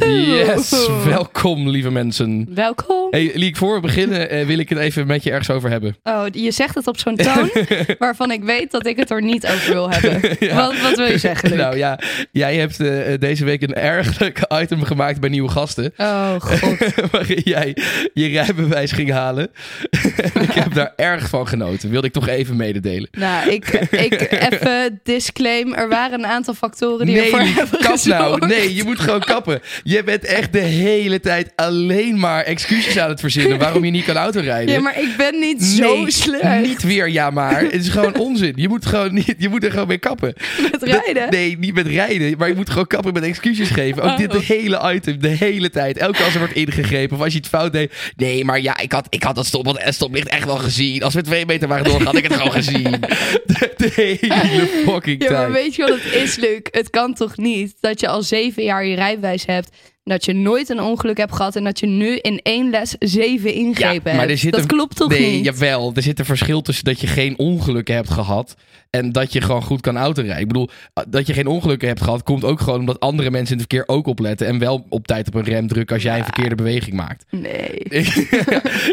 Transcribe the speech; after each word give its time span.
Yes, 0.00 0.88
welkom 1.04 1.68
lieve 1.68 1.90
mensen. 1.90 2.46
Welkom. 2.54 3.06
Hey 3.10 3.30
Liek, 3.34 3.56
voor 3.56 3.74
we 3.74 3.80
beginnen 3.80 4.30
eh, 4.30 4.46
wil 4.46 4.58
ik 4.58 4.68
het 4.68 4.78
even 4.78 5.06
met 5.06 5.22
je 5.22 5.30
ergens 5.30 5.50
over 5.50 5.70
hebben. 5.70 5.96
Oh, 6.02 6.24
je 6.32 6.50
zegt 6.50 6.74
het 6.74 6.86
op 6.86 6.98
zo'n 6.98 7.16
toon 7.16 7.50
waarvan 7.98 8.30
ik 8.30 8.42
weet 8.42 8.70
dat 8.70 8.86
ik 8.86 8.96
het 8.96 9.10
er 9.10 9.22
niet 9.22 9.46
over 9.46 9.72
wil 9.72 9.90
hebben. 9.90 10.20
Wat, 10.54 10.80
wat 10.80 10.96
wil 10.96 11.06
je 11.06 11.18
zeggen, 11.18 11.48
Luc? 11.48 11.58
Nou 11.58 11.76
ja, 11.76 11.98
jij 12.32 12.56
hebt 12.56 12.80
eh, 12.80 13.18
deze 13.18 13.44
week 13.44 13.62
een 13.62 13.74
ergelijk 13.74 14.40
item 14.62 14.82
gemaakt 14.82 15.20
bij 15.20 15.30
nieuwe 15.30 15.50
gasten. 15.50 15.92
Oh, 15.96 16.34
god. 16.38 17.10
waarin 17.10 17.40
jij 17.44 17.76
je 18.12 18.26
rijbewijs 18.26 18.92
ging 18.92 19.10
halen. 19.10 19.50
En 20.34 20.42
ik 20.42 20.52
heb 20.52 20.74
daar 20.74 20.92
erg 20.96 21.28
van 21.28 21.48
genoten. 21.48 21.90
Wilde 21.90 22.06
ik 22.06 22.12
toch 22.12 22.28
even 22.28 22.56
mededelen. 22.56 23.08
Nou, 23.12 23.50
ik, 23.50 23.68
ik 23.90 24.30
even 24.30 25.00
disclaim. 25.02 25.74
Er 25.74 25.88
waren 25.88 26.18
een 26.18 26.26
aantal 26.26 26.54
factoren 26.54 27.06
die 27.06 27.14
nee, 27.14 27.24
ervoor 27.24 27.40
hebben 27.40 27.80
kap 27.80 28.04
nou. 28.04 28.46
Nee, 28.46 28.74
je 28.74 28.84
moet 28.84 29.00
gewoon 29.00 29.20
kappen. 29.20 29.60
Je 29.92 30.02
bent 30.04 30.24
echt 30.24 30.52
de 30.52 30.58
hele 30.60 31.20
tijd 31.20 31.52
alleen 31.56 32.18
maar 32.18 32.44
excuses 32.44 32.98
aan 32.98 33.08
het 33.08 33.20
verzinnen 33.20 33.58
waarom 33.58 33.84
je 33.84 33.90
niet 33.90 34.04
kan 34.04 34.16
autorijden. 34.16 34.74
Ja, 34.74 34.80
maar 34.80 35.00
ik 35.00 35.14
ben 35.16 35.38
niet 35.40 35.62
zo 35.62 35.96
Nee, 35.96 36.10
slecht 36.10 36.60
Niet 36.66 36.82
weer, 36.82 37.08
ja 37.08 37.30
maar. 37.30 37.60
Het 37.60 37.72
is 37.74 37.88
gewoon 37.88 38.16
onzin. 38.16 38.52
Je 38.56 38.68
moet, 38.68 38.86
gewoon 38.86 39.14
niet, 39.14 39.34
je 39.38 39.48
moet 39.48 39.64
er 39.64 39.70
gewoon 39.70 39.86
mee 39.88 39.98
kappen. 39.98 40.34
met 40.72 40.82
rijden. 40.82 41.30
Nee, 41.30 41.58
niet 41.58 41.74
met 41.74 41.86
rijden. 41.86 42.38
Maar 42.38 42.48
je 42.48 42.54
moet 42.54 42.70
gewoon 42.70 42.86
kappen 42.86 43.12
met 43.12 43.22
excuses 43.22 43.68
geven. 43.68 44.02
Ook 44.02 44.10
Oh. 44.12 44.18
dit 44.18 44.34
hele 44.34 44.92
item, 44.94 45.20
de 45.20 45.28
hele 45.28 45.70
tijd. 45.70 45.98
Elke 45.98 46.12
keer 46.16 46.24
als 46.24 46.32
er 46.34 46.38
wordt 46.40 46.54
ingegrepen 46.54 47.16
of 47.16 47.22
als 47.22 47.32
je 47.32 47.38
het 47.38 47.48
fout 47.48 47.72
deed. 47.72 47.92
Nee, 48.16 48.44
maar 48.44 48.60
ja, 48.60 48.78
ik 48.78 48.92
had, 48.92 49.06
ik 49.10 49.22
had 49.22 49.34
dat 49.34 49.46
stop, 49.46 49.82
stoplicht 49.88 50.28
echt 50.28 50.44
wel 50.44 50.56
gezien. 50.56 51.02
Als 51.02 51.14
we 51.14 51.22
twee 51.22 51.46
meter 51.46 51.68
waren 51.68 51.84
doorgegaan, 51.84 52.06
had 52.14 52.24
ik 52.24 52.30
het 52.30 52.34
gewoon 52.40 52.52
gezien. 52.52 52.90
De, 53.46 53.72
de 53.76 53.90
hele 53.94 54.66
fucking 54.86 55.22
Ja, 55.22 55.30
maar 55.30 55.40
tijd. 55.40 55.52
weet 55.52 55.74
je 55.74 55.82
wat 55.82 55.98
het 56.02 56.14
is, 56.22 56.36
Luc? 56.36 56.58
Het 56.70 56.90
kan 56.90 57.14
toch 57.14 57.36
niet 57.36 57.74
dat 57.80 58.00
je 58.00 58.08
al 58.08 58.22
zeven 58.22 58.62
jaar 58.62 58.86
je 58.86 58.94
rijbewijs 58.94 59.46
hebt, 59.46 59.68
dat 60.04 60.24
je 60.24 60.32
nooit 60.32 60.68
een 60.68 60.80
ongeluk 60.80 61.16
hebt 61.16 61.34
gehad 61.34 61.56
en 61.56 61.64
dat 61.64 61.80
je 61.80 61.86
nu 61.86 62.16
in 62.16 62.40
één 62.42 62.70
les 62.70 62.96
zeven 62.98 63.52
ingrepen 63.54 64.12
hebt. 64.12 64.52
dat 64.52 64.66
klopt 64.66 64.96
toch 64.96 65.08
nee, 65.08 65.32
niet? 65.32 65.44
Jawel, 65.44 65.92
er 65.94 66.02
zit 66.02 66.18
een 66.18 66.24
verschil 66.24 66.62
tussen 66.62 66.84
dat 66.84 67.00
je 67.00 67.06
geen 67.06 67.38
ongelukken 67.38 67.94
hebt 67.94 68.10
gehad 68.10 68.54
en 68.90 69.12
dat 69.12 69.32
je 69.32 69.40
gewoon 69.40 69.62
goed 69.62 69.80
kan 69.80 69.96
autorijden. 69.96 70.40
Ik 70.40 70.46
bedoel, 70.46 70.68
dat 71.08 71.26
je 71.26 71.32
geen 71.32 71.46
ongelukken 71.46 71.88
hebt 71.88 72.02
gehad, 72.02 72.22
komt 72.22 72.44
ook 72.44 72.60
gewoon 72.60 72.78
omdat 72.78 73.00
andere 73.00 73.30
mensen 73.30 73.54
in 73.54 73.60
het 73.60 73.70
verkeer 73.70 73.94
ook 73.96 74.06
opletten 74.06 74.46
en 74.46 74.58
wel 74.58 74.86
op 74.88 75.06
tijd 75.06 75.26
op 75.26 75.34
een 75.34 75.44
rem 75.44 75.68
drukken 75.68 75.94
als 75.94 76.04
jij 76.04 76.18
een 76.18 76.24
verkeerde 76.24 76.54
beweging 76.54 76.96
maakt. 76.96 77.24
Nee. 77.30 77.82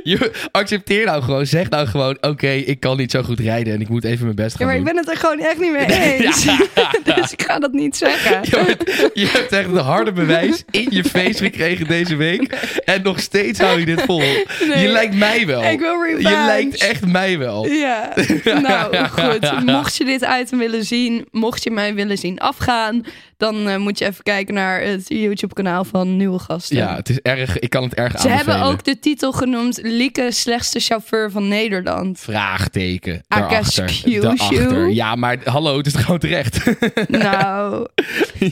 je 0.04 0.48
accepteer 0.52 1.06
nou 1.06 1.24
gewoon, 1.24 1.46
zeg 1.46 1.70
nou 1.70 1.88
gewoon, 1.88 2.18
oké, 2.22 2.50
ik 2.50 2.80
kan 2.80 2.98
niet 2.98 3.12
zo 3.12 3.22
goed 3.22 3.40
rijden 3.40 3.74
en 3.74 3.82
ik 3.82 3.90
moet 3.90 4.04
even 4.04 4.24
mijn 4.24 4.36
best 4.36 4.52
Ja, 4.52 4.58
gaan 4.58 4.68
maar 4.68 4.76
ik 4.76 4.84
ben 4.84 4.98
het 4.98 5.10
er 5.10 5.18
gewoon 5.18 5.40
echt 5.40 5.60
niet 5.60 5.72
mee 5.72 6.18
eens. 6.20 6.46
dus 7.16 7.32
ik 7.32 7.42
ga 7.42 7.60
dat 7.60 7.72
niet 7.72 7.98
zeggen. 7.98 8.40
Je 8.44 8.58
hebt, 8.66 9.12
je 9.14 9.28
hebt 9.28 9.52
echt 9.52 9.70
een 9.70 9.78
harde 9.78 10.12
bewijs 10.12 10.64
in 10.72 10.88
je 10.90 10.99
face 11.04 11.44
gekregen 11.44 11.88
deze 11.88 12.16
week. 12.16 12.54
En 12.86 13.02
nog 13.02 13.20
steeds 13.20 13.60
hou 13.60 13.80
je 13.80 13.86
dit 13.86 14.02
vol. 14.02 14.20
Nee. 14.20 14.82
je 14.82 14.88
lijkt 14.88 15.16
mij 15.16 15.46
wel. 15.46 15.64
Ik 15.64 15.80
wil 15.80 16.04
revenge. 16.04 16.30
Je 16.30 16.46
lijkt 16.46 16.78
echt 16.78 17.06
mij 17.06 17.38
wel. 17.38 17.68
Ja, 17.68 18.14
nou 18.62 19.08
goed. 19.08 19.66
Mocht 19.66 19.96
je 19.96 20.06
dit 20.06 20.28
item 20.42 20.58
willen 20.60 20.84
zien, 20.86 21.28
mocht 21.32 21.64
je 21.64 21.72
mij 21.72 21.94
willen 21.94 22.18
zien 22.18 22.40
afgaan, 22.40 23.06
dan 23.40 23.68
eh, 23.68 23.78
moet 23.78 24.00
je 24.00 24.06
even 24.06 24.24
kijken 24.24 24.54
naar 24.54 24.82
het 24.82 25.06
YouTube-kanaal 25.08 25.84
van 25.84 26.18
Nieuwe 26.18 26.40
Gasten. 26.40 26.78
Ja, 26.78 26.96
het 26.96 27.10
is 27.10 27.20
erg. 27.20 27.60
Ik 27.60 27.70
kan 27.70 27.84
het 27.84 27.94
erg 27.94 28.12
Ze 28.12 28.18
aanbevelen. 28.30 28.56
hebben 28.56 28.74
ook 28.74 28.84
de 28.84 29.00
titel 29.00 29.32
genoemd 29.32 29.80
Lieke 29.84 30.32
slechtste 30.32 30.80
chauffeur 30.80 31.32
van 31.32 31.48
Nederland. 31.48 32.20
vraagteken 32.20 33.22
daarachter. 33.28 34.02
Daarachter. 34.22 34.90
Ja, 34.90 35.16
maar 35.16 35.38
hallo, 35.44 35.78
het 35.78 35.86
is 35.86 35.96
gewoon 35.96 36.20
terecht. 36.20 36.64
Nou, 37.08 37.88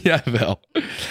Jawel. 0.03 0.59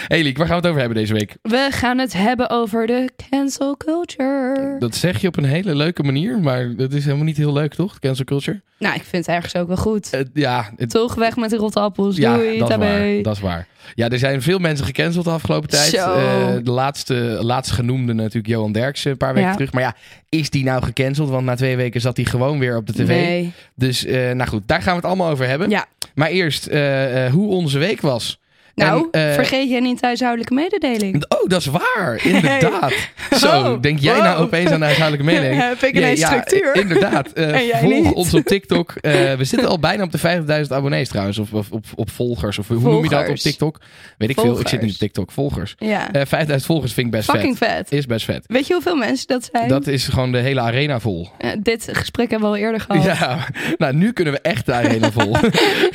Hey 0.06 0.22
Liek, 0.22 0.36
waar 0.38 0.47
gaan 0.47 0.56
we 0.56 0.60
het 0.62 0.70
over 0.70 0.81
hebben 0.81 0.98
deze 0.98 1.12
week? 1.12 1.36
we 1.42 1.69
gaan 1.70 1.98
het 1.98 2.12
hebben 2.12 2.50
over 2.50 2.86
de 2.86 3.10
cancel 3.31 3.76
culture. 3.76 4.76
Dat 4.78 4.94
zeg 4.94 5.20
je 5.20 5.28
op 5.28 5.36
een 5.36 5.44
hele 5.44 5.75
leuke 5.75 6.03
manier, 6.03 6.38
maar 6.38 6.76
dat 6.76 6.92
is 6.92 7.04
helemaal 7.04 7.25
niet 7.25 7.36
heel 7.36 7.53
leuk, 7.53 7.75
toch? 7.75 7.98
Cancel 7.98 8.25
culture. 8.25 8.62
Nou, 8.78 8.94
ik 8.94 9.03
vind 9.03 9.26
het 9.26 9.34
ergens 9.34 9.56
ook 9.56 9.66
wel 9.69 9.76
goed. 9.76 10.10
Eh, 10.10 10.20
ja, 10.34 10.70
het, 10.76 10.91
Toch 10.91 11.15
weg 11.15 11.36
met 11.36 11.50
de 11.50 11.56
rotte 11.56 11.81
appels. 11.81 12.16
ja 12.16 12.34
Doei, 12.36 12.59
dat 12.59 12.70
is 12.70 12.76
waar. 12.76 13.22
Dat 13.22 13.34
is 13.34 13.41
waar. 13.41 13.66
Ja, 13.94 14.09
er 14.09 14.19
zijn 14.19 14.43
veel 14.43 14.59
mensen 14.59 14.87
gecanceld 14.87 15.25
de 15.25 15.31
afgelopen 15.31 15.69
tijd. 15.69 15.94
Eh, 15.94 16.54
de 16.62 16.71
laatste, 16.71 17.15
laatst 17.41 17.71
genoemde 17.72 18.12
natuurlijk 18.12 18.47
Johan 18.47 18.72
Derksen 18.72 19.10
een 19.10 19.16
paar 19.16 19.34
weken 19.34 19.49
Ja. 19.49 19.54
terug. 19.54 19.72
Maar 19.72 19.82
ja, 19.82 19.94
is 20.28 20.50
die 20.50 20.65
nou 20.65 20.82
gecanceld? 20.82 21.28
Want 21.28 21.44
na 21.44 21.54
twee 21.56 21.77
weken 21.77 22.00
zat 22.00 22.16
hij 22.16 22.25
gewoon 22.27 22.59
weer 22.59 22.77
op 22.77 22.87
de 22.87 22.93
tv. 22.93 23.06
Nee. 23.09 23.53
Dus 23.75 24.04
eh, 24.04 24.31
nou 24.31 24.49
goed, 24.50 24.62
daar 24.66 24.82
gaan 24.82 24.91
we 24.91 24.97
het 25.00 25.04
allemaal 25.06 25.31
over 25.31 25.47
hebben. 25.49 25.71
Ja. 25.71 25.87
Maar 26.15 26.28
eerst 26.28 26.66
eh, 26.66 27.27
hoe 27.31 27.49
onze 27.49 27.78
week 27.78 28.00
was. 28.00 28.38
Nou, 28.76 29.09
En, 29.10 29.28
eh, 29.28 29.34
vergeet 29.34 29.70
je 29.70 29.81
niet 29.81 30.00
huishoudelijke 30.00 30.54
mededeling. 30.54 31.25
Oh, 31.28 31.48
dat 31.48 31.60
is 31.60 31.66
waar. 31.66 32.20
Inderdaad. 32.25 32.92
Zo, 33.41 33.47
Oh, 33.48 33.81
denk 33.82 33.98
jij 33.98 34.19
nou 34.20 34.42
opeens 34.42 34.70
aan 34.70 34.78
de 34.78 34.84
huishoudelijke 34.84 35.31
mededeling? 35.32 35.60
Heb 35.62 35.82
ik 35.82 35.97
ineens 35.97 36.20
ja, 36.20 36.26
structuur? 36.26 36.76
Inderdaad. 36.76 37.32
Eh, 37.36 37.66
jij 37.66 37.81
volg 37.81 37.92
niet. 37.92 38.12
ons 38.12 38.34
op 38.34 38.44
TikTok. 38.44 38.92
Eh, 39.00 39.12
we 39.34 39.44
zitten 39.44 39.69
al 39.69 39.78
bijna 39.78 40.03
op 40.03 40.12
de 40.12 40.19
50.000 40.19 40.72
abonnees 40.72 41.09
trouwens. 41.09 41.38
Of, 41.38 41.53
of, 41.53 41.70
op, 41.70 41.84
op 41.94 42.10
volgers. 42.10 42.59
Of 42.59 42.69
hoe 42.69 42.78
noem 42.81 43.03
je 43.03 43.09
dat 43.09 43.28
op. 43.28 43.36
TikTok? 43.36 43.81
Weet 44.19 44.31
ik 44.31 44.41
veel. 44.41 44.60
Ik 44.60 44.69
zit 44.69 44.72
in 44.72 44.78
de 44.78 44.78
Volgers. 44.78 44.98
TikTok. 44.98 45.31
Volgers. 45.32 45.75
Ja. 45.78 46.12
Eh 46.12 46.22
5000 46.26 46.65
volgers 46.65 46.92
vind 46.92 47.06
ik 47.06 47.12
best 47.12 47.31
Fucking 47.31 47.59
vet. 47.59 47.69
vet. 47.69 47.92
Is 47.92 48.06
best 48.06 48.25
vet. 48.25 48.44
Weet 48.47 48.66
je 48.66 48.72
hoeveel 48.72 48.97
mensen 48.97 49.26
dat 49.26 49.48
zijn? 49.53 49.69
Dat 49.69 49.86
is 49.86 50.09
gewoon 50.09 50.32
de 50.32 50.38
hele 50.38 50.60
arena 50.60 51.00
vol. 51.00 51.28
Dit 51.59 51.88
gesprek 51.92 52.31
hebben 52.31 52.50
we 52.50 52.56
al 52.56 52.62
eerder 52.62 52.81
gehad. 52.81 53.04
Ja, 53.04 53.38
nou 53.76 53.94
nu 53.94 54.12
kunnen 54.12 54.32
we 54.34 54.41
echt 54.41 54.66
de 54.66 54.72
arena 54.72 55.10
vol. 55.12 55.36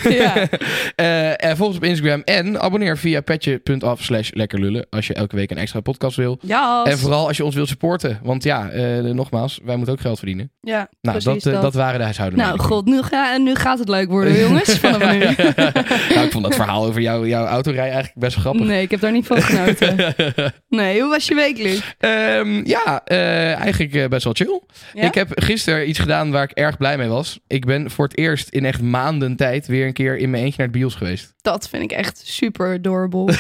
Ja. 0.10 0.34
En 1.36 1.58
volg 1.58 1.68
ons 1.70 1.78
op 1.78 1.84
Instagram 1.84 2.22
en 2.26 2.60
abonneer 2.72 2.98
via 2.98 3.22
petje.af 3.22 4.04
slash 4.04 4.30
lekkerlullen 4.34 4.88
als 4.90 5.08
je 5.08 5.14
elke 5.14 5.36
week 5.36 5.52
een 5.52 5.58
extra 5.58 5.80
podcast 5.80 6.18
wil. 6.18 6.40
Ja, 6.42 6.84
En 6.84 6.98
vooral 6.98 7.28
als 7.28 7.38
je 7.38 7.46
ons 7.46 7.56
wilt 7.56 7.68
supporten. 7.68 8.20
Want 8.24 8.44
ja, 8.44 8.70
eh, 8.70 9.00
nogmaals, 9.00 9.60
wij 9.64 9.76
moeten 9.76 9.94
ook 9.94 10.02
geld 10.02 10.18
verdienen. 10.18 10.52
ja 10.62 10.90
Nou, 11.02 11.20
dat, 11.20 11.46
eh, 11.46 11.62
dat 11.62 11.74
waren 11.74 11.98
de 11.98 12.04
huishoudelijke 12.04 12.52
Nou, 12.52 12.62
god, 12.70 12.86
nu, 12.86 13.02
ga, 13.02 13.38
nu 13.38 13.56
gaat 13.56 13.80
het 13.80 13.90
leuk 13.90 14.10
worden, 14.10 14.40
jongens. 14.40 14.78
Vanaf 14.80 15.12
nu. 15.12 15.20
nou, 16.16 16.26
ik 16.26 16.32
vond 16.32 16.44
dat 16.44 16.56
verhaal 16.56 16.86
over 16.86 17.02
jou, 17.02 17.28
jouw 17.28 17.46
autorij 17.46 17.84
eigenlijk 17.84 18.14
best 18.16 18.38
grappig. 18.38 18.66
Nee, 18.66 18.82
ik 18.82 18.92
heb 18.92 19.00
daar 19.00 19.12
niet 19.12 19.28
van 19.28 19.42
genoten. 19.42 19.96
Nee, 20.70 21.02
hoe 21.02 21.10
was 21.10 21.28
je 21.28 21.36
week, 21.36 21.58
Luc? 21.58 21.82
Ehm, 21.98 22.68
ja, 22.68 23.02
eh, 23.06 23.54
eigenlijk 23.54 24.10
best 24.10 24.24
wel 24.24 24.34
chill. 24.34 24.62
Ja? 24.94 25.04
Ik 25.04 25.14
heb 25.14 25.30
gisteren 25.36 25.90
iets 25.90 26.00
gedaan 26.00 26.32
waar 26.32 26.44
ik 26.44 26.52
erg 26.52 26.78
blij 26.78 26.98
mee 26.98 27.08
was. 27.08 27.40
Ik 27.48 27.66
ben 27.66 27.92
voor 27.92 28.06
het 28.06 28.18
eerst 28.18 28.50
in 28.50 28.66
echt 28.66 28.82
maanden 28.82 29.36
tijd 29.36 29.68
weer 29.68 29.86
een 29.88 29.94
keer 29.94 30.18
in 30.18 30.30
mijn 30.30 30.44
eentje 30.44 30.58
naar 30.58 30.68
het 30.68 30.78
bios 30.78 30.96
geweest. 30.96 31.34
Dat 31.42 31.70
vind 31.70 31.84
ik 31.84 31.92
echt 31.92 32.22
super 32.26 32.61
adorable. 32.68 33.34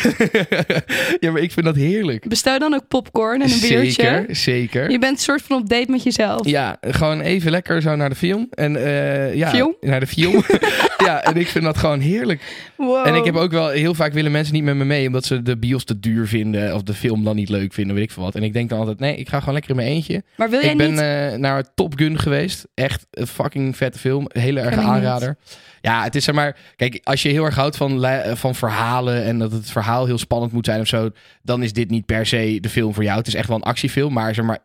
ja, 1.19 1.31
maar 1.31 1.41
ik 1.41 1.51
vind 1.51 1.65
dat 1.65 1.75
heerlijk. 1.75 2.27
Bestel 2.29 2.59
dan 2.59 2.73
ook 2.73 2.87
popcorn 2.87 3.41
en 3.41 3.51
een 3.51 3.59
biertje. 3.59 3.91
Zeker, 3.91 4.35
zeker. 4.35 4.91
Je 4.91 4.99
bent 4.99 5.11
een 5.17 5.23
soort 5.23 5.41
van 5.41 5.57
op 5.61 5.69
date 5.69 5.91
met 5.91 6.03
jezelf. 6.03 6.47
Ja, 6.47 6.77
gewoon 6.81 7.21
even 7.21 7.51
lekker 7.51 7.81
zo 7.81 7.95
naar 7.95 8.09
de 8.09 8.15
film. 8.15 8.47
En, 8.49 8.75
eh, 8.75 9.35
ja, 9.35 9.49
Film? 9.49 9.75
Naar 9.81 9.99
de 9.99 10.07
film. 10.07 10.43
ja, 11.05 11.23
en 11.23 11.35
ik 11.37 11.47
vind 11.47 11.63
dat 11.63 11.77
gewoon 11.77 11.99
heerlijk. 11.99 12.69
Wow. 12.77 13.07
En 13.07 13.15
ik 13.15 13.23
heb 13.25 13.35
ook 13.35 13.51
wel 13.51 13.69
heel 13.69 13.93
vaak 13.93 14.13
willen 14.13 14.31
mensen 14.31 14.53
niet 14.53 14.63
met 14.63 14.75
me 14.75 14.85
mee, 14.85 15.07
omdat 15.07 15.25
ze 15.25 15.41
de 15.41 15.57
bios 15.57 15.83
te 15.83 15.99
duur 15.99 16.27
vinden 16.27 16.73
of 16.75 16.83
de 16.83 16.93
film 16.93 17.23
dan 17.23 17.35
niet 17.35 17.49
leuk 17.49 17.73
vinden, 17.73 17.95
weet 17.95 18.03
ik 18.03 18.11
veel 18.11 18.23
wat. 18.23 18.35
En 18.35 18.43
ik 18.43 18.53
denk 18.53 18.69
dan 18.69 18.79
altijd, 18.79 18.99
nee, 18.99 19.15
ik 19.15 19.29
ga 19.29 19.39
gewoon 19.39 19.53
lekker 19.53 19.71
in 19.71 19.77
mijn 19.77 19.87
eentje. 19.87 20.23
Maar 20.35 20.49
wil 20.49 20.61
jij 20.61 20.71
Ik 20.71 20.77
ben 20.77 20.91
niet... 20.91 20.99
eh, 20.99 21.33
naar 21.39 21.63
Top 21.75 21.93
Gun 21.97 22.19
geweest. 22.19 22.67
Echt 22.73 23.05
een 23.11 23.27
fucking 23.27 23.77
vette 23.77 23.99
film. 23.99 24.25
Hele 24.27 24.59
erg 24.59 24.75
aanrader. 24.75 25.37
Ja, 25.81 26.03
het 26.03 26.15
is 26.15 26.23
zeg 26.23 26.35
maar. 26.35 26.57
Kijk, 26.75 26.99
als 27.03 27.21
je 27.21 27.29
heel 27.29 27.45
erg 27.45 27.55
houdt 27.55 27.77
van, 27.77 28.05
van 28.33 28.55
verhalen 28.55 29.23
en 29.23 29.39
dat 29.39 29.51
het 29.51 29.71
verhaal 29.71 30.05
heel 30.05 30.17
spannend 30.17 30.51
moet 30.51 30.65
zijn 30.65 30.81
of 30.81 30.87
zo, 30.87 31.09
dan 31.41 31.63
is 31.63 31.73
dit 31.73 31.89
niet 31.89 32.05
per 32.05 32.25
se 32.25 32.57
de 32.61 32.69
film 32.69 32.93
voor 32.93 33.03
jou. 33.03 33.17
Het 33.17 33.27
is 33.27 33.35
echt 33.35 33.47
wel 33.47 33.57
een 33.57 33.63
actiefilm, 33.63 34.13
maar 34.13 34.33
zeg 34.35 34.45
maar. 34.45 34.59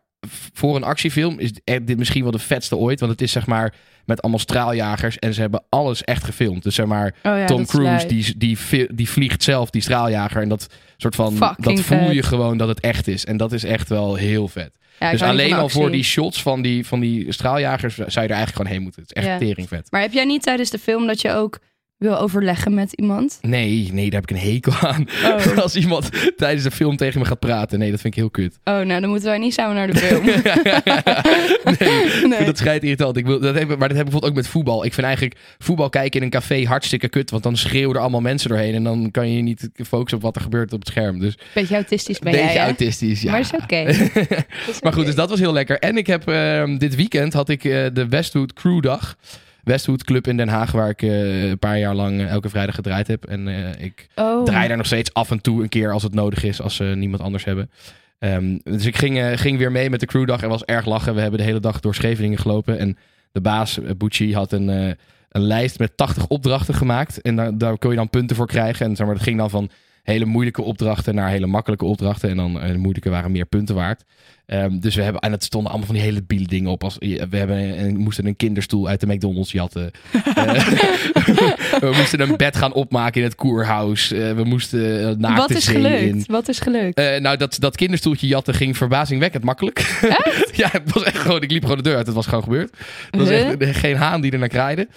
Voor 0.53 0.75
een 0.75 0.83
actiefilm 0.83 1.39
is 1.39 1.51
dit 1.63 1.97
misschien 1.97 2.23
wel 2.23 2.31
de 2.31 2.39
vetste 2.39 2.75
ooit. 2.75 2.99
Want 2.99 3.11
het 3.11 3.21
is 3.21 3.31
zeg 3.31 3.45
maar 3.45 3.73
met 4.05 4.21
allemaal 4.21 4.39
straaljagers. 4.39 5.19
En 5.19 5.33
ze 5.33 5.41
hebben 5.41 5.63
alles 5.69 6.03
echt 6.03 6.23
gefilmd. 6.23 6.63
Dus 6.63 6.75
zeg 6.75 6.85
maar, 6.85 7.15
Oh 7.23 7.37
ja, 7.37 7.45
Tom 7.45 7.65
Cruise, 7.65 8.07
die, 8.07 8.37
die, 8.37 8.57
die 8.93 9.09
vliegt 9.09 9.43
zelf, 9.43 9.69
die 9.69 9.81
straaljager. 9.81 10.41
En 10.41 10.49
dat 10.49 10.67
soort 10.97 11.15
van. 11.15 11.35
Fucking 11.35 11.77
dat 11.77 11.85
voel 11.85 12.05
vet. 12.05 12.13
je 12.13 12.23
gewoon 12.23 12.57
dat 12.57 12.67
het 12.67 12.79
echt 12.79 13.07
is. 13.07 13.25
En 13.25 13.37
dat 13.37 13.51
is 13.51 13.63
echt 13.63 13.89
wel 13.89 14.15
heel 14.15 14.47
vet. 14.47 14.71
Ja, 14.99 15.11
dus 15.11 15.21
alleen 15.21 15.53
al 15.53 15.69
voor 15.69 15.91
die 15.91 16.03
shots 16.03 16.41
van 16.41 16.61
die, 16.61 16.85
van 16.85 16.99
die 16.99 17.31
straaljagers 17.31 17.95
zou 17.95 18.05
je 18.07 18.11
er 18.15 18.19
eigenlijk 18.19 18.55
gewoon 18.55 18.71
heen 18.71 18.81
moeten. 18.81 19.01
Het 19.01 19.11
is 19.15 19.23
echt 19.23 19.31
Ja. 19.31 19.37
tering 19.47 19.67
vet. 19.67 19.87
Maar 19.91 20.01
heb 20.01 20.11
jij 20.11 20.25
niet 20.25 20.41
tijdens 20.43 20.69
de 20.69 20.79
film 20.79 21.07
dat 21.07 21.21
je 21.21 21.31
ook 21.31 21.59
wil 21.97 22.19
overleggen 22.19 22.73
met 22.73 22.93
iemand? 22.93 23.37
Nee, 23.41 23.89
nee, 23.93 24.09
daar 24.09 24.21
heb 24.21 24.29
ik 24.29 24.35
een 24.37 24.51
hekel 24.53 24.73
aan. 24.73 25.05
Oh. 25.23 25.57
Als 25.63 25.75
iemand 25.75 26.09
tijdens 26.37 26.65
een 26.65 26.71
film 26.71 26.97
tegen 26.97 27.19
me 27.19 27.25
gaat 27.25 27.39
praten. 27.39 27.79
Nee, 27.79 27.91
dat 27.91 28.01
vind 28.01 28.13
ik 28.13 28.19
heel 28.19 28.29
kut. 28.29 28.59
Oh, 28.63 28.73
nou 28.73 29.01
dan 29.01 29.09
moeten 29.09 29.27
wij 29.29 29.37
niet 29.37 29.53
samen 29.53 29.75
naar 29.75 29.87
de 29.87 29.95
film. 29.95 30.25
nee, 31.79 32.27
Nee. 32.27 32.45
dat 32.45 32.57
schijnt 32.57 32.83
irritant. 32.83 33.17
Ik 33.17 33.25
wil, 33.25 33.39
dat 33.39 33.55
heb, 33.55 33.67
maar 33.67 33.77
dat 33.77 33.97
heb 33.97 33.97
ik 33.97 34.03
bijvoorbeeld 34.03 34.31
ook 34.31 34.35
met 34.37 34.47
voetbal. 34.47 34.85
Ik 34.85 34.93
vind 34.93 35.05
eigenlijk 35.05 35.39
voetbal 35.57 35.89
kijken 35.89 36.19
in 36.19 36.25
een 36.25 36.31
café 36.31 36.63
hartstikke 36.65 37.09
kut. 37.09 37.29
Want 37.31 37.43
dan 37.43 37.57
schreeuwen 37.57 37.95
er 37.95 38.01
allemaal 38.01 38.21
mensen 38.21 38.49
doorheen. 38.49 38.73
En 38.73 38.83
dan 38.83 39.11
kan 39.11 39.31
je 39.31 39.41
niet 39.41 39.69
focussen 39.87 40.17
op 40.17 40.23
wat 40.23 40.35
er 40.35 40.41
gebeurt 40.41 40.73
op 40.73 40.79
het 40.79 40.87
scherm. 40.87 41.19
Dus 41.19 41.37
Beetje 41.53 41.75
autistisch 41.75 42.19
ben 42.19 42.31
beetje 42.31 42.47
jij, 42.47 42.57
hè? 42.57 42.63
autistisch, 42.65 43.21
ja. 43.21 43.31
Maar 43.31 43.39
is 43.39 43.51
oké. 43.51 43.85
Maar 44.81 44.93
goed, 44.93 45.05
dus 45.05 45.15
dat 45.15 45.29
was 45.29 45.39
heel 45.39 45.53
lekker. 45.53 45.79
En 45.79 45.97
ik 45.97 46.07
heb 46.07 46.27
ehm, 46.27 46.77
dit 46.77 46.95
weekend 46.95 47.33
had 47.33 47.49
ik 47.49 47.63
eh, 47.63 47.85
de 47.93 48.07
Westwood 48.07 48.53
Crew 48.53 48.81
Dag. 48.81 49.15
Westwood 49.67 50.03
Club 50.03 50.27
in 50.27 50.37
Den 50.37 50.47
Haag, 50.47 50.71
waar 50.71 50.89
ik 50.89 51.01
eh, 51.01 51.49
een 51.49 51.59
paar 51.59 51.79
jaar 51.79 51.95
lang 51.95 52.19
eh, 52.19 52.29
elke 52.29 52.49
vrijdag 52.49 52.75
gedraaid 52.75 53.07
heb. 53.07 53.25
En 53.25 53.47
eh, 53.47 53.85
ik 53.85 54.07
Oh. 54.15 54.43
draai 54.43 54.67
daar 54.67 54.77
nog 54.77 54.85
steeds 54.85 55.13
af 55.13 55.31
en 55.31 55.41
toe 55.41 55.61
een 55.61 55.69
keer 55.69 55.91
als 55.91 56.03
het 56.03 56.13
nodig 56.13 56.43
is, 56.43 56.61
als 56.61 56.75
ze 56.75 56.83
niemand 56.83 57.21
anders 57.21 57.43
hebben. 57.43 57.69
Ehm, 58.19 58.57
dus 58.63 58.85
ik 58.85 58.97
ging, 58.97 59.39
ging 59.39 59.57
weer 59.57 59.71
mee 59.71 59.89
met 59.89 59.99
de 59.99 60.05
crewdag 60.05 60.41
en 60.41 60.49
was 60.49 60.63
erg 60.65 60.85
lachen. 60.85 61.15
We 61.15 61.21
hebben 61.21 61.39
de 61.39 61.45
hele 61.45 61.59
dag 61.59 61.79
door 61.79 61.95
Scheveningen 61.95 62.37
gelopen. 62.37 62.79
En 62.79 62.97
de 63.31 63.41
baas, 63.41 63.79
Bucci, 63.97 64.33
had 64.33 64.51
een, 64.51 64.67
een 65.29 65.41
lijst 65.41 65.79
met 65.79 65.97
80 65.97 66.27
opdrachten 66.27 66.73
gemaakt. 66.73 67.21
En 67.21 67.35
daar, 67.35 67.57
daar 67.57 67.77
kon 67.77 67.89
je 67.89 67.95
dan 67.95 68.09
punten 68.09 68.35
voor 68.35 68.47
krijgen. 68.47 68.85
En 68.85 68.95
zeg 68.95 69.05
maar, 69.05 69.15
dat 69.15 69.23
ging 69.23 69.37
dan 69.37 69.49
van 69.49 69.69
hele 70.11 70.25
moeilijke 70.25 70.61
opdrachten 70.61 71.15
naar 71.15 71.29
hele 71.29 71.47
makkelijke 71.47 71.85
opdrachten. 71.85 72.29
En 72.29 72.35
dan 72.35 72.59
eh, 72.59 72.71
de 72.71 72.77
moeilijke 72.77 73.09
waren 73.09 73.31
meer 73.31 73.45
punten 73.45 73.75
waard. 73.75 74.03
Ehm, 74.45 74.79
dus 74.79 74.95
we 74.95 75.01
hebben, 75.01 75.21
en 75.21 75.31
het 75.31 75.43
stonden 75.43 75.69
allemaal 75.69 75.87
van 75.87 75.95
die 75.97 76.05
hele 76.05 76.23
biele 76.23 76.47
dingen 76.47 76.71
op. 76.71 76.83
Als, 76.83 76.97
we 76.99 77.37
hebben 77.37 77.79
een, 77.85 77.97
moesten 77.97 78.25
een 78.25 78.35
kinderstoel 78.35 78.87
uit 78.87 78.99
de 78.99 79.07
McDonald's 79.07 79.51
jatten. 79.51 79.91
Eh, 80.37 80.67
we 81.79 81.93
moesten 81.97 82.19
een 82.19 82.37
bed 82.37 82.55
gaan 82.55 82.73
opmaken 82.73 83.21
in 83.21 83.27
het 83.27 83.35
koerhuis. 83.35 84.11
Eh, 84.11 84.31
we 84.33 84.43
moesten 84.43 85.19
naakte 85.19 85.41
Wat 85.41 85.51
is 85.51 85.67
gelukt? 85.67 86.01
in. 86.01 86.23
Wat 86.27 86.47
is 86.47 86.59
gelukt? 86.59 87.19
Nou, 87.19 87.37
dat, 87.37 87.55
dat 87.59 87.75
kinderstoeltje 87.75 88.27
jatten 88.27 88.53
ging 88.53 88.77
verbazingwekkend 88.77 89.43
makkelijk. 89.43 89.99
ja, 90.61 90.69
het 90.71 90.93
was 90.93 91.03
echt 91.03 91.17
gewoon, 91.17 91.41
ik 91.41 91.51
liep 91.51 91.61
gewoon 91.61 91.77
de 91.77 91.83
deur 91.83 91.95
uit. 91.95 92.05
Het 92.05 92.15
was 92.15 92.25
gewoon 92.25 92.43
gebeurd. 92.43 92.77
Het 93.11 93.19
was 93.19 93.29
echt 93.29 93.77
geen 93.77 93.95
haan 93.95 94.21
die 94.21 94.31
er 94.31 94.39
naar 94.39 94.47
kraaide. 94.47 94.87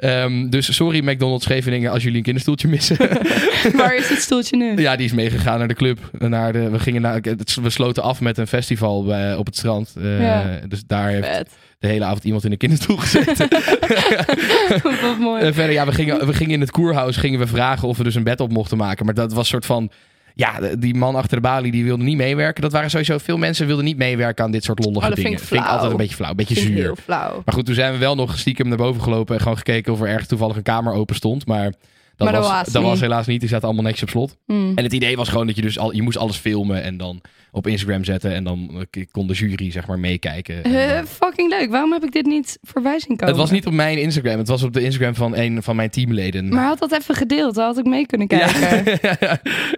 Ehm, 0.00 0.48
dus 0.48 0.74
sorry 0.74 1.08
McDonald's 1.08 1.44
Scheveningen 1.44 1.90
als 1.90 2.02
jullie 2.02 2.16
een 2.18 2.22
kinderstoeltje 2.24 2.68
missen. 2.68 2.96
Waar 3.76 3.94
is 3.96 4.08
dit 4.08 4.20
stoeltje 4.20 4.56
nu? 4.56 4.76
ja, 4.80 4.96
die 4.96 5.06
is 5.06 5.12
meegegaan 5.12 5.58
naar 5.58 5.68
de 5.68 5.74
club. 5.74 5.98
Naar 6.18 6.52
de, 6.52 6.70
we, 6.70 6.78
gingen 6.78 7.02
naar, 7.02 7.18
het- 7.22 7.54
we 7.62 7.70
sloten 7.70 8.02
af 8.02 8.20
met 8.20 8.38
een 8.38 8.46
festival 8.46 9.04
bij- 9.04 9.34
op 9.36 9.46
het 9.46 9.56
strand. 9.56 9.92
Eh, 10.02 10.20
Ja. 10.20 10.60
Dus 10.68 10.82
daar 10.86 11.08
heeft 11.08 11.50
de 11.78 11.86
hele 11.88 12.04
avond 12.04 12.24
iemand 12.24 12.44
in 12.44 12.52
een 12.52 12.58
kinderstoel 12.58 12.96
gezeten. 12.96 13.48
Wat 15.02 15.18
mooi. 15.18 15.42
En 15.42 15.54
verder, 15.54 15.72
ja, 15.72 15.86
we 15.86 15.92
gingen, 15.92 16.26
we 16.26 16.32
gingen 16.34 16.52
in 16.54 16.60
het 16.60 16.70
koerhuis 16.70 17.16
gingen 17.16 17.38
we 17.38 17.46
vragen 17.46 17.88
of 17.88 17.96
we 17.96 18.04
dus 18.04 18.14
een 18.14 18.24
bed 18.24 18.40
op 18.40 18.52
mochten 18.52 18.76
maken. 18.76 19.04
Maar 19.04 19.14
dat 19.14 19.32
was 19.32 19.48
soort 19.48 19.66
van... 19.66 19.90
Ja, 20.40 20.76
die 20.78 20.94
man 20.94 21.14
achter 21.14 21.36
de 21.36 21.42
balie 21.42 21.72
die 21.72 21.84
wilde 21.84 22.02
niet 22.04 22.16
meewerken. 22.16 22.62
Dat 22.62 22.72
waren 22.72 22.90
sowieso 22.90 23.18
veel 23.18 23.36
mensen 23.36 23.66
wilden 23.66 23.84
niet 23.84 23.96
meewerken 23.96 24.44
aan 24.44 24.50
dit 24.50 24.64
soort 24.64 24.78
lollige 24.78 25.00
Oh, 25.00 25.06
dat 25.06 25.16
dingen. 25.16 25.30
vind 25.30 25.42
ik 25.42 25.46
vind 25.48 25.60
ik 25.60 25.66
flauw. 25.66 25.76
altijd 25.76 25.92
een 25.92 25.98
beetje 26.02 26.16
flauw, 26.16 26.30
een 26.30 26.36
beetje 26.36 26.54
Vind 26.60 26.66
zuur. 26.76 26.96
flauw. 27.04 27.42
Maar 27.44 27.54
goed, 27.54 27.66
toen 27.66 27.74
zijn 27.74 27.92
we 27.92 27.98
wel 27.98 28.14
nog 28.14 28.38
stiekem 28.38 28.68
naar 28.68 28.76
boven 28.76 29.02
gelopen 29.02 29.34
en 29.34 29.40
gewoon 29.40 29.56
gekeken 29.56 29.92
of 29.92 30.00
er 30.00 30.08
ergens 30.08 30.28
toevallig 30.28 30.56
een 30.56 30.62
kamer 30.62 30.92
open 30.92 31.14
stond. 31.16 31.46
Maar 31.46 31.72
dat, 32.16 32.30
Maar 32.30 32.40
was, 32.40 32.50
was 32.50 32.66
dat 32.72 32.82
niet. 32.82 32.90
was 32.90 33.00
helaas 33.00 33.26
niet. 33.26 33.40
Die 33.40 33.48
zaten 33.48 33.64
allemaal 33.66 33.84
netjes 33.84 34.02
op 34.02 34.08
slot. 34.08 34.36
Hmm. 34.46 34.72
En 34.74 34.84
het 34.84 34.92
idee 34.92 35.16
was 35.16 35.28
gewoon 35.28 35.46
dat 35.46 35.56
je 35.56 35.62
dus 35.62 35.78
al, 35.78 35.94
je 35.94 36.02
moest 36.02 36.16
alles 36.18 36.36
filmen 36.36 36.82
en 36.82 36.96
dan 36.96 37.20
op 37.52 37.66
Instagram 37.66 38.04
zetten. 38.04 38.34
En 38.34 38.44
dan 38.44 38.86
eh, 38.90 39.04
kon 39.10 39.26
de 39.26 39.34
jury 39.34 39.70
zeg 39.70 39.86
maar 39.86 39.98
meekijken. 39.98 40.64
En, 40.64 40.96
Eh, 40.96 41.04
fucking 41.04 41.50
leuk. 41.50 41.70
Waarom 41.70 41.92
heb 41.92 42.04
ik 42.04 42.12
dit 42.12 42.26
niet 42.26 42.58
voorbij 42.62 42.98
zien 42.98 43.16
komen? 43.16 43.26
het 43.26 43.36
was 43.36 43.50
niet 43.50 43.66
op 43.66 43.72
mijn 43.72 43.98
Instagram, 43.98 44.38
het 44.38 44.48
was 44.48 44.62
op 44.62 44.72
de 44.72 44.80
Instagram 44.82 45.14
van 45.14 45.36
een 45.36 45.62
van 45.62 45.76
mijn 45.76 45.90
teamleden. 45.90 46.48
Maar 46.48 46.64
had 46.66 46.78
dat 46.78 46.92
even 46.92 47.14
gedeeld, 47.14 47.54
dan 47.54 47.64
had 47.64 47.78
ik 47.78 47.84
mee 47.86 48.06
kunnen 48.06 48.26
kijken. 48.26 48.60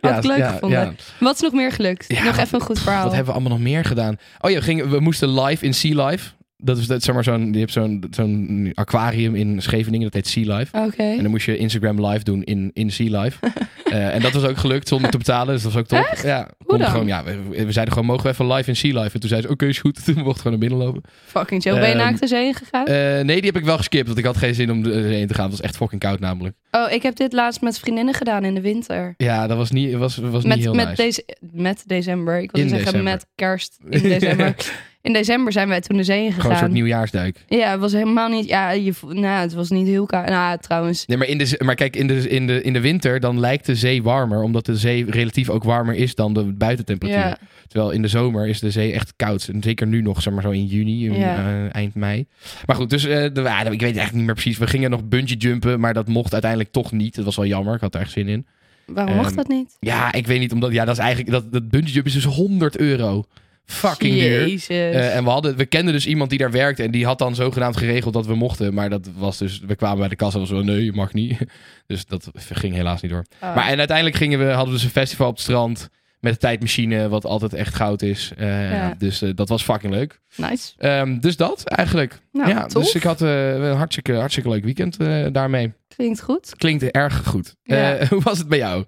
ja, 0.02 0.16
ik 0.16 0.24
leuk 0.24 0.46
gevonden. 0.46 0.96
Wat 1.20 1.34
is 1.34 1.40
nog 1.40 1.52
meer 1.52 1.72
gelukt? 1.72 2.04
Ja, 2.08 2.24
nog 2.24 2.38
even 2.38 2.54
een 2.60 2.66
goed 2.66 2.80
verhaal. 2.80 3.02
Wat 3.04 3.12
hebben 3.14 3.32
we 3.34 3.40
allemaal 3.40 3.58
nog 3.58 3.66
meer 3.68 3.84
gedaan? 3.84 4.16
Oh 4.40 4.50
ja, 4.50 4.56
we, 4.56 4.62
gingen, 4.62 4.90
we 4.90 5.00
moesten 5.00 5.40
live 5.40 5.64
in 5.64 5.74
Sea 5.74 6.06
Life. 6.06 6.30
Dat 6.64 6.78
is 6.78 6.86
dat, 6.86 7.02
zeg 7.02 7.14
maar 7.14 7.24
zo'n, 7.24 7.52
je 7.52 7.58
hebt 7.58 7.72
zo'n, 7.72 8.04
zo'n 8.10 8.70
aquarium 8.74 9.34
in 9.34 9.62
Scheveningen, 9.62 10.10
dat 10.10 10.14
heet 10.14 10.26
Sea 10.28 10.56
Life. 10.56 10.76
Oké. 10.78 11.02
En 11.02 11.22
dan 11.22 11.30
moest 11.30 11.46
je 11.46 11.56
Instagram 11.56 12.06
live 12.06 12.24
doen 12.24 12.42
in, 12.42 12.70
in 12.72 12.90
Sea 12.92 13.20
Life. 13.22 13.38
Eh, 13.92 14.14
en 14.14 14.20
dat 14.20 14.32
was 14.32 14.44
ook 14.44 14.56
gelukt 14.56 14.88
zonder 14.88 15.10
te 15.10 15.18
betalen, 15.18 15.54
dus 15.54 15.62
dat 15.62 15.72
was 15.72 15.82
ook 15.82 15.88
top. 15.88 16.18
Ja? 16.22 16.48
Gewoon, 16.66 17.06
ja, 17.06 17.24
we, 17.24 17.64
we 17.64 17.72
zeiden 17.72 17.94
gewoon, 17.94 18.08
mogen 18.08 18.22
we 18.24 18.28
even 18.30 18.52
live 18.52 18.68
in 18.68 18.76
Sea 18.76 19.00
Life? 19.00 19.14
En 19.14 19.20
toen 19.20 19.28
zei 19.28 19.42
ze, 19.42 19.48
oké, 19.48 19.66
is 19.66 19.78
goed. 19.78 19.94
Toen 20.04 20.14
mochten 20.14 20.32
we 20.32 20.38
gewoon 20.40 20.58
naar 20.58 20.68
binnen 20.68 20.78
lopen. 20.86 21.02
Fucking 21.24 21.62
chill. 21.62 21.72
Ben 21.72 21.82
je 21.82 21.88
Ehm, 21.88 21.96
naakt 21.96 22.20
de 22.20 22.26
zee 22.26 22.54
gegaan? 22.54 22.86
Eh, 22.86 22.94
nee, 23.24 23.36
die 23.36 23.44
heb 23.50 23.56
ik 23.56 23.64
wel 23.64 23.76
geskipt, 23.76 24.06
want 24.06 24.18
ik 24.18 24.24
had 24.24 24.36
geen 24.36 24.54
zin 24.54 24.70
om 24.70 24.82
de 24.82 24.92
zee 24.92 25.20
in 25.20 25.26
te 25.26 25.34
gaan. 25.34 25.42
Het 25.42 25.52
was 25.52 25.60
echt 25.60 25.76
fucking 25.76 26.00
koud 26.00 26.20
namelijk. 26.20 26.56
oh, 26.70 26.90
ik 26.92 27.02
heb 27.02 27.16
dit 27.16 27.32
laatst 27.32 27.60
met 27.60 27.78
vriendinnen 27.78 28.14
gedaan 28.14 28.44
in 28.44 28.54
de 28.54 28.60
winter. 28.60 29.14
Ja, 29.16 29.46
dat 29.46 29.56
was 29.56 29.70
niet, 29.70 29.94
was, 29.94 30.16
was 30.16 30.44
niet 30.44 30.54
heel 30.54 30.74
met, 30.74 30.86
nice. 30.86 31.02
deze, 31.02 31.24
met 31.52 31.82
december. 31.86 32.40
Ik 32.42 32.50
wilde 32.50 32.68
In 32.68 32.74
zeggen 32.74 32.92
december. 32.92 33.12
met 33.12 33.26
kerst 33.34 33.78
in 33.90 34.02
december. 34.02 34.54
in 35.02 35.12
december 35.12 35.52
zijn 35.52 35.68
wij 35.68 35.80
toen 35.80 35.96
de 35.96 36.02
zee 36.04 36.16
in 36.16 36.22
Gewoon 36.22 36.36
een 36.36 36.42
soort 36.42 36.56
gegaan. 36.58 36.72
nieuwjaarsduik. 36.72 37.44
Ja, 37.48 37.70
het 37.70 37.80
was 37.80 37.92
helemaal 37.92 38.28
niet... 38.28 38.46
Ja, 38.46 38.70
je, 38.70 38.92
nou, 39.08 39.40
het 39.40 39.52
was 39.54 39.70
niet 39.70 39.86
heel 39.86 40.06
koud. 40.06 40.28
Nou, 40.28 40.58
trouwens. 40.58 41.06
Nee, 41.06 41.16
maar, 41.16 41.26
in 41.26 41.38
de, 41.38 41.60
maar 41.64 41.74
kijk, 41.74 41.96
in 41.96 42.06
de, 42.06 42.28
in, 42.28 42.46
de, 42.46 42.62
in 42.62 42.72
de 42.72 42.80
winter 42.80 43.20
dan 43.20 43.40
lijkt 43.40 43.66
de 43.66 43.74
zee 43.74 44.02
warmer. 44.02 44.42
Omdat 44.42 44.66
de 44.66 44.76
zee 44.76 45.10
relatief 45.10 45.48
ook 45.50 45.64
warmer 45.64 45.94
is 45.94 46.14
dan 46.14 46.34
de 46.34 46.44
buitentemperatuur. 46.44 47.20
Ja. 47.26 47.36
Terwijl 47.68 47.90
in 47.92 48.02
de 48.02 48.08
zomer 48.08 48.48
is 48.48 48.60
de 48.60 48.70
zee 48.70 48.92
echt 48.92 49.12
koud. 49.16 49.48
En 49.52 49.62
zeker 49.62 49.86
nu 49.86 50.02
nog, 50.02 50.22
zeg 50.22 50.32
maar 50.32 50.42
zo 50.42 50.50
in 50.50 50.66
juni, 50.66 51.04
in, 51.06 51.12
Ja. 51.18 51.36
eh, 51.36 51.74
eind 51.74 51.94
mei. 51.94 52.26
Maar 52.66 52.76
goed, 52.76 52.90
dus 52.90 53.04
eh, 53.04 53.10
de, 53.32 53.40
ja, 53.42 53.58
ik 53.60 53.68
weet 53.70 53.80
eigenlijk 53.82 54.12
niet 54.14 54.24
meer 54.24 54.34
precies. 54.34 54.58
We 54.58 54.66
gingen 54.66 54.90
nog 54.90 55.04
bungee 55.04 55.36
jumpen, 55.36 55.80
maar 55.80 55.94
dat 55.94 56.08
mocht 56.08 56.32
uiteindelijk 56.32 56.72
toch 56.72 56.92
niet. 56.92 57.14
Dat 57.14 57.24
was 57.24 57.36
wel 57.36 57.46
jammer, 57.46 57.74
ik 57.74 57.80
had 57.80 57.94
er 57.94 58.00
echt 58.00 58.10
zin 58.12 58.28
in. 58.28 58.46
Waarom 58.86 59.14
mocht 59.16 59.26
Ehm, 59.28 59.36
dat 59.36 59.48
niet? 59.48 59.76
Ja, 59.80 60.12
ik 60.12 60.26
weet 60.26 60.40
niet, 60.40 60.52
omdat 60.52 60.72
ja, 60.72 60.84
dat 60.84 60.94
is 60.94 61.00
eigenlijk, 61.00 61.30
dat, 61.30 61.52
dat 61.52 61.68
bungee 61.68 61.92
jump 61.92 62.06
is 62.06 62.12
dus 62.12 62.24
100 62.24 62.76
euro. 62.78 63.24
Fucking 63.64 64.14
duur. 64.14 64.48
Jezus. 64.48 64.66
Eh, 64.68 65.16
en 65.16 65.24
we, 65.24 65.30
hadden, 65.30 65.56
we 65.56 65.66
kenden 65.66 65.94
dus 65.94 66.06
iemand 66.06 66.30
die 66.30 66.38
daar 66.38 66.50
werkte 66.50 66.82
en 66.82 66.90
die 66.90 67.04
had 67.06 67.18
dan 67.18 67.34
zogenaamd 67.34 67.76
geregeld 67.76 68.14
dat 68.14 68.26
we 68.26 68.34
mochten. 68.34 68.74
Maar 68.74 68.90
dat 68.90 69.08
was 69.16 69.38
dus, 69.38 69.60
we 69.66 69.74
kwamen 69.74 69.98
bij 69.98 70.08
de 70.08 70.16
kassa 70.16 70.34
en 70.34 70.40
was 70.40 70.48
zo, 70.48 70.62
nee, 70.62 70.84
je 70.84 70.92
mag 70.92 71.12
niet. 71.12 71.38
Dus 71.86 72.06
dat 72.06 72.30
ging 72.34 72.74
helaas 72.74 73.00
niet 73.02 73.10
door. 73.10 73.24
Oh. 73.40 73.54
Maar 73.54 73.68
en 73.68 73.78
uiteindelijk 73.78 74.16
gingen 74.16 74.38
we, 74.38 74.44
hadden 74.44 74.66
we 74.66 74.72
dus 74.72 74.84
een 74.84 74.90
festival 74.90 75.26
op 75.28 75.32
het 75.34 75.42
strand 75.42 75.88
met 76.20 76.32
een 76.32 76.38
tijdmachine, 76.38 77.08
wat 77.08 77.24
altijd 77.24 77.54
echt 77.54 77.74
goud 77.74 78.02
is. 78.02 78.32
Eh, 78.36 78.70
Ja. 78.72 78.94
Dus 78.98 79.22
eh, 79.22 79.30
dat 79.34 79.48
was 79.48 79.62
fucking 79.62 79.92
leuk. 79.92 80.20
Nice. 80.36 80.72
Ehm, 80.78 81.18
dus 81.18 81.36
dat 81.36 81.64
eigenlijk. 81.64 82.18
Nou, 82.32 82.48
ja, 82.48 82.66
tof. 82.66 82.82
dus 82.82 82.94
ik 82.94 83.02
had 83.02 83.20
een 83.20 83.76
hartstikke, 83.76 84.12
hartstikke 84.14 84.48
leuk 84.48 84.64
weekend 84.64 84.96
daarmee. 85.34 85.72
Klinkt 85.96 86.22
goed. 86.22 86.54
Klinkt 86.56 86.90
erg 86.90 87.22
goed. 87.26 87.54
Ja. 87.62 87.98
Hoe 88.10 88.22
was 88.22 88.38
het 88.38 88.48
bij 88.48 88.58
jou? 88.58 88.84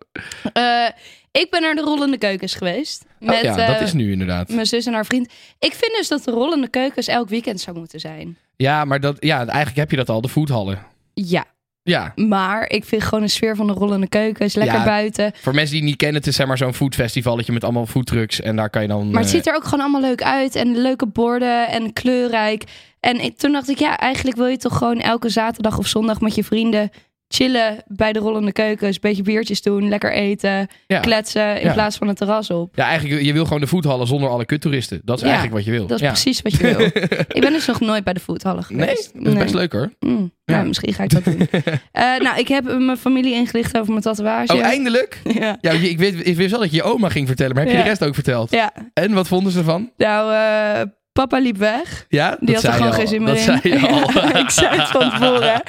Eh, 1.34 1.42
ik 1.42 1.50
ben 1.50 1.62
naar 1.62 1.74
de 1.74 1.80
rollende 1.80 2.18
keukens 2.18 2.54
geweest. 2.54 3.04
Met 3.18 3.34
oh 3.34 3.40
ja, 3.42 3.56
eh, 3.56 3.66
dat 3.72 3.80
is 3.80 3.92
nu 3.92 4.10
inderdaad. 4.12 4.48
mijn 4.48 4.66
zus 4.66 4.86
en 4.86 4.92
haar 4.92 5.06
vriend. 5.06 5.32
Ik 5.58 5.72
vind 5.74 5.92
dus 5.96 6.08
dat 6.08 6.24
de 6.24 6.30
rollende 6.30 6.68
keukens 6.68 7.06
elk 7.06 7.28
weekend 7.28 7.60
zou 7.60 7.76
moeten 7.78 8.00
zijn. 8.00 8.36
Ja, 8.56 8.84
maar 8.84 9.00
dat, 9.00 9.16
ja, 9.20 9.36
eigenlijk 9.38 9.76
heb 9.76 9.90
je 9.90 9.96
dat 9.96 10.08
al, 10.08 10.20
de 10.20 10.28
foodhallen. 10.28 10.78
Ja, 11.14 11.44
Ja, 11.82 12.12
maar 12.16 12.70
ik 12.70 12.84
vind 12.84 13.02
gewoon 13.02 13.24
de 13.24 13.30
sfeer 13.30 13.56
van 13.56 13.66
de 13.66 13.72
rollende 13.72 14.08
keukens 14.08 14.54
lekker 14.54 14.78
Ja. 14.78 14.84
buiten. 14.84 15.32
voor 15.34 15.54
mensen 15.54 15.70
die 15.72 15.80
het 15.80 15.88
niet 15.90 15.98
kennen, 15.98 16.16
het 16.16 16.26
is 16.26 16.36
zeg 16.36 16.46
maar 16.46 16.58
zo'n 16.58 16.74
foodfestivalletje 16.74 17.52
met 17.52 17.64
allemaal 17.64 17.86
foodtrucks. 17.86 18.40
En 18.40 18.56
daar 18.56 18.70
kan 18.70 18.82
je 18.82 18.88
dan... 18.88 19.10
Maar 19.10 19.20
het 19.22 19.30
eh, 19.30 19.36
ziet 19.36 19.46
er 19.46 19.54
ook 19.54 19.64
gewoon 19.64 19.80
allemaal 19.80 20.00
leuk 20.00 20.22
uit. 20.22 20.54
En 20.54 20.76
leuke 20.76 21.06
borden 21.06 21.68
en 21.68 21.92
kleurrijk. 21.92 22.64
En 23.00 23.20
ik- 23.20 23.36
toen 23.38 23.52
dacht 23.52 23.68
ik, 23.68 23.78
ja, 23.78 23.98
eigenlijk 23.98 24.36
wil 24.36 24.46
je 24.46 24.56
toch 24.56 24.76
gewoon 24.78 25.00
elke 25.00 25.28
zaterdag 25.28 25.78
of 25.78 25.86
zondag 25.86 26.20
met 26.20 26.34
je 26.34 26.44
vrienden 26.44 26.90
chillen 27.34 27.82
bij 27.86 28.12
de 28.12 28.18
rollende 28.18 28.52
keukens. 28.52 28.98
Beetje 28.98 29.22
biertjes 29.22 29.62
doen, 29.62 29.88
lekker 29.88 30.12
eten, 30.12 30.68
ja. 30.86 31.00
kletsen 31.00 31.60
in 31.60 31.66
Ja. 31.66 31.72
plaats 31.72 31.96
van 31.96 32.08
het 32.08 32.16
terras 32.16 32.50
op. 32.50 32.76
Ja, 32.76 32.84
eigenlijk, 32.84 33.22
je 33.22 33.32
wil 33.32 33.44
gewoon 33.44 33.60
de 33.60 33.66
foodhallen 33.66 34.06
zonder 34.06 34.28
alle 34.30 34.44
kuttoeristen. 34.44 35.00
Dat 35.04 35.16
is 35.16 35.22
Ja, 35.22 35.28
eigenlijk 35.28 35.56
wat 35.56 35.64
je 35.64 35.70
wil. 35.70 35.86
Dat 35.86 36.00
is 36.00 36.06
precies 36.06 36.42
wat 36.42 36.52
je 36.52 36.58
wil. 36.76 36.86
ik 37.36 37.40
ben 37.40 37.52
dus 37.52 37.66
nog 37.66 37.80
nooit 37.80 38.04
bij 38.04 38.12
de 38.12 38.20
foodhallen 38.20 38.64
Nee, 38.68 38.80
geweest. 38.80 39.10
dat 39.14 39.32
is 39.32 39.38
best 39.38 39.54
leuk 39.54 39.72
hoor. 39.72 39.92
Mm, 40.00 40.32
Ja. 40.44 40.54
nou, 40.54 40.66
misschien 40.66 40.92
ga 40.94 41.02
ik 41.02 41.10
dat 41.10 41.24
doen. 41.24 41.48
Eh, 41.92 42.02
nou, 42.18 42.38
ik 42.38 42.48
heb 42.48 42.64
mijn 42.78 42.96
familie 42.96 43.34
ingelicht 43.34 43.76
over 43.78 43.90
mijn 43.90 44.02
tatoeage. 44.02 44.52
Oh, 44.54 44.60
eindelijk? 44.62 45.20
Ja. 45.40 45.56
Ik, 45.60 45.98
weet, 45.98 46.26
ik 46.26 46.36
wist 46.36 46.50
wel 46.50 46.60
dat 46.60 46.70
je 46.70 46.76
je 46.76 46.82
oma 46.82 47.08
ging 47.08 47.26
vertellen, 47.26 47.54
maar 47.54 47.64
heb 47.64 47.72
je 47.72 47.78
de 47.82 47.88
rest 47.88 48.04
ook 48.04 48.14
verteld? 48.14 48.50
ja, 48.50 48.72
En 48.94 49.12
wat 49.12 49.28
vonden 49.28 49.52
ze 49.52 49.58
ervan? 49.58 49.90
nou, 49.96 50.32
eh, 50.34 50.80
papa 51.14 51.38
liep 51.38 51.56
weg. 51.56 52.04
Ja, 52.08 52.36
Die 52.40 52.54
had 52.54 52.64
er 52.64 52.72
gewoon 52.72 52.92
geen 52.92 53.08
zin 53.08 53.22
meer 53.22 53.34
dat 53.34 53.36
in. 53.36 53.60
zei 53.60 53.80
je 53.80 53.86
al. 53.88 54.10
Ja, 54.12 54.34
ik 54.44 54.50
zei 54.50 54.76
het 54.80 54.88
van 54.88 55.10
tevoren. 55.10 55.62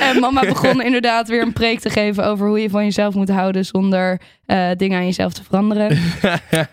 En 0.00 0.20
mama 0.20 0.40
begon 0.54 0.82
inderdaad 0.82 1.28
weer 1.28 1.42
een 1.42 1.52
preek 1.52 1.80
te 1.80 1.90
geven 1.90 2.24
over 2.24 2.46
hoe 2.48 2.60
je 2.60 2.70
van 2.70 2.84
jezelf 2.84 3.14
moet 3.14 3.28
houden 3.30 3.64
zonder 3.64 4.20
eh, 4.46 4.70
dingen 4.76 4.98
aan 4.98 5.04
jezelf 5.04 5.32
te 5.32 5.44
veranderen. 5.44 5.88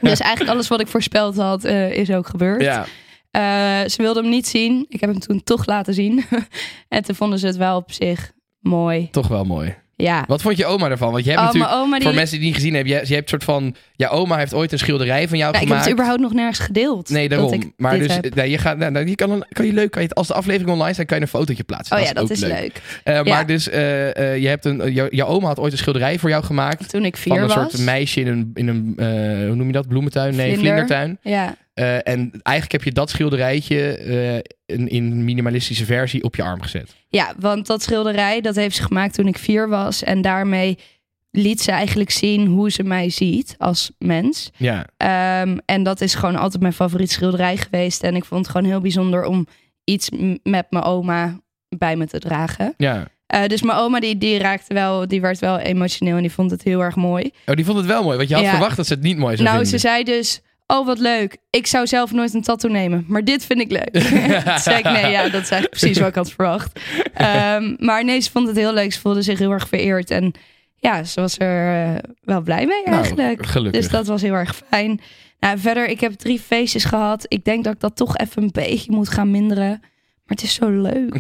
dus 0.01 0.20
eigenlijk 0.20 0.50
alles 0.51 0.68
wat 0.68 0.82
ik 0.82 0.88
voorspeld 0.88 1.38
had, 1.38 1.63
eh, 1.63 1.92
is 1.92 2.12
ook 2.12 2.27
gebeurd. 2.27 2.62
ja, 2.62 2.86
Eh, 3.32 3.89
ze 3.89 4.01
wilde 4.01 4.22
hem 4.22 4.30
niet 4.30 4.48
zien. 4.48 4.86
Ik 4.89 5.00
heb 5.01 5.10
hem 5.10 5.20
toen 5.20 5.44
toch 5.44 5.65
laten 5.65 5.94
zien. 5.94 6.25
en 6.89 7.03
toen 7.03 7.15
vonden 7.15 7.39
ze 7.39 7.48
het 7.48 7.58
wel 7.58 7.77
op 7.77 7.92
zich 7.92 8.32
mooi. 8.60 9.08
toch 9.12 9.27
wel 9.27 9.44
mooi. 9.44 9.75
Ja. 10.03 10.24
Wat 10.27 10.41
vond 10.41 10.57
je 10.57 10.65
oma 10.65 10.89
ervan? 10.89 11.12
Want 11.12 11.24
je 11.24 11.29
hebt 11.29 11.41
Oh, 11.41 11.48
natuurlijk, 11.48 11.72
mijn 11.74 11.83
oma 11.83 11.95
die... 11.95 12.05
voor 12.07 12.15
mensen 12.15 12.39
die 12.39 12.45
het 12.48 12.55
niet 12.55 12.63
gezien 12.63 12.75
hebben, 12.75 12.93
je, 12.93 13.07
je 13.07 13.13
hebt 13.15 13.29
soort 13.29 13.43
van, 13.43 13.75
ja, 13.95 14.07
oma 14.07 14.38
heeft 14.38 14.53
ooit 14.53 14.72
een 14.72 14.77
schilderij 14.77 15.27
van 15.27 15.38
jou 15.38 15.51
Nou, 15.51 15.53
ik 15.53 15.60
heb 15.60 15.67
gemaakt. 15.67 15.83
het 15.83 15.93
überhaupt 15.93 16.22
nog 16.22 16.33
nergens 16.33 16.60
gedeeld. 16.60 17.10
Nee, 17.10 17.29
dat 17.29 17.39
daarom. 17.39 17.62
ik 17.62 17.72
Maar 17.77 17.98
dus, 17.98 18.19
nee, 18.36 18.50
je 18.50 18.57
gaat, 18.57 18.77
nou, 18.77 18.91
nou, 18.91 19.07
je 19.07 19.15
kan, 19.15 19.31
een- 19.31 19.45
kan 19.51 19.65
je 19.65 19.74
leuk, 19.74 19.91
kan 19.91 20.01
je, 20.01 20.10
als 20.10 20.27
de 20.27 20.33
aflevering 20.33 20.72
online 20.72 20.93
staat, 20.93 21.05
kan 21.05 21.17
je 21.17 21.24
een 21.24 21.29
fotootje 21.29 21.63
plaatsen. 21.63 21.98
Oh 21.98 22.03
ja, 22.03 22.13
dat 22.13 22.24
ook 22.24 22.29
is 22.29 22.39
leuk. 22.39 22.81
Eh, 23.03 23.13
Ja. 23.15 23.24
Maar 23.24 23.45
dus, 23.48 23.69
eh, 23.69 24.17
eh, 24.17 24.41
je 24.41 24.48
hebt 24.48 24.65
een, 24.65 24.93
jou- 24.93 25.15
jouw 25.15 25.27
oma 25.27 25.48
had 25.48 25.60
ooit 25.60 25.72
een 25.72 25.77
schilderij 25.77 26.19
voor 26.19 26.29
jou 26.29 26.43
gemaakt. 26.43 26.89
Toen 26.89 27.05
ik 27.05 27.17
Van 27.17 27.31
vier 27.31 27.41
een 27.41 27.48
was. 27.48 27.72
soort 27.72 27.77
meisje 27.86 28.19
in 28.19 28.27
een, 28.27 28.51
in 28.53 28.67
een 28.67 28.93
hoe 29.48 29.55
noem 29.55 29.67
je 29.67 29.74
dat, 29.74 29.88
bloementuin? 29.88 30.36
Nee, 30.36 30.53
Vlinder. 30.53 30.60
vlindertuin. 30.60 31.17
Ja. 31.22 31.55
Eh, 31.74 31.96
en 31.96 32.30
eigenlijk 32.42 32.72
heb 32.72 32.84
je 32.84 32.92
dat 32.92 33.10
schilderijtje 33.10 33.98
eh, 33.98 34.36
in, 34.77 34.88
in 34.88 35.24
minimalistische 35.24 35.86
versie 35.86 36.24
op 36.24 36.36
je 36.36 36.44
arm 36.44 36.62
gezet. 36.62 36.96
ja, 37.08 37.34
want 37.39 37.68
dat 37.68 37.82
schilderij 37.82 38.42
dat 38.42 38.56
heeft 38.56 38.75
ze 38.75 38.84
gemaakt 38.84 39.13
toen 39.13 39.27
ik 39.27 39.38
vier 39.38 39.70
was. 39.70 40.03
En 40.03 40.22
daarmee 40.22 40.77
liet 41.32 41.62
ze 41.62 41.72
eigenlijk 41.72 42.10
zien 42.12 42.48
hoe 42.48 42.72
ze 42.72 42.84
mij 42.84 43.10
ziet 43.10 43.56
als 43.58 43.92
mens. 43.98 44.51
Ja, 44.58 44.86
Ehm, 44.98 45.58
en 45.65 45.84
dat 45.84 46.01
is 46.01 46.15
gewoon 46.15 46.36
altijd 46.36 46.62
mijn 46.62 46.74
favoriet 46.74 47.12
schilderij 47.12 47.58
geweest. 47.58 48.03
En 48.03 48.15
ik 48.15 48.25
vond 48.25 48.42
het 48.46 48.56
gewoon 48.56 48.70
heel 48.72 48.82
bijzonder 48.82 49.25
om 49.25 49.48
iets 49.84 50.10
met 50.44 50.65
mijn 50.70 50.84
oma 50.84 51.39
bij 51.77 51.96
me 51.96 52.08
te 52.08 52.20
dragen. 52.20 52.74
ja. 52.77 53.12
Eh, 53.27 53.46
dus 53.48 53.62
mijn 53.62 53.77
oma 53.77 54.00
die, 54.00 54.18
die 54.18 54.38
raakte 54.38 54.74
wel, 54.74 55.08
die 55.08 55.22
werd 55.22 55.39
wel 55.39 55.60
emotioneel 55.60 56.15
en 56.15 56.22
die 56.22 56.32
vond 56.32 56.51
het 56.51 56.63
heel 56.63 56.82
erg 56.84 56.96
mooi. 56.96 57.32
Oh, 57.46 57.56
die 57.56 57.65
vond 57.65 57.77
het 57.77 57.86
wel 57.88 58.03
mooi, 58.03 58.18
want 58.18 58.30
je 58.30 58.36
had 58.36 58.44
Ja. 58.44 58.50
verwacht 58.50 58.77
dat 58.77 58.88
ze 58.88 58.94
het 58.94 59.03
niet 59.03 59.18
mooi 59.18 59.36
zou 59.36 59.50
nou, 59.50 59.63
ze 59.65 59.70
vinden. 59.70 59.80
zei 59.89 60.03
dus, 60.03 60.42
oh 60.67 60.86
wat 60.86 61.00
leuk. 61.00 61.38
Ik 61.50 61.67
zou 61.67 61.88
zelf 61.88 62.12
nooit 62.12 62.34
een 62.34 62.41
tattoo 62.41 62.72
nemen, 62.72 63.05
maar 63.08 63.24
dit 63.24 63.46
vind 63.46 63.60
ik 63.60 63.72
leuk. 63.72 63.89
Toen 63.93 64.60
zei 64.60 64.77
ik, 64.77 64.84
nee, 64.84 65.12
ja, 65.12 65.22
dat 65.24 65.41
is 65.41 65.50
eigenlijk 65.50 65.70
precies 65.70 65.98
wat 66.00 66.08
ik 66.08 66.15
had 66.15 66.32
verwacht. 66.32 66.79
Ehm, 67.13 67.75
maar 67.79 68.03
nee, 68.03 68.20
ze 68.20 68.32
vond 68.32 68.48
het 68.48 68.55
heel 68.58 68.74
leuk. 68.74 68.93
Ze 68.93 69.00
voelde 69.00 69.22
zich 69.22 69.39
heel 69.39 69.51
erg 69.51 69.67
vereerd. 69.67 70.12
En 70.12 70.32
ja, 70.75 71.03
ze 71.03 71.22
was 71.22 71.39
er 71.39 71.86
eh, 71.86 71.96
wel 72.22 72.41
blij 72.41 72.65
mee 72.65 72.82
Nou, 72.86 72.98
eigenlijk. 72.98 73.46
gelukkig. 73.46 73.82
Dus 73.82 73.91
dat 73.91 74.08
was 74.08 74.22
heel 74.22 74.34
erg 74.34 74.62
fijn. 74.70 75.01
Nou, 75.39 75.60
verder, 75.60 75.88
ik 75.88 76.00
heb 76.00 76.12
drie 76.13 76.39
feestjes 76.39 76.84
gehad. 76.86 77.25
Ik 77.27 77.43
denk 77.46 77.63
dat 77.63 77.74
ik 77.74 77.79
dat 77.79 77.96
toch 77.96 78.17
even 78.17 78.43
een 78.43 78.50
beetje 78.51 78.91
moet 78.91 79.10
gaan 79.10 79.32
minderen. 79.32 79.70
Maar 80.25 80.38
het 80.38 80.43
is 80.43 80.53
zo 80.53 80.70
leuk. 80.70 81.15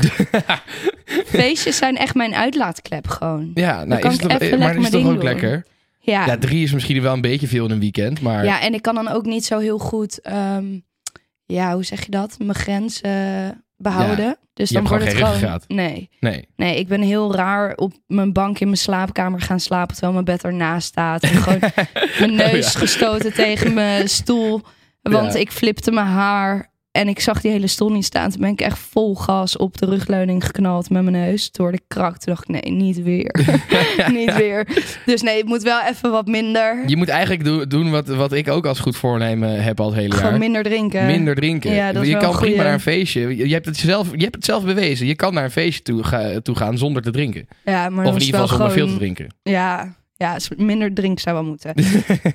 Feestjes 1.25 1.77
zijn 1.77 1.97
echt 1.97 2.15
mijn 2.15 2.35
uitlaatklep 2.35 3.07
gewoon. 3.07 3.51
Ja, 3.53 3.83
nou, 3.83 4.01
kan 4.01 4.11
is 4.11 4.15
het, 4.17 4.25
ik 4.25 4.31
toch- 4.31 4.41
even 4.41 4.59
maar 4.59 4.67
lekker 4.67 4.83
is 4.85 4.89
toch 4.89 5.05
ook 5.05 5.13
doen. 5.15 5.23
lekker? 5.23 5.65
Ja. 6.05 6.25
Ja, 6.25 6.37
drie 6.37 6.63
is 6.63 6.73
misschien 6.73 7.01
wel 7.01 7.13
een 7.13 7.21
beetje 7.21 7.47
veel 7.47 7.65
in 7.65 7.71
een 7.71 7.79
weekend, 7.79 8.21
maar 8.21 8.45
Ja, 8.45 8.61
en 8.61 8.73
ik 8.73 8.81
kan 8.81 8.95
dan 8.95 9.07
ook 9.07 9.25
niet 9.25 9.45
zo 9.45 9.59
heel 9.59 9.77
goed, 9.77 10.21
ehm, 10.21 10.65
ja, 11.45 11.73
hoe 11.73 11.83
zeg 11.83 12.05
je 12.05 12.11
dat? 12.11 12.35
Mijn 12.39 12.55
grenzen 12.55 13.63
behouden. 13.77 14.37
dus 14.53 14.69
dan 14.69 14.87
wordt 14.87 15.03
het 15.05 15.13
gewoon. 15.13 15.59
Nee, 15.67 16.09
nee. 16.19 16.47
nee, 16.55 16.79
ik 16.79 16.87
ben 16.87 17.01
heel 17.01 17.35
raar 17.35 17.75
op 17.75 17.93
mijn 18.07 18.33
bank 18.33 18.59
in 18.59 18.65
mijn 18.67 18.77
slaapkamer 18.77 19.41
gaan 19.41 19.59
slapen 19.59 19.91
terwijl 19.93 20.13
mijn 20.13 20.25
bed 20.25 20.43
ernaast 20.43 20.87
staat. 20.87 21.23
En 21.23 21.29
gewoon 21.29 21.59
mijn 22.19 22.35
neus 22.35 22.65
Oh 22.65 22.71
ja. 22.73 22.79
gestoten 22.79 23.33
tegen 23.33 23.73
mijn 23.73 24.09
stoel. 24.09 24.61
Want 25.01 25.33
Ja. 25.33 25.39
ik 25.39 25.51
flipte 25.51 25.91
mijn 25.91 26.07
haar 26.07 26.71
en 26.93 27.07
ik 27.07 27.19
zag 27.19 27.41
die 27.41 27.51
hele 27.51 27.67
stoel 27.67 27.89
niet 27.91 28.05
staan. 28.05 28.29
Toen 28.29 28.41
ben 28.41 28.49
ik 28.49 28.61
echt 28.61 28.77
vol 28.79 29.15
gas 29.15 29.57
op 29.57 29.77
de 29.77 29.85
rugleuning 29.85 30.45
geknald 30.45 30.89
met 30.89 31.03
mijn 31.03 31.15
neus. 31.25 31.49
Toen 31.51 31.65
hoorde 31.65 31.79
ik 31.79 31.87
krak. 31.87 32.17
Toen 32.17 32.33
dacht 32.33 32.49
ik, 32.49 32.61
nee, 32.61 32.71
niet 32.73 33.01
weer. 33.03 33.35
niet 34.19 34.35
weer. 34.35 34.67
Dus 35.05 35.21
nee, 35.21 35.37
het 35.37 35.45
moet 35.45 35.63
wel 35.63 35.81
even 35.89 36.11
wat 36.11 36.27
minder. 36.27 36.83
Je 36.87 36.97
moet 36.97 37.07
eigenlijk 37.09 37.43
do- 37.43 37.67
doen 37.67 37.91
wat, 37.91 38.07
wat 38.07 38.31
ik 38.33 38.47
ook 38.49 38.65
als 38.65 38.79
goed 38.79 38.95
voornemen 38.97 39.63
heb 39.63 39.79
al 39.79 39.85
het 39.89 39.95
hele 39.95 40.13
Gewoon 40.13 40.29
jaar. 40.29 40.39
minder 40.39 40.63
drinken. 40.63 41.05
Minder 41.05 41.35
drinken. 41.35 41.73
Ja, 41.73 41.91
dat 41.91 42.03
is 42.03 42.09
je 42.09 42.17
kan 42.17 42.35
prima 42.37 42.63
naar 42.63 42.73
een 42.73 42.79
feestje. 42.79 43.35
Je, 43.47 43.53
hebt 43.53 43.65
het 43.65 43.77
zelf, 43.77 44.11
je 44.15 44.23
hebt 44.23 44.35
het 44.35 44.45
zelf 44.45 44.63
bewezen. 44.63 45.07
Je 45.07 45.15
kan 45.15 45.33
naar 45.33 45.43
een 45.43 45.51
feestje 45.51 45.81
toe, 45.81 46.03
ga- 46.03 46.39
toe 46.41 46.55
gaan 46.55 46.77
zonder 46.77 47.01
te 47.01 47.11
drinken. 47.11 47.47
Ja, 47.65 47.89
maar 47.89 48.05
of 48.05 48.13
in 48.15 48.21
ieder 48.21 48.39
geval 48.39 48.47
zonder 48.47 48.71
veel 48.71 48.85
te 48.87 48.91
gewoon- 48.93 48.97
drinken. 49.15 49.35
Ja, 49.43 49.95
ja, 50.23 50.37
minder 50.57 50.93
drink 50.93 51.19
zou 51.19 51.35
wel 51.35 51.45
moeten. 51.45 51.73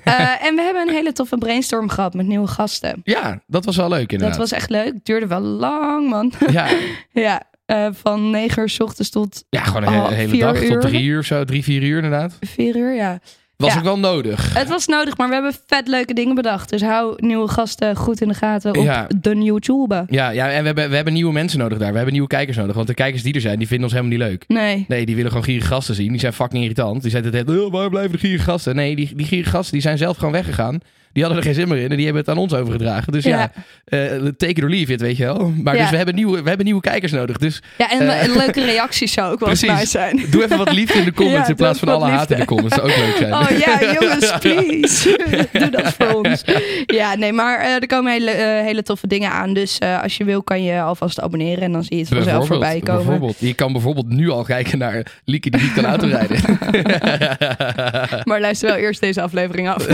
Eh, 0.03 0.45
en 0.45 0.55
we 0.55 0.61
hebben 0.61 0.87
een 0.87 0.93
hele 0.93 1.11
toffe 1.11 1.37
brainstorm 1.37 1.89
gehad 1.89 2.13
met 2.13 2.25
nieuwe 2.25 2.47
gasten. 2.47 3.01
Ja, 3.03 3.41
dat 3.47 3.65
was 3.65 3.75
wel 3.75 3.89
leuk 3.89 4.11
inderdaad. 4.11 4.37
Dat 4.37 4.49
was 4.49 4.59
echt 4.59 4.69
leuk. 4.69 4.93
Duurde 5.03 5.27
wel 5.27 5.41
lang, 5.41 6.09
man. 6.09 6.31
ja, 6.51 6.67
ja, 7.11 7.43
eh, 7.65 7.87
van 7.91 8.29
negen 8.29 8.61
uur 8.61 8.69
s 8.69 8.79
ochtends 8.79 9.09
tot 9.09 9.43
ja, 9.49 9.63
gewoon 9.63 9.83
een 9.83 10.13
hele, 10.13 10.37
dag 10.37 10.61
uur? 10.61 10.69
tot 10.69 10.81
drie 10.81 11.03
uur 11.03 11.23
zo. 11.23 11.43
Drie, 11.43 11.63
vier 11.63 11.83
uur 11.83 11.95
inderdaad. 11.95 12.37
vier 12.39 12.75
uur, 12.75 12.93
ja. 12.93 13.19
Was 13.59 13.71
Ja. 13.73 13.77
ook 13.77 13.83
wel 13.83 13.99
nodig. 13.99 14.53
Het 14.53 14.69
was 14.69 14.87
nodig, 14.87 15.17
maar 15.17 15.27
we 15.27 15.33
hebben 15.33 15.53
vet 15.67 15.87
leuke 15.87 16.13
dingen 16.13 16.35
bedacht. 16.35 16.69
Dus 16.69 16.81
hou 16.81 17.13
nieuwe 17.17 17.47
gasten 17.47 17.95
goed 17.95 18.21
in 18.21 18.27
de 18.27 18.33
gaten 18.33 18.75
op 18.77 18.83
Ja. 18.83 19.07
de 19.21 19.35
YouTube. 19.43 20.05
Ja, 20.09 20.29
ja 20.29 20.49
en 20.51 20.59
we 20.59 20.65
hebben, 20.65 20.89
we 20.89 20.95
hebben 20.95 21.13
nieuwe 21.13 21.31
mensen 21.33 21.59
nodig 21.59 21.77
daar. 21.77 21.89
We 21.89 21.95
hebben 21.95 22.13
nieuwe 22.13 22.27
kijkers 22.27 22.57
nodig. 22.57 22.75
Want 22.75 22.87
de 22.87 22.93
kijkers 22.93 23.23
die 23.23 23.33
er 23.33 23.41
zijn, 23.41 23.57
die 23.57 23.67
vinden 23.67 23.85
ons 23.85 23.93
helemaal 23.95 24.17
niet 24.17 24.27
leuk. 24.27 24.43
Nee. 24.47 24.85
Nee, 24.87 25.05
die 25.05 25.15
willen 25.15 25.29
gewoon 25.31 25.45
gierige 25.45 25.67
gasten 25.67 25.95
zien. 25.95 26.11
Die 26.11 26.19
zijn 26.19 26.33
fucking 26.33 26.61
irritant. 26.63 27.01
Die 27.01 27.11
zeiden 27.11 27.35
het 27.35 27.49
oh, 27.49 27.71
waar 27.71 27.89
blijven 27.89 28.11
de 28.11 28.17
gierige 28.17 28.43
gasten? 28.43 28.75
Nee, 28.75 28.95
die, 28.95 29.15
die 29.15 29.25
gierige 29.25 29.49
gasten 29.49 29.73
die 29.73 29.81
zijn 29.81 29.97
zelf 29.97 30.17
gewoon 30.17 30.33
weggegaan. 30.33 30.79
Die 31.13 31.23
hadden 31.23 31.41
er 31.41 31.47
geen 31.47 31.59
zin 31.59 31.67
meer 31.67 31.77
in 31.83 31.89
en 31.89 31.95
die 31.95 32.05
hebben 32.05 32.21
het 32.21 32.31
aan 32.31 32.37
ons 32.37 32.53
overgedragen. 32.53 33.11
Dus 33.11 33.23
ja, 33.23 33.37
Ja. 33.37 33.51
eh, 33.85 34.09
take 34.37 34.51
it 34.53 34.63
or 34.63 34.69
leave 34.69 34.93
it, 34.93 35.01
weet 35.01 35.17
je 35.17 35.23
wel. 35.23 35.53
Maar 35.63 35.75
Ja. 35.75 35.81
dus 35.81 35.89
we 35.89 35.97
hebben, 35.97 36.15
nieuwe, 36.15 36.41
we 36.41 36.47
hebben 36.47 36.65
nieuwe 36.65 36.81
kijkers 36.81 37.11
nodig. 37.11 37.37
Dus 37.37 37.61
Ja, 37.77 37.91
en 37.91 38.09
Eh. 38.09 38.23
en 38.23 38.31
leuke 38.37 38.65
reacties 38.65 39.13
zou 39.13 39.31
ook 39.31 39.39
wel 39.39 39.47
Precies. 39.49 39.69
nice 39.69 39.85
zijn. 39.85 40.21
doe 40.29 40.43
even 40.43 40.57
wat 40.57 40.71
liefde 40.71 40.99
in 40.99 41.05
de 41.05 41.13
comments 41.13 41.41
Ja, 41.47 41.49
in 41.49 41.55
plaats 41.55 41.79
van 41.79 41.87
alle 41.87 42.05
haat 42.09 42.31
in 42.31 42.37
de 42.37 42.45
comments. 42.45 42.75
Dat 42.75 42.85
zou 42.89 42.99
ook 42.99 43.05
leuk 43.05 43.15
zijn. 43.17 43.33
Oh 43.33 43.49
ja, 43.59 43.93
jongens, 43.99 44.33
please. 44.39 45.17
Doe 45.59 45.69
dat 45.69 45.93
voor 45.93 46.13
ons. 46.13 46.43
Ja, 46.85 47.15
nee, 47.15 47.33
maar 47.33 47.59
eh, 47.59 47.73
er 47.73 47.87
komen 47.87 48.11
hele, 48.11 48.31
hele 48.65 48.83
toffe 48.83 49.07
dingen 49.07 49.31
aan. 49.31 49.53
Dus 49.53 49.79
als 50.01 50.17
je 50.17 50.23
wil, 50.23 50.43
kan 50.43 50.63
je 50.63 50.81
alvast 50.81 51.21
abonneren. 51.21 51.63
En 51.63 51.71
dan 51.71 51.83
zie 51.83 51.95
je 51.97 52.01
het 52.03 52.13
vanzelf 52.13 52.47
voorbij 52.47 52.79
komen. 52.79 53.01
bijvoorbeeld. 53.05 53.35
Je 53.39 53.53
kan 53.53 53.71
bijvoorbeeld 53.71 54.09
nu 54.09 54.29
al 54.29 54.43
kijken 54.43 54.77
naar 54.77 55.05
Lieke 55.25 55.49
die 55.49 55.61
niet 55.61 55.73
kan 55.73 55.85
autorijden. 55.85 56.37
Maar 58.23 58.39
luister 58.41 58.69
wel 58.69 58.77
eerst 58.77 58.99
deze 59.01 59.21
aflevering 59.21 59.69
af. 59.69 59.85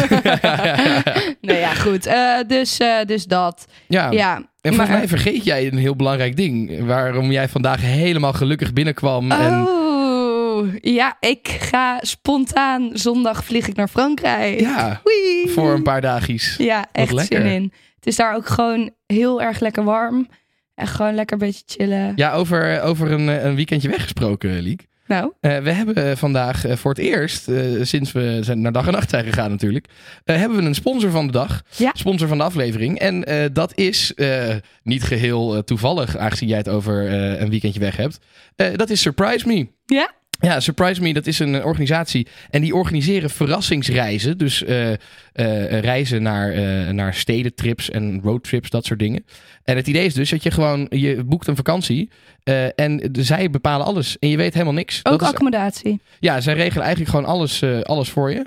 nee, 1.42 1.60
ja, 1.60 1.74
goed. 1.74 2.06
Eh, 2.06 2.38
dus, 2.48 2.78
eh, 2.78 3.06
dus 3.06 3.26
dat. 3.26 3.66
ja. 3.88 4.12
Ja, 4.12 4.36
En 4.36 4.46
volgens 4.62 4.78
maar- 4.90 4.98
mij 4.98 5.08
vergeet 5.08 5.44
jij 5.44 5.68
een 5.68 5.78
heel 5.78 5.96
belangrijk 5.96 6.36
ding. 6.36 6.86
Waarom 6.86 7.32
jij 7.32 7.50
vandaag 7.50 7.82
helemaal 7.82 8.34
gelukkig 8.34 8.74
binnenkwam. 8.74 9.32
En 9.32 9.68
Oh, 9.68 10.68
ja, 10.82 11.18
ik 11.20 11.48
ga 11.60 11.98
spontaan 12.02 12.90
zondag 12.94 13.46
vlieg 13.46 13.68
ik 13.68 13.76
naar 13.76 13.88
Frankrijk. 13.88 14.60
ja, 14.60 15.02
Wee. 15.04 15.50
voor 15.50 15.74
een 15.74 15.84
paar 15.84 16.02
dagjes. 16.02 16.56
Ja, 16.58 16.86
echt 16.92 17.12
lekker. 17.12 17.42
zin 17.42 17.52
in. 17.52 17.72
Het 17.96 18.08
is 18.08 18.16
daar 18.16 18.36
ook 18.36 18.48
gewoon 18.48 18.92
heel 19.08 19.42
erg 19.42 19.60
lekker 19.60 19.84
warm. 19.84 20.28
En 20.76 20.88
gewoon 20.88 21.16
lekker 21.16 21.42
een 21.42 21.48
beetje 21.48 21.64
chillen. 21.66 22.14
Ja, 22.16 22.34
over, 22.34 22.82
over 22.82 23.12
een, 23.12 23.30
eh, 23.30 23.44
een 23.44 23.56
weekendje 23.56 23.90
weggesproken, 23.90 24.60
Liek. 24.60 24.86
Nou, 25.08 25.34
Eh, 25.40 25.58
we 25.58 25.72
hebben 25.72 25.96
eh, 25.96 26.16
vandaag 26.16 26.66
eh, 26.66 26.76
voor 26.76 26.92
het 26.92 27.00
eerst, 27.00 27.50
sinds 27.82 28.12
we 28.12 28.40
zijn 28.42 28.62
naar 28.62 28.72
dag 28.72 28.86
en 28.88 28.92
nacht 28.94 29.10
zijn 29.10 29.26
gegaan 29.26 29.50
natuurlijk, 29.50 29.88
hebben 30.24 30.58
we 30.58 30.64
een 30.64 30.76
sponsor 30.76 31.10
van 31.10 31.26
de 31.26 31.32
dag. 31.32 31.62
Ja. 31.78 31.92
Sponsor 31.94 32.28
van 32.28 32.38
de 32.38 32.44
aflevering. 32.44 33.00
En 33.00 33.26
dat 33.54 33.78
is 33.78 34.14
niet 34.84 35.04
geheel 35.04 35.56
eh, 35.56 35.62
toevallig, 35.62 36.18
aangezien 36.18 36.48
jij 36.48 36.58
het 36.58 36.70
over 36.70 37.12
een 37.42 37.50
weekendje 37.50 37.80
weg 37.80 37.96
hebt. 37.98 38.20
Dat 38.76 38.90
is 38.90 39.02
Surprise 39.02 39.48
Me. 39.48 39.68
Ja? 39.86 40.12
Ja, 40.40 40.60
Surprise 40.60 41.02
Me, 41.02 41.14
dat 41.14 41.28
is 41.28 41.40
een 41.40 41.56
eh, 41.56 41.66
organisatie. 41.66 42.28
En 42.50 42.62
die 42.62 42.76
organiseren 42.76 43.30
verrassingsreizen. 43.30 44.38
Dus 44.38 44.64
eh, 44.64 44.92
eh, 44.92 44.98
reizen 45.80 46.22
naar, 46.24 46.52
eh, 46.52 46.90
naar 46.90 47.14
stedentrips 47.14 47.90
en 47.90 48.20
roadtrips, 48.24 48.70
dat 48.70 48.86
soort 48.86 49.00
dingen. 49.00 49.26
En 49.64 49.76
het 49.76 49.88
idee 49.88 50.06
is 50.06 50.14
dus 50.14 50.30
dat 50.30 50.44
je 50.44 50.52
gewoon, 50.52 50.88
je 50.90 51.24
boekt 51.24 51.48
een 51.48 51.56
vakantie. 51.56 52.10
en 52.76 52.98
de- 53.12 53.24
zij 53.24 53.50
bepalen 53.50 53.86
alles. 53.86 54.18
En 54.20 54.30
je 54.30 54.38
weet 54.38 54.54
helemaal 54.54 54.74
niks. 54.74 54.98
ook 54.98 55.12
dat 55.12 55.22
is, 55.22 55.28
accommodatie. 55.28 56.00
ja, 56.20 56.42
zij 56.42 56.54
regelen 56.54 56.84
eigenlijk 56.84 57.16
gewoon 57.16 57.26
alles, 57.32 57.64
alles 57.84 58.10
voor 58.10 58.32
je. 58.32 58.46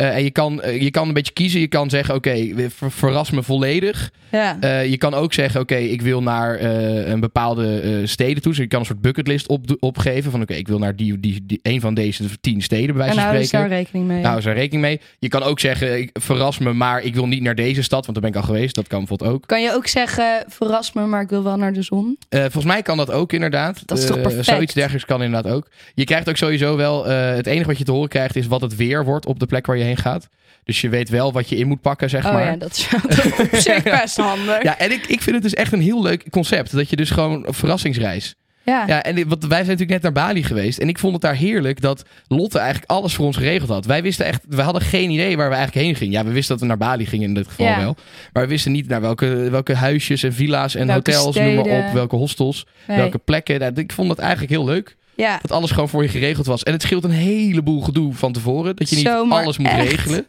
Eh, 0.00 0.14
en 0.14 0.22
je 0.22 0.30
kan, 0.30 0.62
eh, 0.62 0.80
je 0.80 0.90
kan 0.90 1.08
een 1.08 1.14
beetje 1.14 1.32
kiezen. 1.32 1.60
Je 1.60 1.66
kan 1.66 1.90
zeggen, 1.90 2.14
oké, 2.14 2.46
ver- 2.68 2.90
verras 2.90 3.30
me 3.30 3.42
volledig. 3.42 4.10
Ja. 4.30 4.56
Eh, 4.60 4.90
je 4.90 4.96
kan 4.98 5.14
ook 5.14 5.32
zeggen, 5.32 5.60
oké, 5.60 5.74
ik 5.74 6.02
wil 6.02 6.22
naar 6.22 6.60
een 6.60 7.20
bepaalde 7.20 8.02
steden 8.06 8.42
toe. 8.42 8.52
Dus 8.52 8.60
je 8.60 8.66
kan 8.66 8.80
een 8.80 8.86
soort 8.86 9.00
bucketlist 9.00 9.48
op, 9.48 9.76
opgeven. 9.80 10.30
Van 10.30 10.42
oké, 10.42 10.54
ik 10.54 10.68
wil 10.68 10.78
naar 10.78 10.96
die, 10.96 11.20
die, 11.20 11.40
die, 11.46 11.58
een 11.62 11.80
van 11.80 11.94
deze 11.94 12.24
tien 12.40 12.62
steden, 12.62 12.86
bij 12.86 12.96
wijze 12.96 13.20
van 13.20 13.28
spreken. 13.28 13.58
daar 13.58 13.68
rekening 13.68 14.06
mee. 14.06 14.22
Nou, 14.22 14.40
daar 14.42 14.54
rekening 14.54 14.82
mee. 14.82 15.00
Je 15.18 15.28
kan 15.28 15.42
ook 15.42 15.60
zeggen, 15.60 15.98
ik 15.98 16.10
verras 16.12 16.58
me, 16.58 16.72
maar 16.72 17.02
ik 17.02 17.14
wil 17.14 17.26
niet 17.26 17.42
naar 17.42 17.54
deze 17.54 17.82
stad. 17.82 18.06
Want 18.06 18.20
daar 18.20 18.30
ben 18.30 18.40
ik 18.40 18.46
al 18.48 18.54
geweest. 18.54 18.74
Dat 18.74 18.86
kan 18.86 18.98
bijvoorbeeld 18.98 19.30
ook. 19.30 19.46
Kan 19.46 19.62
je 19.62 19.74
ook 19.74 19.86
zeggen, 19.86 20.44
verras 20.46 20.92
me, 20.92 21.06
maar 21.06 21.22
ik 21.22 21.28
wil 21.28 21.42
wel 21.42 21.56
naar 21.56 21.72
de 21.72 21.82
zon? 21.82 22.18
Volgens 22.30 22.64
mij 22.64 22.82
kan 22.82 22.96
dat 22.96 23.10
ook 23.10 23.32
inderdaad. 23.32 23.82
Dat 23.86 23.98
is 23.98 24.06
toch 24.06 24.20
perfect? 24.20 24.44
zoiets 24.44 24.74
dergelijks 24.74 25.06
kan 25.06 25.22
inderdaad 25.22 25.52
ook. 25.52 25.68
Je 25.94 26.04
krijgt 26.04 26.28
ook 26.28 26.36
sowieso 26.36 26.76
wel... 26.76 27.04
het 27.06 27.46
enige 27.46 27.66
wat 27.66 27.78
je 27.78 27.84
te 27.84 27.92
horen 27.92 28.08
krijgt 28.08 28.36
is 28.36 28.46
wat 28.46 28.60
het 28.60 28.76
weer 28.76 29.04
wordt 29.04 29.26
op 29.26 29.38
de 29.38 29.46
plek 29.46 29.66
waar 29.66 29.76
je 29.76 29.84
heen 29.84 29.89
gaat. 29.96 30.28
Dus 30.64 30.80
je 30.80 30.88
weet 30.88 31.08
wel 31.08 31.32
wat 31.32 31.48
je 31.48 31.56
in 31.56 31.66
moet 31.68 31.80
pakken, 31.80 32.10
zeg 32.10 32.26
Oh 32.26 32.32
maar. 32.32 32.44
ja, 32.44 32.56
dat 32.56 32.72
is 32.76 32.88
op 33.38 33.48
zich 33.68 33.82
best 33.82 34.16
handig. 34.16 34.62
Ja, 34.62 34.78
en 34.78 34.92
ik, 34.92 35.06
ik 35.06 35.20
vind 35.22 35.34
het 35.34 35.42
dus 35.44 35.54
echt 35.54 35.72
een 35.72 35.80
heel 35.80 36.02
leuk 36.02 36.30
concept. 36.30 36.72
Dat 36.72 36.90
je 36.90 36.96
dus 36.96 37.10
gewoon 37.10 37.46
een 37.46 37.54
verrassingsreis. 37.54 38.34
Ja. 38.64 38.84
Ja, 38.86 39.02
en 39.02 39.14
want 39.28 39.42
wij 39.46 39.56
zijn 39.64 39.66
natuurlijk 39.78 39.90
net 39.90 40.02
naar 40.02 40.24
Bali 40.24 40.42
geweest. 40.44 40.78
En 40.78 40.88
ik 40.88 40.98
vond 40.98 41.12
het 41.12 41.22
daar 41.22 41.34
heerlijk 41.34 41.80
dat 41.80 42.04
Lotte 42.26 42.58
eigenlijk 42.58 42.90
alles 42.90 43.14
voor 43.14 43.26
ons 43.26 43.36
geregeld 43.36 43.70
had. 43.70 43.86
Wij 43.86 44.02
wisten 44.02 44.26
echt, 44.26 44.42
we 44.48 44.62
hadden 44.62 44.82
geen 44.82 45.10
idee 45.10 45.36
waar 45.36 45.48
we 45.48 45.54
eigenlijk 45.54 45.86
heen 45.86 45.94
gingen. 45.96 46.12
Ja, 46.12 46.24
we 46.24 46.32
wisten 46.32 46.50
dat 46.52 46.60
we 46.60 46.66
naar 46.68 46.76
Bali 46.88 47.06
gingen 47.06 47.28
in 47.28 47.34
dit 47.34 47.48
geval 47.48 47.66
Ja. 47.66 47.78
wel. 47.78 47.96
Maar 48.32 48.42
we 48.42 48.48
wisten 48.48 48.72
niet 48.72 48.88
naar 48.88 49.00
welke, 49.00 49.26
welke 49.50 49.74
huisjes 49.74 50.22
en 50.22 50.32
villa's 50.32 50.74
en 50.74 50.86
Welke 50.86 51.12
hotels, 51.12 51.36
noem 51.36 51.54
maar 51.54 51.64
steden. 51.64 51.86
op. 51.86 51.92
Welke 51.92 52.16
hostels, 52.16 52.66
Nee. 52.86 52.96
welke 52.96 53.18
plekken. 53.18 53.76
Ik 53.76 53.92
vond 53.92 54.08
dat 54.08 54.18
eigenlijk 54.18 54.50
heel 54.50 54.64
leuk. 54.64 54.96
Ja. 55.20 55.38
Dat 55.42 55.52
alles 55.52 55.70
gewoon 55.70 55.88
voor 55.88 56.02
je 56.02 56.08
geregeld 56.08 56.46
was. 56.46 56.62
En 56.62 56.72
het 56.72 56.82
scheelt 56.82 57.04
een 57.04 57.10
heleboel 57.10 57.80
gedoe 57.80 58.14
van 58.14 58.32
tevoren. 58.32 58.76
Dat 58.76 58.90
je 58.90 58.96
niet 58.96 59.08
alles 59.08 59.58
moet 59.58 59.68
echt. 59.68 59.90
regelen. 59.90 60.26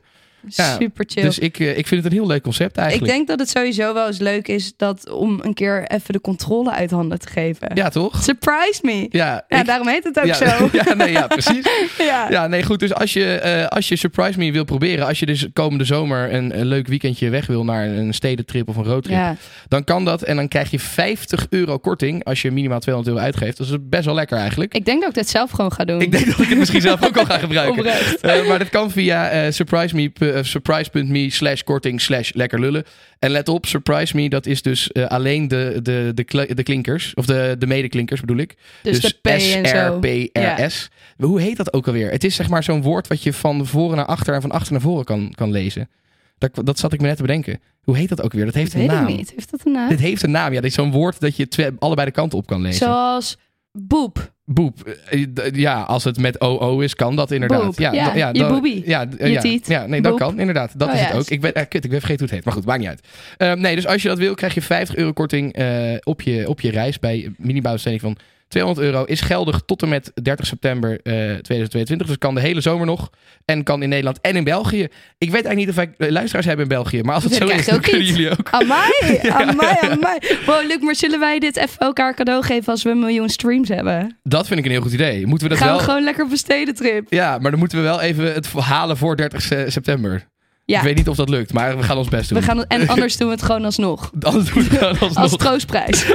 Ja, 0.48 0.78
Super 0.80 1.06
chill. 1.08 1.24
Dus 1.24 1.40
ik, 1.40 1.60
eh, 1.60 1.78
ik 1.78 1.88
vind 1.88 2.04
het 2.04 2.12
een 2.12 2.18
heel 2.20 2.28
leuk 2.28 2.42
concept 2.42 2.76
ik 2.78 2.82
eigenlijk. 2.84 3.12
denk 3.14 3.28
dat 3.28 3.40
het 3.40 3.50
sowieso 3.50 3.94
wel 3.94 4.08
eens 4.08 4.18
leuk 4.20 4.48
is 4.48 4.74
dat 4.78 5.10
om 5.10 5.40
een 5.44 5.54
keer 5.54 5.88
even 5.88 6.14
de 6.14 6.22
controle 6.22 6.72
uit 6.72 6.92
handen 6.92 7.20
te 7.20 7.28
geven. 7.30 7.72
Ja, 7.74 7.90
toch? 7.90 8.24
Surprise 8.24 8.80
me. 8.82 9.08
Ja, 9.10 9.46
Ja, 9.48 9.60
ik- 9.60 9.66
daarom 9.66 9.88
heet 9.88 10.04
het 10.04 10.20
ook 10.20 10.26
ja, 10.26 10.34
zo. 10.34 10.70
ja, 10.86 10.94
nee, 10.94 11.12
ja, 11.12 11.28
precies. 11.28 11.66
ja. 11.98 12.28
Ja, 12.30 12.48
nee, 12.48 12.64
goed. 12.64 12.80
Dus 12.80 12.94
als 12.94 13.14
je, 13.14 13.26
eh, 13.36 13.68
als 13.68 13.88
je 13.88 13.96
Surprise 13.96 14.38
Me 14.40 14.52
wil 14.52 14.64
proberen, 14.64 15.08
als 15.08 15.20
je 15.20 15.26
dus 15.26 15.48
komende 15.54 15.84
zomer 15.86 16.34
een, 16.34 16.60
een 16.60 16.66
leuk 16.66 16.88
weekendje 16.88 17.30
weg 17.30 17.48
wil 17.48 17.64
naar 17.64 17.86
een 17.88 18.14
stedentrip 18.14 18.70
of 18.70 18.76
een 18.76 18.84
roadtrip, 18.84 19.16
Ja. 19.18 19.36
dan 19.68 19.84
kan 19.84 20.06
dat. 20.06 20.22
En 20.22 20.36
dan 20.36 20.48
krijg 20.48 20.72
je 20.72 20.80
50 20.80 21.48
euro 21.50 21.78
korting 21.78 22.24
als 22.24 22.42
je 22.42 22.52
minimaal 22.52 22.80
200 22.80 23.16
euro 23.16 23.26
uitgeeft. 23.28 23.58
Dat 23.58 23.68
is 23.68 23.76
best 23.82 24.06
wel 24.06 24.14
lekker 24.16 24.38
eigenlijk. 24.38 24.74
Ik 24.74 24.86
denk 24.86 25.00
dat 25.00 25.10
ik 25.10 25.16
dit 25.16 25.30
zelf 25.30 25.52
gewoon 25.52 25.72
ga 25.72 25.86
doen. 25.86 26.02
Ik 26.02 26.12
denk 26.12 26.26
dat 26.26 26.40
ik 26.40 26.50
het 26.50 26.58
misschien 26.58 26.82
zelf 26.82 27.06
ook 27.06 27.18
al 27.18 27.26
ga 27.26 27.38
gebruiken. 27.38 27.80
Eh, 28.22 28.48
maar 28.48 28.60
dat 28.60 28.70
kan 28.70 28.92
via 28.92 29.30
eh, 29.30 29.52
surprise.me 29.52 30.12
eh, 30.32 30.44
surprise.me 30.44 31.30
slash 31.30 31.62
korting 31.62 32.02
slash 32.02 32.32
lekker 32.34 32.60
lullen. 32.60 32.84
En 33.20 33.32
let 33.32 33.50
op, 33.50 33.66
Surprise 33.66 34.16
Me, 34.16 34.30
dat 34.30 34.46
is 34.46 34.62
dus 34.62 34.92
eh, 34.92 35.08
alleen 35.08 35.48
de, 35.48 35.80
de, 35.84 36.12
de, 36.14 36.54
de 36.54 36.64
klinkers. 36.64 37.14
Of 37.14 37.26
de, 37.26 37.56
de 37.60 37.68
medeklinkers 37.68 38.20
bedoel 38.20 38.38
ik. 38.38 38.56
Dus, 38.84 39.00
de 39.00 39.16
P 39.22 39.28
en 39.28 39.68
zo. 39.68 40.00
S-R-P-R-S. 40.02 40.90
Hoe 41.18 41.42
heet 41.42 41.58
dat 41.58 41.74
ook 41.74 41.88
alweer? 41.88 42.12
Het 42.12 42.24
is 42.24 42.36
zeg 42.36 42.50
maar 42.50 42.64
zo'n 42.64 42.82
woord 42.82 43.08
wat 43.08 43.24
je 43.24 43.34
van 43.34 43.66
voren 43.68 43.96
naar 43.98 44.06
achter 44.06 44.34
en 44.34 44.42
van 44.42 44.52
achter 44.52 44.72
naar 44.72 44.82
voren 44.82 45.06
kan, 45.06 45.32
kan 45.36 45.52
lezen. 45.52 45.90
Dat, 46.38 46.66
dat 46.66 46.80
zat 46.80 46.94
ik 46.94 47.02
me 47.02 47.08
net 47.08 47.16
te 47.16 47.22
bedenken. 47.22 47.60
Hoe 47.82 47.98
heet 47.98 48.10
dat 48.10 48.22
ook 48.22 48.34
weer? 48.34 48.46
Dat 48.46 48.54
heeft 48.54 48.72
Dat 48.72 48.82
een 48.82 48.88
naam. 48.88 49.06
niet. 49.06 49.32
Heeft 49.36 49.52
dat 49.52 49.62
een 49.66 49.72
naam? 49.72 49.90
Dit 49.90 50.00
heeft 50.00 50.24
een 50.24 50.32
naam. 50.32 50.54
Ja, 50.54 50.62
dit 50.62 50.70
is 50.70 50.76
zo'n 50.76 50.92
woord 50.92 51.20
dat 51.20 51.36
je 51.36 51.48
twee, 51.48 51.70
allebei 51.80 52.08
de 52.08 52.14
kanten 52.14 52.38
op 52.38 52.48
kan 52.48 52.62
lezen. 52.62 52.86
Zoals 52.86 53.38
boep. 53.72 54.32
Boep. 54.46 54.84
Eh, 55.10 55.26
Ja, 55.52 55.82
als 55.82 56.04
het 56.04 56.18
met 56.20 56.40
OO 56.40 56.80
is, 56.80 56.96
kan 56.96 57.16
dat 57.16 57.32
inderdaad. 57.32 57.64
Boep. 57.64 57.80
Ja, 57.80 57.92
Ja, 57.94 58.16
ja, 58.16 58.30
je. 58.34 58.82
Ja, 58.86 59.08
Je 59.20 59.30
ja, 59.30 59.42
tiet. 59.42 59.68
ja, 59.68 59.86
nee, 59.86 60.02
dat 60.02 60.12
Boep. 60.12 60.20
kan 60.20 60.40
inderdaad. 60.40 60.80
Dat 60.80 60.88
Oh, 60.90 60.94
is 60.94 61.00
het 61.02 61.14
ook. 61.16 61.28
Ik 61.30 61.42
ben, 61.42 61.54
eh, 61.54 61.64
kut, 61.70 61.84
ik 61.84 61.90
ben 61.90 62.00
vergeten 62.00 62.26
hoe 62.26 62.26
het 62.26 62.32
heet. 62.36 62.44
Maar 62.46 62.54
goed, 62.54 62.66
maakt 62.66 62.80
niet 62.80 62.88
uit. 62.88 63.08
Eh, 63.38 63.54
nee, 63.54 63.76
dus 63.76 63.88
als 63.88 64.02
je 64.02 64.08
dat 64.08 64.18
wil, 64.18 64.34
krijg 64.34 64.54
je 64.54 64.62
50 64.62 64.96
euro 64.96 65.12
korting 65.14 65.54
eh, 65.54 65.96
op, 66.04 66.22
je, 66.22 66.50
op 66.50 66.62
je 66.62 66.72
reis 66.72 67.00
bij 67.00 67.32
minibouwbesteding 67.38 68.02
van 68.02 68.18
200 68.52 68.88
euro. 68.88 69.04
Is 69.04 69.22
geldig 69.22 69.62
tot 69.66 69.82
en 69.82 69.90
met 69.90 70.12
30 70.24 70.46
september 70.46 70.90
eh, 70.92 71.14
2022. 71.14 72.08
Dus 72.08 72.18
kan 72.18 72.36
de 72.36 72.42
hele 72.42 72.62
zomer 72.62 72.86
nog. 72.86 73.10
En 73.46 73.64
kan 73.64 73.84
in 73.84 73.90
Nederland 73.90 74.20
en 74.22 74.36
in 74.36 74.44
België. 74.44 74.82
Ik 75.18 75.32
weet 75.32 75.46
eigenlijk 75.46 75.56
niet 75.56 75.70
of 75.70 75.76
wij 75.76 75.94
eh, 75.98 76.12
luisteraars 76.14 76.46
hebben 76.46 76.64
in 76.66 76.72
België. 76.72 77.02
Maar 77.02 77.14
als 77.16 77.24
het 77.24 77.40
Dat 77.40 77.50
zo 77.50 77.56
is, 77.56 77.66
dan 77.66 77.82
kunnen 77.82 78.06
jullie 78.06 78.30
ook. 78.32 78.50
Amai, 78.52 79.20
amai, 79.30 79.76
amai. 79.82 80.18
Wow, 80.46 80.68
Luc, 80.68 80.78
maar 80.80 80.96
zullen 80.96 81.20
wij 81.20 81.40
dit 81.40 81.56
even 81.58 81.78
elkaar 81.78 82.14
cadeau 82.16 82.44
geven 82.44 82.72
als 82.72 82.84
we 82.84 82.90
een 82.90 83.00
miljoen 83.00 83.30
streams 83.30 83.70
hebben? 83.70 84.18
Dat 84.24 84.48
vind 84.48 84.60
ik 84.60 84.66
een 84.66 84.72
heel 84.72 84.82
goed 84.82 84.94
idee. 84.94 85.26
Moeten 85.28 85.48
we 85.48 85.54
dat 85.54 85.64
Gaan 85.64 85.68
wel... 85.74 85.78
we 85.78 85.84
gewoon 85.84 86.04
lekker 86.04 86.24
op 86.24 86.32
een 86.32 86.38
stedentrip? 86.38 87.06
Ja, 87.10 87.38
maar 87.38 87.52
dan 87.52 87.60
moeten 87.60 87.78
we 87.78 87.84
wel 87.84 88.02
even 88.02 88.34
het 88.34 88.52
halen 88.52 88.98
voor 88.98 89.16
30 89.16 89.42
se- 89.42 89.66
september. 89.68 90.30
Ja. 90.72 90.78
Ik 90.78 90.84
weet 90.84 90.96
niet 90.96 91.10
of 91.10 91.16
dat 91.16 91.30
lukt, 91.30 91.54
maar 91.54 91.78
we 91.78 91.84
gaan 91.84 91.98
ons 91.98 92.08
best 92.08 92.30
doen. 92.30 92.40
We 92.40 92.46
gaan, 92.46 92.66
en 92.68 92.88
anders 92.88 93.18
doen 93.18 93.28
we 93.28 93.34
het 93.34 93.44
gewoon 93.44 93.66
alsnog. 93.66 94.12
Anders 94.22 94.54
doen 94.54 94.64
we 94.64 94.70
het 94.70 94.78
gewoon 94.78 95.00
alsnog. 95.00 95.24
Als 95.24 95.38
troostprijs. 95.38 96.06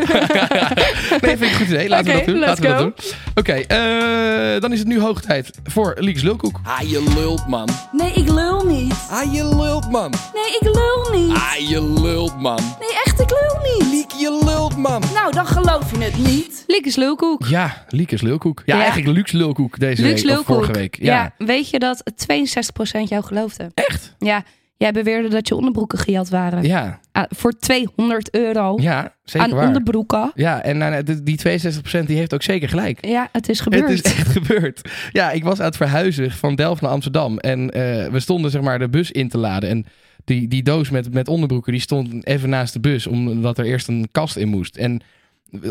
nee, 1.22 1.36
vind 1.36 1.42
ik 1.42 1.50
een 1.50 1.54
goed 1.54 1.66
idee. 1.66 1.88
Laten 1.88 2.06
we 2.06 2.12
dat 2.12 2.24
doen. 2.24 2.38
Laten 2.38 2.62
we 2.62 2.68
dat 2.68 2.78
doen. 2.78 2.94
Oké, 3.34 3.52
eh, 3.52 4.60
dan 4.60 4.72
is 4.72 4.78
het 4.78 4.88
nu 4.88 5.00
hoog 5.00 5.20
tijd 5.20 5.50
voor 5.64 5.96
Leeks 5.98 6.22
Lulkoek. 6.22 6.60
Ah, 6.62 6.80
je 6.80 7.12
lult, 7.14 7.46
man. 7.46 7.68
Nee, 7.92 8.12
ik 8.12 8.28
lul 8.28 8.64
niet. 8.64 8.94
Ah, 9.10 9.32
je 9.32 9.48
lult, 9.56 9.90
man. 9.90 10.10
Nee, 10.10 10.56
ik 10.60 10.74
lul 10.74 11.20
niet. 11.20 11.36
Ah, 11.36 11.68
je 11.68 12.00
lult, 12.00 12.40
man. 12.40 12.60
Nee, 12.80 12.95
ik 13.26 13.30
lul 13.30 13.76
niet. 13.78 13.92
Liek, 13.92 14.10
je 14.10 14.42
lult, 14.44 14.76
man. 14.76 15.02
Nou, 15.14 15.32
dan 15.32 15.46
geloof 15.46 15.90
je 15.98 16.04
het 16.04 16.16
niet. 16.18 16.64
Liekes 16.66 16.96
lulkoek. 16.96 17.46
Ja, 17.46 17.84
Liekes 17.88 18.20
Lulkoek. 18.22 18.62
Ja, 18.66 18.74
Ja. 18.76 18.82
eigenlijk 18.82 19.16
Luxe 19.16 19.36
Lulkoek 19.36 19.78
deze 19.78 20.02
Luxe 20.02 20.26
week. 20.26 20.38
Of 20.38 20.46
lulkoek. 20.46 20.54
vorige 20.54 20.72
week. 20.72 20.96
Ja. 21.00 21.14
Ja. 21.38 21.46
weet 21.46 21.70
je 21.70 21.78
dat 21.78 22.02
62% 22.14 23.08
jou 23.08 23.24
geloofde? 23.24 23.70
Echt? 23.74 24.14
Ja, 24.18 24.42
jij 24.76 24.92
beweerde 24.92 25.28
dat 25.28 25.48
je 25.48 25.54
onderbroeken 25.54 25.98
gejat 25.98 26.28
waren. 26.28 26.62
Ja, 26.62 27.00
Ah, 27.12 27.24
voor 27.28 27.52
200 27.58 28.34
euro 28.34 28.76
ja 28.80 29.12
zeker 29.24 29.48
aan 29.48 29.54
waar. 29.54 29.66
onderbroeken. 29.66 30.32
Ja, 30.34 30.62
en 30.62 30.78
nou, 30.78 31.02
die- 31.02 31.22
die 31.22 31.36
62% 31.36 32.06
die 32.06 32.16
heeft 32.16 32.34
ook 32.34 32.42
zeker 32.42 32.68
gelijk. 32.68 33.06
Ja, 33.06 33.28
het 33.32 33.48
is 33.48 33.60
gebeurd. 33.60 33.88
Het 33.88 34.04
is 34.06 34.12
echt 34.18 34.28
gebeurd. 34.28 34.80
Ja, 35.12 35.30
ik 35.30 35.44
was 35.44 35.58
aan 35.60 35.66
het 35.66 35.76
verhuizen 35.76 36.30
van 36.30 36.54
Delft 36.54 36.80
naar 36.82 36.90
Amsterdam. 36.90 37.38
En 37.38 37.70
eh, 37.70 38.06
we 38.10 38.20
stonden 38.20 38.50
zeg 38.50 38.60
maar 38.62 38.78
de 38.78 38.88
bus 38.88 39.10
in 39.10 39.28
te 39.28 39.38
laden. 39.38 39.68
En 39.68 39.86
die, 40.26 40.48
die 40.48 40.62
doos 40.62 40.90
met, 40.90 41.12
met 41.12 41.28
onderbroeken 41.28 41.72
die 41.72 41.80
stond 41.80 42.26
even 42.26 42.48
naast 42.48 42.72
de 42.72 42.80
bus. 42.80 43.06
Omdat 43.06 43.58
er 43.58 43.64
eerst 43.64 43.88
een 43.88 44.08
kast 44.12 44.36
in 44.36 44.48
moest. 44.48 44.76
En 44.76 45.00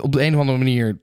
op 0.01 0.12
de 0.12 0.23
een 0.23 0.34
of 0.34 0.39
andere 0.39 0.58
manier, 0.58 0.97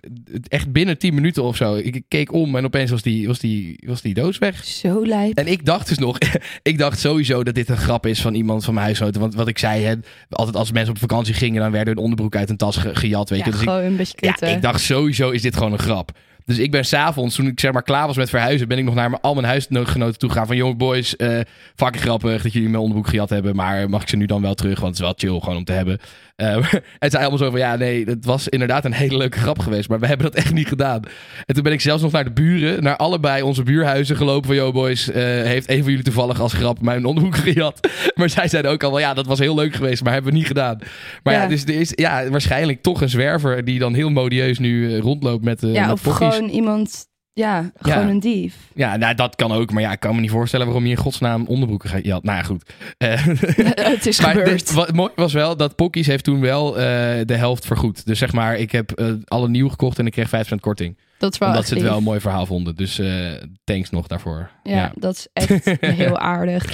echt 0.48 0.72
binnen 0.72 0.98
10 0.98 1.14
minuten 1.14 1.42
of 1.42 1.56
zo. 1.56 1.74
Ik 1.74 2.02
keek 2.08 2.32
om 2.32 2.56
en 2.56 2.64
opeens 2.64 2.90
was 2.90 3.02
die, 3.02 3.26
was 3.26 3.38
die, 3.38 3.78
was 3.86 4.00
die 4.02 4.14
doos 4.14 4.38
weg. 4.38 4.64
Zo 4.64 5.06
lijp. 5.06 5.38
En 5.38 5.46
ik 5.46 5.64
dacht 5.64 5.88
dus 5.88 5.98
nog, 5.98 6.18
ik 6.62 6.78
dacht 6.78 6.98
sowieso 6.98 7.42
dat 7.44 7.54
dit 7.54 7.68
een 7.68 7.76
grap 7.76 8.06
is 8.06 8.20
van 8.20 8.34
iemand 8.34 8.64
van 8.64 8.74
mijn 8.74 8.86
huisgenoten. 8.86 9.20
Want 9.20 9.34
wat 9.34 9.48
ik 9.48 9.58
zei, 9.58 9.82
hè, 9.84 9.94
altijd 10.30 10.56
als 10.56 10.72
mensen 10.72 10.92
op 10.94 10.98
vakantie 10.98 11.34
gingen, 11.34 11.60
dan 11.62 11.70
werden 11.70 11.94
hun 11.94 12.02
onderbroek 12.02 12.36
uit 12.36 12.50
een 12.50 12.56
tas 12.56 12.76
ge- 12.76 12.94
gejat. 12.94 13.28
Weet 13.30 13.38
Ja, 13.38 13.44
je. 13.44 13.50
Dus 13.50 13.60
ik, 13.60 13.68
gewoon 13.68 13.84
een 13.84 13.96
beetje 13.96 14.16
ja, 14.40 14.46
ik 14.48 14.62
dacht 14.62 14.80
sowieso 14.80 15.30
is 15.30 15.42
dit 15.42 15.56
gewoon 15.56 15.72
een 15.72 15.78
grap. 15.78 16.18
Dus 16.44 16.58
ik 16.58 16.70
ben 16.70 16.84
s'avonds, 16.84 17.34
toen 17.34 17.46
ik 17.46 17.60
zeg 17.60 17.72
maar 17.72 17.82
klaar 17.82 18.06
was 18.06 18.16
met 18.16 18.30
verhuizen, 18.30 18.68
ben 18.68 18.78
ik 18.78 18.84
nog 18.84 18.94
naar 18.94 19.10
mijn, 19.10 19.22
al 19.22 19.34
mijn 19.34 19.46
huisgenoten 19.46 20.18
toe 20.18 20.28
gegaan. 20.28 20.46
Van 20.46 20.56
jonge 20.56 20.74
boys, 20.74 21.16
eh 21.16 21.40
fucking 21.74 22.02
grappig 22.02 22.42
dat 22.42 22.52
jullie 22.52 22.68
mijn 22.68 22.82
onderbroek 22.82 23.08
gejat 23.08 23.30
hebben. 23.30 23.56
Maar 23.56 23.90
mag 23.90 24.02
ik 24.02 24.08
ze 24.08 24.16
nu 24.16 24.26
dan 24.26 24.42
wel 24.42 24.54
terug? 24.54 24.80
Want 24.80 24.98
het 24.98 25.06
is 25.06 25.10
wel 25.10 25.30
chill 25.30 25.40
gewoon 25.40 25.56
om 25.56 25.64
te 25.64 25.72
hebben. 25.72 25.98
Eh, 26.42 26.56
en 26.98 27.10
zei 27.10 27.22
allemaal 27.22 27.38
zo 27.38 27.50
van, 27.50 27.58
ja 27.58 27.76
nee, 27.76 28.04
het 28.04 28.24
was 28.24 28.48
inderdaad 28.48 28.84
een 28.84 28.92
hele 28.92 29.16
leuke 29.16 29.38
grap 29.38 29.58
geweest. 29.58 29.88
Maar 29.88 30.00
we 30.00 30.06
hebben 30.06 30.26
dat 30.26 30.34
echt 30.34 30.52
niet 30.52 30.68
gedaan. 30.68 31.02
En 31.46 31.54
toen 31.54 31.62
ben 31.62 31.72
ik 31.72 31.80
zelfs 31.80 32.02
nog 32.02 32.12
naar 32.12 32.24
de 32.24 32.32
buren, 32.32 32.82
naar 32.82 32.96
allebei 32.96 33.42
onze 33.42 33.62
buurhuizen 33.62 34.16
gelopen. 34.16 34.46
Van, 34.46 34.56
yo 34.56 34.72
boys, 34.72 35.10
eh, 35.10 35.22
heeft 35.24 35.68
een 35.70 35.78
van 35.82 35.88
jullie 35.90 36.04
toevallig 36.04 36.40
als 36.40 36.52
grap 36.52 36.80
mijn 36.80 37.04
onderbroek 37.04 37.36
gejat? 37.46 37.88
Maar 38.14 38.28
zij 38.30 38.48
zeiden 38.48 38.70
ook 38.70 38.82
al 38.82 38.90
wel, 38.90 39.00
ja 39.00 39.14
dat 39.14 39.26
was 39.26 39.38
heel 39.38 39.54
leuk 39.54 39.74
geweest, 39.74 40.02
maar 40.04 40.12
hebben 40.12 40.32
we 40.32 40.38
niet 40.38 40.46
gedaan. 40.46 40.78
Maar 41.22 41.34
ja, 41.34 41.42
Ja. 41.42 41.48
dus 41.48 41.62
er 41.64 41.80
is 41.80 41.92
ja, 41.94 42.28
waarschijnlijk 42.28 42.82
toch 42.82 43.00
een 43.00 43.08
zwerver 43.08 43.64
die 43.64 43.78
dan 43.78 43.94
heel 43.94 44.10
modieus 44.10 44.58
nu 44.58 44.92
eh, 44.94 44.98
rondloopt 45.00 45.44
met, 45.44 45.62
eh 45.62 45.72
ja, 45.72 45.82
met 45.86 45.92
of 45.92 46.02
pokkies. 46.02 46.34
gewoon 46.34 46.50
iemand, 46.50 47.06
ja, 47.34 47.70
gewoon 47.78 48.02
Ja. 48.02 48.08
een 48.08 48.20
dief. 48.20 48.54
Ja, 48.74 48.96
nou, 48.96 49.14
dat 49.14 49.36
kan 49.36 49.52
ook. 49.52 49.70
Maar 49.72 49.82
ja, 49.82 49.92
ik 49.92 50.00
kan 50.00 50.14
me 50.14 50.20
niet 50.20 50.30
voorstellen 50.30 50.66
waarom 50.66 50.84
je 50.84 50.90
in 50.90 50.96
godsnaam 50.96 51.46
onderbroeken 51.46 51.88
gaat. 51.90 52.04
Ja, 52.04 52.18
nou 52.22 52.36
ja, 52.36 52.42
goed. 52.42 52.72
Eh, 52.98 53.26
het 53.92 54.06
is 54.06 54.20
maar 54.20 54.34
gebeurd. 54.34 54.48
dit- 54.66 54.72
wat 54.72 54.92
mooi 54.92 55.10
was 55.16 55.32
wel 55.32 55.56
dat 55.56 55.76
Pokkies 55.76 56.06
heeft 56.06 56.24
toen 56.24 56.40
wel 56.40 56.68
eh, 56.78 56.82
de 57.26 57.34
helft 57.36 57.66
vergoed. 57.66 58.06
Dus 58.06 58.18
zeg 58.18 58.32
maar, 58.32 58.56
ik 58.56 58.72
heb 58.72 58.90
eh, 58.92 59.06
alle 59.24 59.48
nieuw 59.48 59.68
gekocht 59.68 59.98
en 59.98 60.06
ik 60.06 60.12
kreeg 60.12 60.28
5% 60.28 60.60
korting. 60.60 60.96
Dat 61.22 61.32
is 61.32 61.38
wel 61.38 61.48
omdat 61.48 61.66
ze 61.66 61.70
het 61.74 61.78
lief. 61.78 61.88
wel 61.88 61.98
een 61.98 62.04
mooi 62.04 62.20
verhaal 62.20 62.46
vonden. 62.46 62.76
Dus 62.76 62.98
eh, 62.98 63.30
thanks 63.64 63.90
nog 63.90 64.06
daarvoor. 64.06 64.50
Ja, 64.62 64.92
dat 64.94 65.14
is 65.14 65.26
echt 65.32 65.80
heel 65.80 66.18
aardig. 66.18 66.64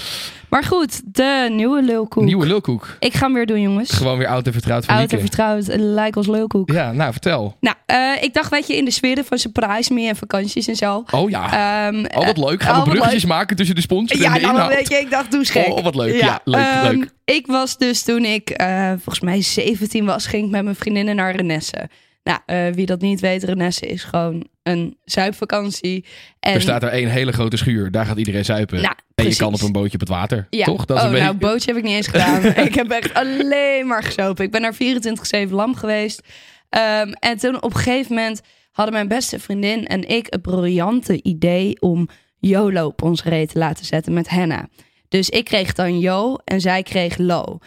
Maar 0.49 0.65
goed, 0.65 1.15
de 1.15 1.49
nieuwe 1.53 1.83
lulkoek. 1.83 2.25
Nieuwe 2.25 2.47
lulkoek. 2.47 2.97
Ik 2.99 3.15
ga 3.15 3.25
hem 3.25 3.35
weer 3.35 3.47
doen, 3.47 3.61
jongens. 3.61 3.91
Gewoon 3.91 4.19
weer 4.19 4.27
oud 4.27 4.47
en 4.47 4.53
vertrouwd 4.53 4.85
van 4.85 4.95
Oud 4.97 5.13
en 5.13 5.21
vertrouwd, 5.21 5.67
lijk 5.77 6.17
als 6.17 6.27
lulkoek. 6.27 6.71
Ja, 6.71 6.93
nou 6.93 7.13
vertel. 7.13 7.57
Nou, 7.61 7.77
eh, 7.87 8.23
ik 8.23 8.35
dacht, 8.35 8.51
weet 8.51 8.67
je, 8.67 8.77
in 8.77 8.85
de 8.85 8.91
sfeer 8.91 9.25
van 9.25 9.39
surprise 9.39 9.93
me 9.93 10.09
en 10.09 10.17
vakanties 10.17 10.69
en 10.69 10.77
zo. 10.77 11.05
Oh 11.11 11.31
ja. 11.31 11.87
Ehm, 11.89 12.05
oh, 12.15 12.27
wat 12.27 12.39
leuk. 12.39 12.63
Gaan 12.63 12.85
we 12.85 12.91
bruggetjes 12.91 13.25
maken 13.25 13.57
tussen 13.57 13.75
de 13.75 13.81
sponsor 13.81 14.19
Ja, 14.19 14.27
en 14.27 14.33
de 14.35 14.41
nou, 14.41 14.53
inhoud? 14.53 14.75
weet 14.75 14.89
je, 14.89 14.97
ik 14.97 15.11
dacht, 15.11 15.31
doe 15.31 15.41
eens 15.41 15.51
gek. 15.51 15.67
Oh, 15.67 15.83
wat 15.83 15.95
leuk. 15.95 16.21
Ja, 16.21 16.41
leuk, 16.45 16.65
ehm, 16.65 16.97
leuk. 16.97 17.11
Ik 17.25 17.47
was 17.47 17.77
dus 17.77 18.03
toen 18.03 18.25
ik 18.25 18.51
eh, 18.51 18.89
volgens 18.89 19.21
mij 19.21 19.43
17 19.43 20.05
was, 20.05 20.27
ging 20.27 20.45
ik 20.45 20.51
met 20.51 20.65
mijn 20.65 20.77
vriendinnen 20.77 21.17
naar 21.17 21.37
Renesse. 21.37 21.89
Nou, 22.29 22.41
eh, 22.47 22.75
wie 22.75 22.87
dat 22.87 23.01
niet 23.01 23.21
weet, 23.21 23.43
Renesse 23.43 23.87
is 23.87 24.05
gewoon 24.05 24.47
een 24.63 24.97
zuipvakantie. 25.05 26.05
En, 26.41 26.55
Er 26.55 26.61
staat 26.61 26.83
er 26.83 26.89
één 26.89 27.09
hele 27.09 27.33
grote 27.33 27.57
schuur. 27.57 27.91
Daar 27.91 28.07
gaat 28.07 28.19
iedereen 28.19 28.45
zuipen. 28.45 28.83
Nou, 28.83 28.95
en 29.15 29.29
je 29.29 29.37
kan 29.37 29.55
op 29.55 29.61
een 29.61 29.73
bootje 29.73 29.95
op 29.95 30.01
het 30.01 30.09
water. 30.09 30.47
Ja. 30.51 30.65
Toch? 30.65 30.85
Dat 30.85 30.97
is 30.97 31.03
oh, 31.03 31.09
een 31.09 31.15
beetje... 31.15 31.29
nou, 31.29 31.39
bootje 31.39 31.73
heb 31.73 31.77
ik 31.77 31.87
niet 31.87 31.97
eens 31.97 32.07
gedaan. 32.07 32.45
ik 32.67 32.75
heb 32.75 32.91
echt 32.91 33.15
alleen 33.15 33.87
maar 33.87 34.03
gesopen. 34.03 34.45
Ik 34.45 34.51
ben 34.51 34.61
naar 34.61 34.75
24-7 35.47 35.51
lam 35.51 35.75
geweest. 35.75 36.23
Ehm, 36.69 37.13
en 37.13 37.39
toen 37.39 37.63
op 37.63 37.75
een 37.75 37.81
gegeven 37.81 38.15
moment 38.15 38.41
hadden 38.73 38.95
mijn 38.95 39.09
beste 39.09 39.39
vriendin 39.39 39.87
en 39.87 40.09
ik 40.09 40.27
het 40.31 40.43
briljante 40.43 41.23
idee 41.23 41.81
om 41.81 42.09
YOLO 42.39 42.87
op 42.87 43.03
ons 43.03 43.23
reet 43.23 43.53
te 43.53 43.59
laten 43.59 43.85
zetten 43.85 44.13
met 44.13 44.29
henna. 44.29 44.69
Dus 45.09 45.29
ik 45.29 45.45
kreeg 45.45 45.73
dan 45.73 45.99
Yo 45.99 46.37
en 46.45 46.61
zij 46.61 46.83
kreeg 46.83 47.19
Lo. 47.19 47.59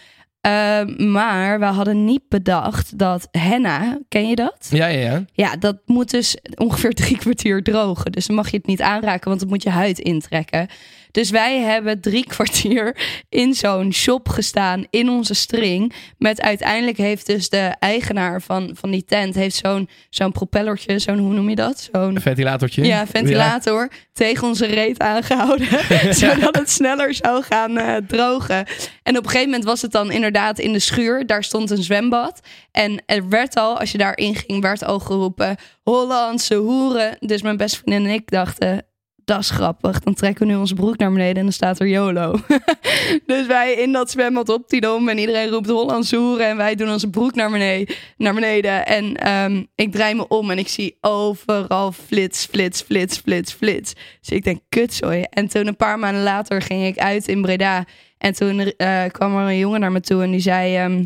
Ehm, 0.42 1.12
maar 1.12 1.60
we 1.60 1.66
hadden 1.66 2.06
niet 2.06 2.22
bedacht 2.30 2.98
dat 2.98 3.28
henna, 3.32 4.00
ken 4.08 4.28
je 4.30 4.36
dat? 4.36 4.68
Ja, 4.70 4.88
ja, 4.88 5.00
ja. 5.12 5.26
Ja, 5.34 5.56
dat 5.56 5.78
moet 5.86 6.12
dus 6.12 6.38
ongeveer 6.56 6.94
drie 6.94 7.18
kwartier 7.18 7.64
drogen. 7.64 8.12
Dus 8.12 8.26
dan 8.26 8.36
mag 8.36 8.52
je 8.52 8.58
het 8.58 8.66
niet 8.66 8.82
aanraken, 8.82 9.28
want 9.28 9.40
dan 9.40 9.50
moet 9.50 9.64
je 9.64 9.70
huid 9.70 10.00
intrekken. 10.00 10.68
Dus 11.12 11.30
wij 11.30 11.60
hebben 11.60 12.02
drie 12.02 12.26
kwartier 12.28 12.98
in 13.30 13.54
zo'n 13.54 13.94
shop 13.94 14.30
gestaan 14.30 14.86
in 14.90 15.10
onze 15.10 15.34
string. 15.34 15.94
Met 16.18 16.42
uiteindelijk 16.42 16.98
heeft 16.98 17.26
dus 17.26 17.50
de 17.50 17.76
eigenaar 17.80 18.42
van, 18.42 18.72
van 18.74 18.92
die 18.92 19.06
tent 19.06 19.36
heeft 19.36 19.56
zo'n 19.56 19.90
zo'n 20.10 20.32
propellertje, 20.32 21.00
zo'n 21.00 21.18
hoe 21.18 21.34
noem 21.34 21.50
je 21.50 21.56
dat? 21.56 21.90
Zo'n 21.92 22.16
Een 22.16 22.22
ventilatortje. 22.22 22.84
ja, 22.84 23.08
ventilator 23.08 23.90
tegen 24.14 24.48
onze 24.48 24.66
reet 24.66 25.00
aangehouden. 25.00 25.68
zodat 26.16 26.56
het 26.56 26.70
sneller 26.70 27.14
zou 27.14 27.44
gaan 27.44 27.78
eh, 27.78 27.96
drogen. 28.08 28.66
En 29.04 29.18
op 29.18 29.24
een 29.24 29.30
gegeven 29.30 29.50
moment 29.50 29.64
was 29.64 29.82
het 29.82 29.92
dan 29.92 30.12
inderdaad 30.12 30.60
in 30.60 30.74
de 30.74 30.80
schuur. 30.80 31.26
Daar 31.26 31.44
stond 31.44 31.70
een 31.70 31.84
zwembad. 31.84 32.40
En 32.72 33.04
er 33.06 33.30
werd 33.30 33.56
al, 33.56 33.80
als 33.80 33.92
je 33.92 33.98
daarin 33.98 34.36
ging, 34.36 34.62
werd 34.62 34.84
al 34.84 35.00
geroepen... 35.00 35.56
Hollandse 35.84 36.56
hoeren. 36.56 37.18
Dus 37.20 37.42
mijn 37.42 37.58
beste 37.58 37.78
vriendin 37.78 38.06
en 38.06 38.14
ik 38.14 38.30
dachten... 38.30 38.86
Dat 39.26 39.40
is 39.40 39.50
grappig. 39.50 40.00
Dan 40.00 40.14
trekken 40.14 40.48
we 40.48 40.52
nu 40.52 40.60
onze 40.60 40.74
broek 40.74 40.98
naar 40.98 41.12
beneden 41.12 41.36
en 41.36 41.44
dan 41.44 41.52
staat 41.52 41.80
er 41.80 41.88
YOLO. 41.88 42.36
dus 43.26 43.48
wij 43.48 43.74
in 43.74 43.92
dat 43.92 44.12
zwembad 44.12 44.50
op 44.50 44.70
die 44.70 44.82
dom 44.82 45.10
en 45.10 45.18
iedereen 45.18 45.50
roept 45.50 45.70
Hollandse 45.70 46.16
hoeren. 46.16 46.48
En 46.48 46.58
wij 46.58 46.76
doen 46.76 46.92
onze 46.92 47.10
broek 47.10 47.36
naar 47.36 47.52
beneden. 47.52 47.96
Naar 48.18 48.34
beneden. 48.34 48.86
En 48.86 49.16
ehm, 49.16 49.64
ik 49.76 49.92
draai 49.92 50.16
me 50.16 50.28
om 50.28 50.52
en 50.52 50.58
ik 50.58 50.68
zie 50.68 50.98
overal 51.02 51.92
flits, 51.92 52.46
flits, 52.46 52.82
flits, 52.82 53.18
flits, 53.18 53.54
flits. 53.54 53.94
Dus 54.20 54.30
ik 54.30 54.44
denk, 54.44 54.62
kutzooi. 54.70 55.24
En 55.30 55.48
toen 55.48 55.68
een 55.68 55.76
paar 55.76 56.00
maanden 56.00 56.24
later 56.24 56.62
ging 56.62 56.86
ik 56.86 56.98
uit 56.98 57.28
in 57.28 57.42
Breda. 57.42 57.86
En 58.18 58.34
toen 58.34 58.60
eh, 58.60 59.04
kwam 59.12 59.38
er 59.38 59.48
een 59.48 59.58
jongen 59.58 59.80
naar 59.80 59.92
me 59.92 60.02
toe 60.02 60.24
en 60.24 60.32
die 60.32 60.40
zei... 60.40 60.76
ehm, 60.76 61.04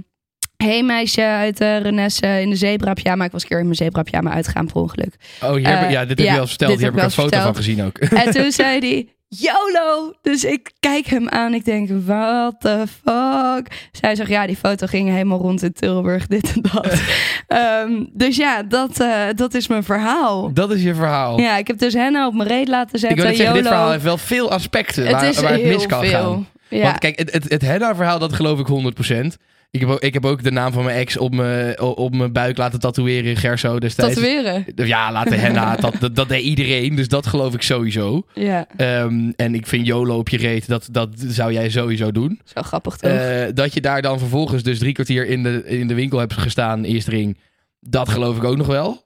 hey 0.66 0.84
meisje 0.84 1.22
uit 1.22 1.58
de 1.58 1.78
Renesse 1.78 2.42
in 2.42 2.50
de 2.50 2.56
zebrapjama. 2.56 3.26
Ik 3.26 3.32
was 3.32 3.42
een 3.42 3.48
keer 3.48 3.60
in 3.60 3.64
mijn 3.64 3.76
zebrapjama 3.76 4.32
uitgegaan 4.32 4.66
per 4.66 4.76
ongeluk. 4.76 5.16
Oh, 5.44 5.54
hier 5.54 5.66
Eh, 5.66 5.92
ja, 5.92 6.06
dit 6.06 6.18
heb 6.18 6.28
ja, 6.28 6.34
je 6.34 6.40
al 6.40 6.48
verteld. 6.48 6.72
Hier 6.72 6.82
heb 6.82 6.94
ik 6.94 6.98
ik 6.98 7.06
een 7.06 7.12
foto 7.12 7.40
van 7.40 7.56
gezien 7.56 7.84
ook. 7.84 7.98
En 8.26 8.32
toen 8.32 8.52
zei 8.62 8.80
hij, 8.80 9.08
YOLO! 9.28 10.14
Dus 10.22 10.44
ik 10.44 10.72
kijk 10.80 11.06
hem 11.06 11.30
aan. 11.30 11.54
Ik 11.54 11.66
denk, 11.66 11.90
what 12.06 12.56
the 12.60 12.84
fuck? 13.04 13.88
Zij 13.92 14.16
zegt, 14.16 14.30
ja, 14.30 14.48
die 14.48 14.56
foto 14.56 14.88
ging 14.88 15.10
helemaal 15.10 15.40
rond 15.40 15.64
in 15.64 15.74
Tilburg, 15.74 16.28
dit 16.36 16.54
en 16.54 16.62
dat. 16.62 17.02
Ehm, 17.48 18.04
dus 18.14 18.38
ja, 18.38 18.64
dat, 18.64 19.00
eh, 19.00 19.24
dat 19.36 19.54
is 19.54 19.68
mijn 19.68 19.84
verhaal. 19.84 20.54
Dat 20.54 20.72
is 20.72 20.84
je 20.84 20.96
verhaal. 20.96 21.40
Ja, 21.40 21.58
ik 21.58 21.68
heb 21.68 21.78
dus 21.78 21.94
henna 21.94 22.28
op 22.28 22.34
mijn 22.34 22.50
reet 22.50 22.68
laten 22.68 22.94
ik 22.94 23.00
zetten. 23.00 23.18
wil 23.18 23.28
net 23.28 23.36
zeggen, 23.36 23.56
dit 23.56 23.68
verhaal 23.68 23.92
heeft 23.92 24.04
wel 24.04 24.18
veel 24.18 24.52
aspecten 24.52 25.04
het 25.04 25.12
waar, 25.12 25.44
waar 25.44 25.52
het 25.52 25.66
mis 25.66 25.86
kan 25.86 26.06
veel. 26.06 26.12
gaan. 26.12 26.48
Ja. 26.68 26.84
Want 26.84 27.00
kijk, 27.00 27.20
het, 27.20 27.32
het, 27.32 27.50
het 27.50 27.62
Henna-verhaal, 27.62 28.20
dat 28.20 28.34
geloof 28.34 28.60
ik 28.60 28.68
100%. 28.68 29.38
Ik 29.76 29.82
heb, 29.82 29.90
ook, 29.90 30.00
ik 30.00 30.14
heb 30.14 30.26
ook 30.26 30.44
de 30.44 30.52
naam 30.52 30.72
van 30.72 30.84
mijn 30.84 30.98
ex 30.98 31.18
op 31.18 31.34
mijn, 31.34 31.82
op 31.82 32.16
mijn 32.16 32.32
buik 32.32 32.58
laten 32.58 32.80
tatoeëren 32.80 33.30
in 33.30 33.36
Gerso 33.36 33.80
destijds. 33.80 34.16
Tatoeëren. 34.16 34.66
Ja, 34.76 35.12
laten 35.12 35.40
henna. 35.40 35.76
dat, 35.76 35.96
dat, 36.00 36.16
dat 36.16 36.30
deed 36.30 36.44
iedereen, 36.44 36.96
dus 36.96 37.08
dat 37.08 37.28
geloof 37.28 37.54
ik 37.54 37.62
sowieso. 37.62 38.26
Ja, 38.34 38.68
Ehm, 38.78 39.32
en 39.36 39.56
ik 39.56 39.68
vind 39.68 39.88
YOLO 39.88 40.18
op 40.18 40.30
je 40.30 40.38
reet, 40.38 40.68
dat, 40.68 40.88
dat 40.92 41.10
zou 41.16 41.54
jij 41.54 41.70
sowieso 41.70 42.12
doen. 42.12 42.40
zo 42.44 42.62
grappig 42.62 42.98
toch? 42.98 43.12
Eh, 43.12 43.46
dat 43.54 43.74
je 43.74 43.82
daar 43.82 44.02
dan 44.02 44.20
vervolgens 44.20 44.64
dus 44.64 44.80
drie 44.80 44.94
kwartier 44.94 45.28
in 45.28 45.44
de, 45.44 45.64
in 45.66 45.88
de 45.88 45.94
winkel 45.94 46.20
hebt 46.20 46.34
gestaan, 46.34 46.84
eerste 46.84 47.12
ring. 47.12 47.38
Dat 47.80 48.10
geloof 48.10 48.38
ik 48.38 48.44
ook 48.44 48.58
nog 48.58 48.68
wel. 48.68 49.04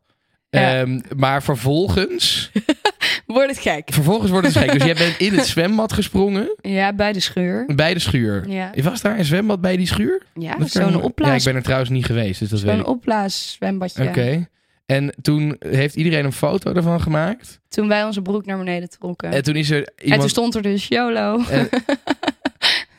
Ja. 0.49 0.79
Ehm, 0.79 0.99
maar 1.15 1.43
vervolgens, 1.43 2.51
Wordt 3.34 3.50
het 3.50 3.60
gek? 3.60 3.89
vervolgens 3.94 4.32
wordt 4.32 4.48
het 4.48 4.58
gek. 4.58 4.72
Dus 4.72 4.84
jij 4.84 4.94
bent 4.96 5.18
in 5.18 5.34
het 5.38 5.46
zwembad 5.54 5.94
gesprongen 5.94 6.56
Ja, 6.62 6.94
bij 6.94 7.13
de 7.13 7.20
schuur. 7.20 7.65
bij 7.76 7.94
de 7.94 8.00
schuur. 8.00 8.50
Ja, 8.50 8.72
Was 8.84 9.02
daar 9.02 9.18
een 9.18 9.26
zwembad 9.26 9.62
bij 9.62 9.78
die 9.78 9.88
schuur? 9.88 10.22
ja 10.34 10.56
zo'n 10.65 10.92
Ja, 10.92 10.98
ik 10.98 11.04
opblaas, 11.04 11.44
ben 11.44 11.56
er 11.56 11.63
trouwens 11.63 11.89
niet 11.89 12.06
geweest, 12.06 12.39
dus 12.39 12.50
dat 12.50 12.62
weet 12.62 12.72
zo'n 12.72 12.80
ik. 12.80 12.88
opblaaszwembadje. 12.88 14.08
Oké. 14.08 14.48
En 14.86 15.13
toen 15.22 15.56
heeft 15.60 15.96
iedereen 15.96 16.26
een 16.26 16.32
foto 16.34 16.74
ervan 16.74 17.02
gemaakt. 17.02 17.60
Toen 17.68 17.88
wij 17.88 18.04
onze 18.04 18.22
broek 18.22 18.46
naar 18.46 18.58
beneden 18.58 18.89
trokken. 18.89 19.32
En 19.32 19.44
toen 19.44 19.56
is 19.56 19.70
er 19.70 19.78
En 19.78 19.86
toen 19.96 20.12
iemand. 20.12 20.30
stond 20.30 20.56
er 20.56 20.62
dus 20.62 20.88
YOLO. 20.88 21.44
En, 21.50 21.70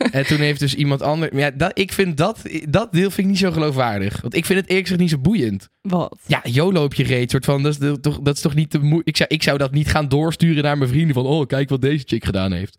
en 0.12 0.26
toen 0.26 0.38
heeft 0.38 0.60
dus 0.60 0.74
iemand 0.74 1.02
anders. 1.02 1.32
Ja, 1.34 1.50
dat, 1.50 1.78
ik 1.78 1.92
vind 1.92 2.16
dat, 2.16 2.42
dat 2.68 2.92
deel 2.92 3.10
vind 3.10 3.18
ik 3.18 3.26
niet 3.26 3.38
zo 3.38 3.50
geloofwaardig. 3.52 4.20
Want 4.20 4.34
ik 4.34 4.44
vind 4.44 4.58
het 4.60 4.68
eerlijk 4.68 4.86
gezegd 4.86 5.02
niet 5.02 5.10
zo 5.10 5.18
boeiend. 5.18 5.68
Wat? 5.80 6.18
Ja, 6.26 6.40
YOLO 6.42 6.84
op 6.84 6.94
je 6.94 7.02
reet. 7.02 7.30
Soort 7.30 7.44
van, 7.44 7.62
dat, 7.62 7.72
is 7.72 7.78
de- 7.78 8.00
toch, 8.00 8.20
dat 8.20 8.34
is 8.34 8.40
toch 8.42 8.54
niet 8.54 8.70
te 8.70 8.78
moe. 8.78 9.00
Ik 9.04 9.16
zou, 9.16 9.28
ik 9.32 9.42
zou 9.42 9.58
dat 9.58 9.72
niet 9.72 9.88
gaan 9.88 10.08
doorsturen 10.08 10.62
naar 10.62 10.78
mijn 10.78 10.90
vrienden. 10.90 11.14
Van, 11.14 11.26
oh, 11.26 11.46
kijk 11.46 11.68
wat 11.68 11.80
deze 11.80 12.04
chick 12.06 12.24
gedaan 12.24 12.52
heeft. 12.52 12.78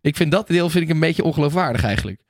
Ik 0.00 0.16
vind 0.16 0.32
dat 0.32 0.48
deel 0.48 0.70
vind 0.70 0.84
ik 0.84 0.90
een 0.90 1.00
beetje 1.00 1.24
ongeloofwaardig 1.24 1.84
eigenlijk. 1.84 2.20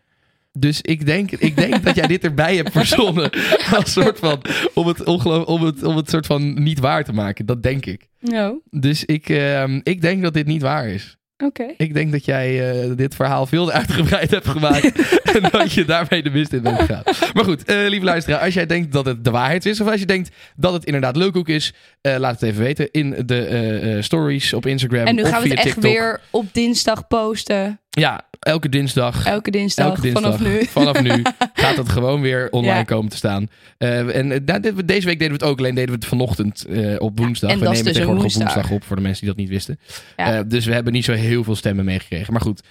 Dus 0.52 0.80
ik 0.82 1.06
denk, 1.06 1.30
ik 1.30 1.56
denk 1.56 1.82
dat 1.84 1.94
jij 1.94 2.06
dit 2.06 2.24
erbij 2.24 2.56
hebt 2.56 2.72
verzonnen. 2.72 3.30
Als 3.76 3.92
soort 3.92 4.18
van. 4.18 4.40
Om 4.74 4.86
het, 4.86 5.04
ongeloof, 5.04 5.44
om, 5.44 5.62
het, 5.62 5.82
om 5.82 5.96
het 5.96 6.10
soort 6.10 6.26
van 6.26 6.62
niet 6.62 6.78
waar 6.78 7.04
te 7.04 7.12
maken. 7.12 7.46
Dat 7.46 7.62
denk 7.62 7.86
ik. 7.86 8.08
No. 8.20 8.60
Dus 8.70 9.04
ik, 9.04 9.28
ehm, 9.28 9.80
ik 9.82 10.00
denk 10.00 10.22
dat 10.22 10.34
dit 10.34 10.46
niet 10.46 10.62
waar 10.62 10.88
is. 10.88 11.16
Oké. 11.44 11.66
Ik 11.76 11.94
denk 11.94 12.12
dat 12.12 12.24
jij 12.24 12.70
eh, 12.82 12.90
dit 12.96 13.14
verhaal 13.14 13.46
veel 13.46 13.70
uitgebreid 13.70 14.30
hebt 14.30 14.48
gemaakt. 14.48 14.92
en 15.34 15.42
dat 15.50 15.72
je 15.72 15.84
daarmee 15.84 16.22
de 16.22 16.30
mist 16.30 16.52
in 16.52 16.62
bent 16.62 16.78
gegaan. 16.80 17.02
Maar 17.32 17.44
goed, 17.44 17.64
eh, 17.64 17.76
lieve 17.88 18.04
luisteraar. 18.04 18.40
Als 18.40 18.54
jij 18.54 18.66
denkt 18.66 18.92
dat 18.92 19.04
het 19.06 19.24
de 19.24 19.30
waarheid 19.30 19.66
is. 19.66 19.80
Of 19.80 19.88
als 19.88 20.00
je 20.00 20.06
denkt 20.06 20.30
dat 20.56 20.72
het 20.72 20.84
inderdaad 20.84 21.16
leukhoek 21.16 21.48
is. 21.48 21.72
eh, 22.00 22.16
laat 22.18 22.32
het 22.40 22.42
even 22.42 22.62
weten 22.62 22.88
in 22.90 23.22
de 23.26 23.98
stories 24.00 24.52
op 24.52 24.66
Instagram. 24.66 25.06
En 25.06 25.14
nu 25.14 25.24
gaan 25.24 25.42
we 25.42 25.48
het 25.48 25.56
echt 25.58 25.64
TikTok. 25.64 25.82
weer 25.82 26.20
op 26.30 26.46
dinsdag 26.54 27.06
posten. 27.06 27.80
Ja, 27.90 28.28
elke 28.40 28.68
dinsdag. 28.68 29.26
Elke 29.26 29.50
dinsdag, 29.50 29.86
Elke 29.86 30.00
dinsdag 30.00 30.22
vanaf 30.22 30.40
nu. 30.40 30.64
vanaf 30.64 31.02
nu 31.02 31.22
gaat 31.62 31.76
het 31.76 31.88
gewoon 31.88 32.20
weer 32.20 32.48
online 32.50 32.74
Ja. 32.78 32.82
komen 32.84 33.10
te 33.10 33.16
staan. 33.16 33.48
Eh, 33.78 34.16
en 34.16 34.32
eh, 34.32 34.40
nou, 34.44 34.84
deze 34.84 35.06
week 35.06 35.18
deden 35.18 35.38
we 35.38 35.44
het 35.44 35.52
ook, 35.52 35.58
alleen 35.58 35.74
deden 35.74 35.90
we 35.90 35.94
het 35.96 36.06
vanochtend 36.06 36.64
eh, 36.64 36.94
op 36.98 37.18
woensdag. 37.18 37.50
en 37.50 37.58
we 37.58 37.64
dat 37.64 37.72
nemen 37.72 37.72
dus 37.72 37.78
een 37.78 37.84
tegenwoordig 38.00 38.24
op 38.36 38.42
woensdag. 38.42 38.70
op 38.70 38.84
voor 38.84 38.96
de 38.96 39.02
mensen 39.02 39.20
die 39.24 39.30
dat 39.34 39.38
niet 39.42 39.48
wisten. 39.48 39.78
Ja. 40.16 40.42
Dus 40.42 40.64
we 40.64 40.72
hebben 40.72 40.92
niet 40.92 41.04
zo 41.04 41.12
heel 41.12 41.44
veel 41.44 41.56
stemmen 41.56 41.84
meegekregen. 41.84 42.32
Maar 42.32 42.42
goed, 42.42 42.62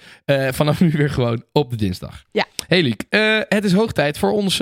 vanaf 0.50 0.80
nu 0.80 0.90
weer 0.90 1.10
gewoon 1.10 1.42
op 1.52 1.70
de 1.70 1.76
dinsdag. 1.76 2.24
Ja. 2.32 2.44
Hey 2.66 2.96
eh, 3.08 3.38
het 3.48 3.64
is 3.64 3.72
hoog 3.72 3.92
tijd 3.92 4.18
voor 4.18 4.30
ons 4.30 4.58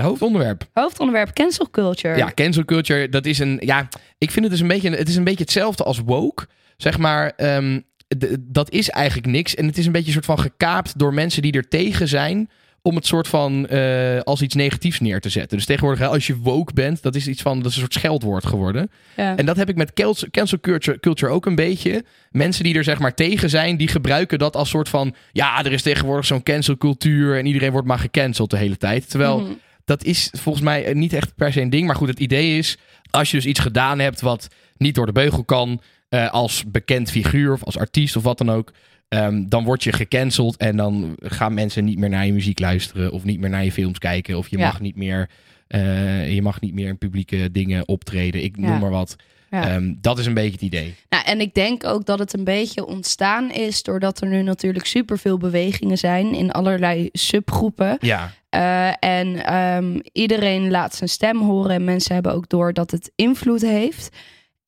hoofdonderwerp. 0.00 0.68
Hoofdonderwerp 0.72 1.32
cancel 1.32 1.70
culture. 1.70 2.16
Ja, 2.16 2.32
cancel 2.34 2.64
culture, 2.64 3.08
dat 3.08 3.26
is 3.26 3.38
een. 3.38 3.58
Ja, 3.64 3.88
ik 4.18 4.30
vind 4.30 4.44
het 4.44 4.50
dus 4.54 4.60
een 4.62 4.68
beetje. 4.68 4.90
Het 4.90 5.08
is 5.08 5.16
een 5.16 5.24
beetje 5.24 5.44
hetzelfde 5.44 5.84
als 5.84 5.98
woke. 6.04 6.46
Zeg 6.76 6.98
maar. 6.98 7.32
ehm, 7.36 7.80
dat 8.40 8.70
is 8.70 8.90
eigenlijk 8.90 9.26
niks. 9.26 9.54
En 9.54 9.66
het 9.66 9.78
is 9.78 9.86
een 9.86 9.92
beetje 9.92 10.06
een 10.06 10.12
soort 10.12 10.24
van 10.24 10.38
gekaapt 10.38 10.98
door 10.98 11.14
mensen 11.14 11.42
die 11.42 11.52
er 11.52 11.68
tegen 11.68 12.08
zijn. 12.08 12.50
Om 12.82 12.94
het 12.94 13.06
soort 13.06 13.28
van 13.28 13.66
eh, 13.66 14.20
als 14.20 14.42
iets 14.42 14.54
negatiefs 14.54 15.00
neer 15.00 15.20
te 15.20 15.28
zetten. 15.28 15.56
Dus 15.56 15.66
tegenwoordig, 15.66 16.08
als 16.08 16.26
je 16.26 16.36
woke 16.36 16.72
bent, 16.72 17.02
dat 17.02 17.14
is 17.14 17.26
iets 17.28 17.42
van. 17.42 17.56
Dat 17.56 17.66
is 17.66 17.74
een 17.74 17.80
soort 17.80 17.94
scheldwoord 17.94 18.46
geworden. 18.46 18.90
Ja. 19.16 19.36
En 19.36 19.46
dat 19.46 19.56
heb 19.56 19.68
ik 19.68 19.76
met 19.76 19.92
cancel 20.30 20.60
culture, 20.60 21.00
culture 21.00 21.32
ook 21.32 21.46
een 21.46 21.54
beetje. 21.54 22.04
Mensen 22.30 22.64
die 22.64 22.74
er 22.74 22.84
zeg 22.84 22.98
maar 22.98 23.14
tegen 23.14 23.50
zijn, 23.50 23.76
die 23.76 23.88
gebruiken 23.88 24.38
dat 24.38 24.56
als 24.56 24.68
soort 24.68 24.88
van. 24.88 25.14
Ja, 25.32 25.64
er 25.64 25.72
is 25.72 25.82
tegenwoordig 25.82 26.26
zo'n 26.26 26.42
cancel 26.42 26.76
cultuur. 26.76 27.38
En 27.38 27.46
iedereen 27.46 27.72
wordt 27.72 27.86
maar 27.86 27.98
gecanceld 27.98 28.50
de 28.50 28.56
hele 28.56 28.76
tijd. 28.76 29.10
Terwijl 29.10 29.40
Mhm. 29.40 29.50
dat 29.84 30.04
is 30.04 30.30
volgens 30.38 30.64
mij 30.64 30.84
eh, 30.84 30.94
niet 30.94 31.12
echt 31.12 31.34
per 31.36 31.52
se 31.52 31.60
een 31.60 31.70
ding. 31.70 31.86
Maar 31.86 31.96
goed, 31.96 32.08
het 32.08 32.20
idee 32.20 32.58
is, 32.58 32.78
als 33.10 33.30
je 33.30 33.36
dus 33.36 33.46
iets 33.46 33.60
gedaan 33.60 33.98
hebt 33.98 34.20
wat 34.20 34.48
niet 34.76 34.94
door 34.94 35.06
de 35.06 35.12
beugel 35.12 35.44
kan, 35.44 35.80
eh, 36.10 36.30
als 36.30 36.64
bekend 36.66 37.10
figuur 37.10 37.52
of 37.52 37.64
als 37.64 37.78
artiest 37.78 38.16
of 38.16 38.22
wat 38.22 38.38
dan 38.38 38.50
ook, 38.50 38.72
ehm, 39.08 39.44
dan 39.48 39.64
word 39.64 39.84
je 39.84 39.92
gecanceld 39.92 40.56
en 40.56 40.76
dan 40.76 41.16
gaan 41.20 41.54
mensen 41.54 41.84
niet 41.84 41.98
meer 41.98 42.08
naar 42.08 42.26
je 42.26 42.32
muziek 42.32 42.58
luisteren 42.58 43.12
of 43.12 43.24
niet 43.24 43.40
meer 43.40 43.50
naar 43.50 43.64
je 43.64 43.72
films 43.72 43.98
kijken 43.98 44.38
of 44.38 44.48
je 44.48 44.58
Ja. 44.58 44.66
mag 44.66 44.80
niet 44.80 44.96
meer, 44.96 45.28
eh, 45.66 46.34
je 46.34 46.42
mag 46.42 46.60
niet 46.60 46.74
meer 46.74 46.88
in 46.88 46.98
publieke 46.98 47.50
dingen 47.52 47.88
optreden. 47.88 48.42
Ik 48.42 48.56
noem 48.56 48.70
Ja. 48.70 48.78
maar 48.78 48.90
wat. 48.90 49.16
Ja. 49.50 49.68
Ehm, 49.68 49.94
dat 50.00 50.18
is 50.18 50.26
een 50.26 50.34
beetje 50.34 50.52
het 50.52 50.60
idee. 50.62 50.94
Nou, 51.08 51.24
en 51.24 51.40
ik 51.40 51.54
denk 51.54 51.84
ook 51.84 52.04
dat 52.06 52.18
het 52.18 52.32
een 52.32 52.44
beetje 52.44 52.86
ontstaan 52.86 53.52
is 53.52 53.82
doordat 53.82 54.20
er 54.20 54.28
nu 54.28 54.42
natuurlijk 54.42 54.86
superveel 54.86 55.38
bewegingen 55.38 55.98
zijn 55.98 56.34
in 56.34 56.50
allerlei 56.52 57.08
subgroepen. 57.12 57.96
Ja, 58.00 58.32
Eh, 58.50 58.88
en 59.00 59.44
ehm, 59.46 60.00
iedereen 60.12 60.70
laat 60.70 60.94
zijn 60.94 61.08
stem 61.10 61.40
horen 61.42 61.70
en 61.70 61.84
mensen 61.84 62.14
hebben 62.14 62.34
ook 62.34 62.48
door 62.48 62.72
dat 62.72 62.90
het 62.90 63.12
invloed 63.16 63.60
heeft. 63.60 64.16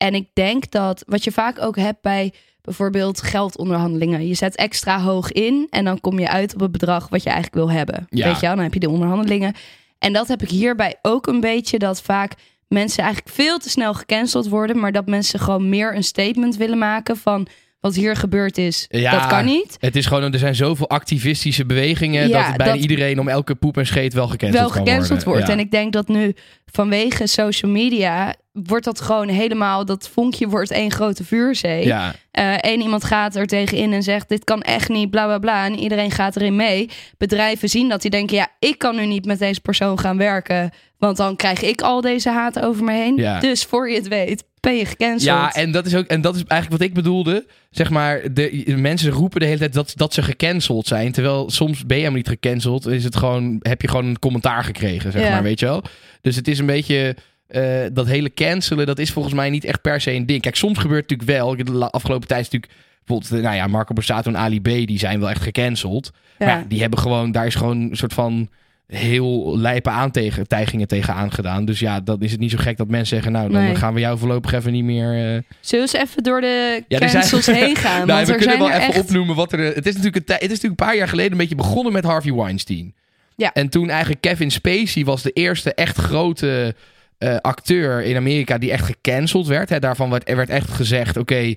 En 0.03 0.13
ik 0.13 0.27
denk 0.33 0.71
dat 0.71 1.03
wat 1.07 1.23
je 1.23 1.31
vaak 1.31 1.61
ook 1.61 1.75
hebt 1.75 2.01
bij 2.01 2.33
bijvoorbeeld 2.61 3.21
geldonderhandelingen. 3.21 4.27
Je 4.27 4.33
zet 4.33 4.55
extra 4.55 4.99
hoog 5.01 5.31
in 5.31 5.67
en 5.69 5.85
dan 5.85 5.99
kom 5.99 6.19
je 6.19 6.29
uit 6.29 6.53
op 6.53 6.59
het 6.59 6.71
bedrag 6.71 7.09
wat 7.09 7.23
je 7.23 7.29
eigenlijk 7.29 7.65
wil 7.65 7.71
hebben. 7.71 8.07
Ja. 8.09 8.25
Weet 8.27 8.39
je 8.39 8.45
wel, 8.45 8.55
dan 8.55 8.63
heb 8.63 8.73
je 8.73 8.79
de 8.79 8.89
onderhandelingen. 8.89 9.53
En 9.99 10.13
dat 10.13 10.27
heb 10.27 10.41
ik 10.41 10.49
hierbij 10.49 10.95
ook 11.01 11.27
een 11.27 11.39
beetje, 11.39 11.79
dat 11.79 12.01
vaak 12.01 12.33
mensen 12.67 13.03
eigenlijk 13.03 13.35
veel 13.35 13.57
te 13.57 13.69
snel 13.69 13.93
gecanceld 13.93 14.47
worden, 14.47 14.79
maar 14.79 14.91
dat 14.91 15.05
mensen 15.05 15.39
gewoon 15.39 15.69
meer 15.69 15.95
een 15.95 16.03
statement 16.03 16.55
willen 16.55 16.77
maken 16.77 17.17
van 17.17 17.47
wat 17.83 17.95
hier 17.95 18.15
gebeurd 18.15 18.57
is. 18.57 18.85
Ja, 18.89 19.11
dat 19.11 19.27
kan 19.27 19.45
niet. 19.45 19.77
het 19.79 19.95
is 19.95 20.05
gewoon, 20.05 20.33
er 20.33 20.39
zijn 20.39 20.55
zoveel 20.55 20.89
activistische 20.89 21.65
bewegingen 21.65 22.27
Ja, 22.27 22.47
dat 22.47 22.57
bijna 22.57 22.73
dat- 22.73 22.81
iedereen 22.81 23.19
om 23.19 23.27
elke 23.27 23.55
poep 23.55 23.77
en 23.77 23.85
scheet 23.85 24.13
wel 24.13 24.27
gecanceld 24.27 24.59
wel 24.61 24.69
gecanceld 24.83 25.07
worden. 25.09 25.25
wordt. 25.33 25.47
Ja. 25.47 25.53
En 25.53 25.59
ik 25.59 25.71
denk 25.71 25.93
dat 25.93 26.07
nu 26.07 26.33
vanwege 26.65 27.27
social 27.27 27.71
media 27.71 28.35
wordt 28.51 28.85
dat 28.85 29.01
gewoon 29.01 29.27
helemaal, 29.27 29.85
dat 29.85 30.09
vonkje 30.13 30.47
wordt 30.47 30.71
één 30.71 30.91
grote 30.91 31.23
vuurzee. 31.23 31.85
ja, 31.85 32.15
Eén 32.57 32.81
iemand 32.81 33.03
gaat 33.03 33.35
er 33.35 33.45
tegenin 33.47 33.93
en 33.93 34.03
zegt 34.03 34.29
dit 34.29 34.43
kan 34.43 34.61
echt 34.61 34.89
niet, 34.89 35.09
bla 35.09 35.25
bla 35.25 35.37
bla. 35.39 35.65
En 35.65 35.79
iedereen 35.79 36.11
gaat 36.11 36.35
erin 36.35 36.55
mee. 36.55 36.89
Bedrijven 37.17 37.69
zien 37.69 37.89
dat 37.89 38.01
die 38.01 38.11
denken, 38.11 38.35
ja, 38.35 38.47
ik 38.59 38.77
kan 38.77 38.95
nu 38.95 39.05
niet 39.05 39.25
met 39.25 39.39
deze 39.39 39.61
persoon 39.61 39.99
gaan 39.99 40.17
werken. 40.17 40.71
Want 40.97 41.17
dan 41.17 41.35
krijg 41.35 41.61
ik 41.61 41.81
al 41.81 42.01
deze 42.01 42.29
haat 42.29 42.59
over 42.59 42.83
me 42.83 42.91
heen. 42.91 43.39
Dus 43.39 43.63
voor 43.63 43.89
je 43.89 43.95
het 43.95 44.07
weet, 44.07 44.43
ben 44.63 44.75
je 44.77 44.85
gecanceld. 44.85 45.21
Ja, 45.23 45.53
en 45.53 45.71
dat 45.71 45.85
is 45.85 45.95
ook 45.95 46.05
en 46.05 46.21
dat 46.21 46.35
is 46.35 46.43
eigenlijk 46.47 46.81
wat 46.81 46.89
ik 46.89 46.95
bedoelde. 46.95 47.45
Zeg 47.69 47.89
maar, 47.89 48.21
de, 48.33 48.63
de 48.65 48.77
mensen 48.77 49.11
roepen 49.11 49.39
de 49.39 49.45
hele 49.45 49.57
tijd 49.57 49.73
dat, 49.73 49.93
dat 49.95 50.13
ze 50.13 50.21
gecanceld 50.21 50.87
zijn. 50.87 51.11
Terwijl 51.11 51.49
soms 51.49 51.77
ben 51.85 51.97
je 51.97 52.03
helemaal 52.03 52.17
niet 52.17 52.27
gecanceld. 52.27 52.85
Is 52.87 53.03
het 53.03 53.15
gewoon, 53.15 53.59
heb 53.61 53.81
je 53.81 53.87
gewoon 53.87 54.05
een 54.05 54.19
commentaar 54.19 54.63
gekregen, 54.63 55.11
zeg 55.11 55.21
Ja. 55.23 55.29
maar, 55.29 55.43
weet 55.43 55.59
je 55.59 55.65
wel. 55.65 55.83
Dus 56.21 56.35
het 56.35 56.47
is 56.47 56.59
een 56.59 56.65
beetje. 56.65 57.15
eh, 57.47 57.81
dat 57.93 58.07
hele 58.07 58.33
cancelen, 58.33 58.85
dat 58.85 58.99
is 58.99 59.11
volgens 59.11 59.33
mij 59.33 59.49
niet 59.49 59.63
echt 59.65 59.81
per 59.81 60.01
se 60.01 60.11
een 60.11 60.25
ding. 60.25 60.41
Kijk, 60.41 60.55
soms 60.55 60.77
gebeurt 60.77 61.09
het 61.09 61.19
natuurlijk 61.19 61.39
wel. 61.65 61.79
De 61.79 61.91
afgelopen 61.91 62.27
tijd 62.27 62.41
is 62.41 62.49
natuurlijk 62.49 62.73
bijvoorbeeld, 63.05 63.39
eh, 63.39 63.45
nou 63.47 63.55
ja, 63.55 63.67
Marco 63.67 63.93
Borsato 63.93 64.29
en 64.29 64.37
Ali 64.37 64.61
B, 64.61 64.63
die 64.65 64.99
zijn 64.99 65.19
wel 65.19 65.29
echt 65.29 65.41
gecanceld. 65.41 66.11
Ja. 66.39 66.45
Maar 66.45 66.57
ja, 66.57 66.65
die 66.67 66.81
hebben 66.81 66.99
gewoon, 66.99 67.31
daar 67.31 67.45
is 67.45 67.55
gewoon 67.55 67.81
een 67.81 67.95
soort 67.97 68.13
van 68.13 68.49
heel 68.95 69.57
lijpe 69.57 69.89
aantijgingen 69.89 70.87
tegen 70.87 71.13
aangedaan. 71.13 71.65
Dus 71.65 71.79
ja, 71.79 71.99
dan 71.99 72.21
is 72.21 72.31
het 72.31 72.39
niet 72.39 72.51
zo 72.51 72.57
gek 72.59 72.77
dat 72.77 72.87
mensen 72.87 73.07
zeggen, 73.15 73.31
nou, 73.31 73.51
dan 73.51 73.63
Nee. 73.63 73.75
gaan 73.75 73.93
we 73.93 73.99
jou 73.99 74.17
voorlopig 74.17 74.53
even 74.53 74.71
niet 74.71 74.83
meer... 74.83 75.11
eh, 75.13 75.41
Zullen 75.59 75.85
we 75.85 75.97
eens 75.97 76.09
even 76.09 76.23
door 76.23 76.41
de 76.41 76.83
Ja, 76.87 76.97
zijn- 76.97 77.11
cancels 77.11 77.45
heen 77.45 77.75
gaan? 77.75 77.97
nou, 78.07 78.25
want 78.25 78.27
we 78.27 78.35
kunnen 78.35 78.57
wel 78.57 78.69
even 78.69 78.81
echt... 78.81 78.99
opnoemen 78.99 79.35
wat 79.35 79.51
er. 79.53 79.59
Het 79.59 79.85
is, 79.85 79.95
natuurlijk 79.95 80.29
een 80.29 80.33
het 80.33 80.41
is 80.43 80.47
natuurlijk 80.49 80.79
een 80.81 80.87
paar 80.87 80.95
jaar 80.95 81.07
geleden 81.07 81.31
een 81.31 81.37
beetje 81.37 81.55
begonnen 81.55 81.93
met 81.93 82.03
Harvey 82.03 82.33
Weinstein. 82.33 82.93
Ja. 83.35 83.53
En 83.53 83.69
toen 83.69 83.89
eigenlijk 83.89 84.21
Kevin 84.21 84.51
Spacey 84.51 85.03
was 85.05 85.21
de 85.21 85.31
eerste 85.31 85.73
echt 85.73 85.97
grote 85.97 86.75
eh, 87.17 87.35
acteur 87.41 88.03
in 88.03 88.15
Amerika 88.15 88.57
die 88.57 88.71
echt 88.71 88.85
gecanceld 88.85 89.47
werd. 89.47 89.69
Hè. 89.69 89.79
Daarvan 89.79 90.09
werd, 90.09 90.29
er 90.29 90.35
werd 90.35 90.49
echt 90.49 90.69
gezegd: 90.69 91.17
oké, 91.17 91.53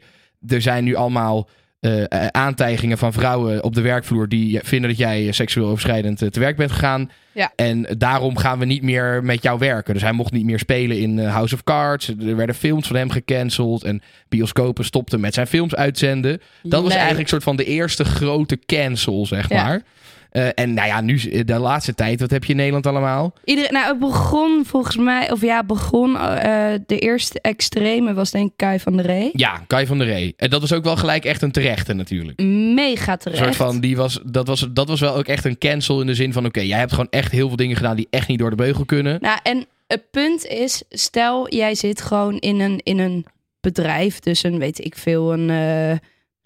er 0.49 0.61
zijn 0.63 0.85
nu 0.85 0.95
allemaal. 0.95 1.49
Eh, 1.81 2.27
aantijgingen 2.31 2.99
van 2.99 3.13
vrouwen 3.13 3.65
op 3.65 3.75
de 3.75 3.81
werkvloer 3.81 4.29
die 4.29 4.61
vinden 4.63 4.91
dat 4.91 4.99
jij 4.99 5.33
seksueel 5.33 5.67
overschrijdend 5.67 6.23
eh, 6.23 6.29
te 6.29 6.41
werk 6.41 6.57
bent 6.57 6.71
gegaan. 6.71 7.11
Ja. 7.33 7.53
En 7.57 7.95
daarom 7.99 8.37
gaan 8.37 8.59
we 8.59 8.65
niet 8.65 8.83
meer 8.83 9.25
met 9.25 9.43
jou 9.43 9.59
werken. 9.59 9.95
Dus 9.95 10.03
hij 10.03 10.13
mocht 10.13 10.33
niet 10.33 10.45
meer 10.45 10.59
spelen 10.59 10.99
in 11.01 11.19
House 11.19 11.55
of 11.55 11.65
Cards. 11.65 12.09
Er 12.09 12.37
werden 12.37 12.55
films 12.55 12.87
van 12.87 12.97
hem 12.97 13.11
gecanceld. 13.11 13.85
En 13.85 14.03
bioscopen 14.29 14.85
stopten 14.85 15.21
met 15.21 15.35
zijn 15.35 15.47
films 15.47 15.75
uitzenden. 15.75 16.41
Dat 16.63 16.83
was 16.83 16.95
eigenlijk 16.95 17.29
soort 17.29 17.43
van 17.43 17.57
de 17.57 17.65
eerste 17.65 18.05
grote 18.05 18.59
cancel, 18.67 19.27
zeg 19.27 19.49
Ja. 19.49 19.81
Eh, 20.37 20.49
en 20.55 20.75
nou 20.75 20.89
ja, 20.89 21.01
nu 21.01 21.19
eh, 21.19 21.45
de 21.45 21.59
laatste 21.59 21.95
tijd, 21.95 22.21
wat 22.21 22.31
heb 22.31 22.45
je 22.45 22.51
in 22.51 22.57
Nederland 22.57 22.87
allemaal? 22.87 23.35
Iedereen, 23.45 23.73
nou, 23.73 23.89
het 23.89 23.99
begon 23.99 24.65
volgens 24.67 24.97
mij, 24.97 25.33
of 25.33 25.41
ja, 25.41 25.65
begon 25.65 26.17
eh, 26.17 26.75
de 26.87 26.99
eerste 26.99 27.41
extreme 27.41 28.15
was 28.15 28.31
denk 28.31 28.51
ik 28.51 28.57
Kai 28.57 28.81
van 28.81 28.97
der 28.97 29.07
Ree. 29.07 29.31
Ja, 29.33 29.63
Kai 29.67 29.87
van 29.87 29.99
der 29.99 30.07
Ree. 30.07 30.35
En 30.37 30.51
dat 30.51 30.61
was 30.61 30.73
ook 30.73 30.85
wel 30.85 30.97
gelijk 30.97 31.25
echt 31.25 31.43
een 31.43 31.53
terechte 31.53 31.93
natuurlijk. 31.93 32.43
Mega 32.43 33.13
Een 33.13 33.19
terecht. 33.19 33.43
soort 33.43 33.57
van, 33.57 33.81
die 33.81 33.97
was, 33.97 34.21
dat, 34.25 34.47
was, 34.47 34.69
dat 34.71 34.89
was 34.89 35.01
wel 35.01 35.17
ook 35.17 35.27
echt 35.27 35.45
een 35.45 35.59
cancel 35.59 36.01
in 36.01 36.07
de 36.07 36.15
zin 36.15 36.33
van... 36.33 36.47
oké, 36.47 36.61
jij 36.61 36.79
hebt 36.79 36.93
gewoon 36.93 37.11
echt 37.11 37.33
heel 37.33 37.49
veel 37.49 37.57
dingen 37.57 37.77
gedaan 37.77 37.97
die 37.97 38.09
echt 38.11 38.29
niet 38.29 38.39
door 38.39 38.51
de 38.51 38.57
beugel 38.57 38.85
kunnen. 38.85 39.19
Nou, 39.21 39.39
en 39.43 39.67
het 39.87 40.11
punt 40.11 40.47
is, 40.47 40.83
stel 40.91 41.55
jij 41.55 41.75
zit 41.75 42.01
gewoon 42.01 42.39
in 42.39 42.61
een, 42.61 42.81
in 42.83 42.99
een 42.99 43.27
bedrijf, 43.61 44.21
dus 44.21 44.43
een, 44.43 44.59
weet 44.59 44.85
ik 44.85 44.97
veel, 44.97 45.33
een, 45.33 45.51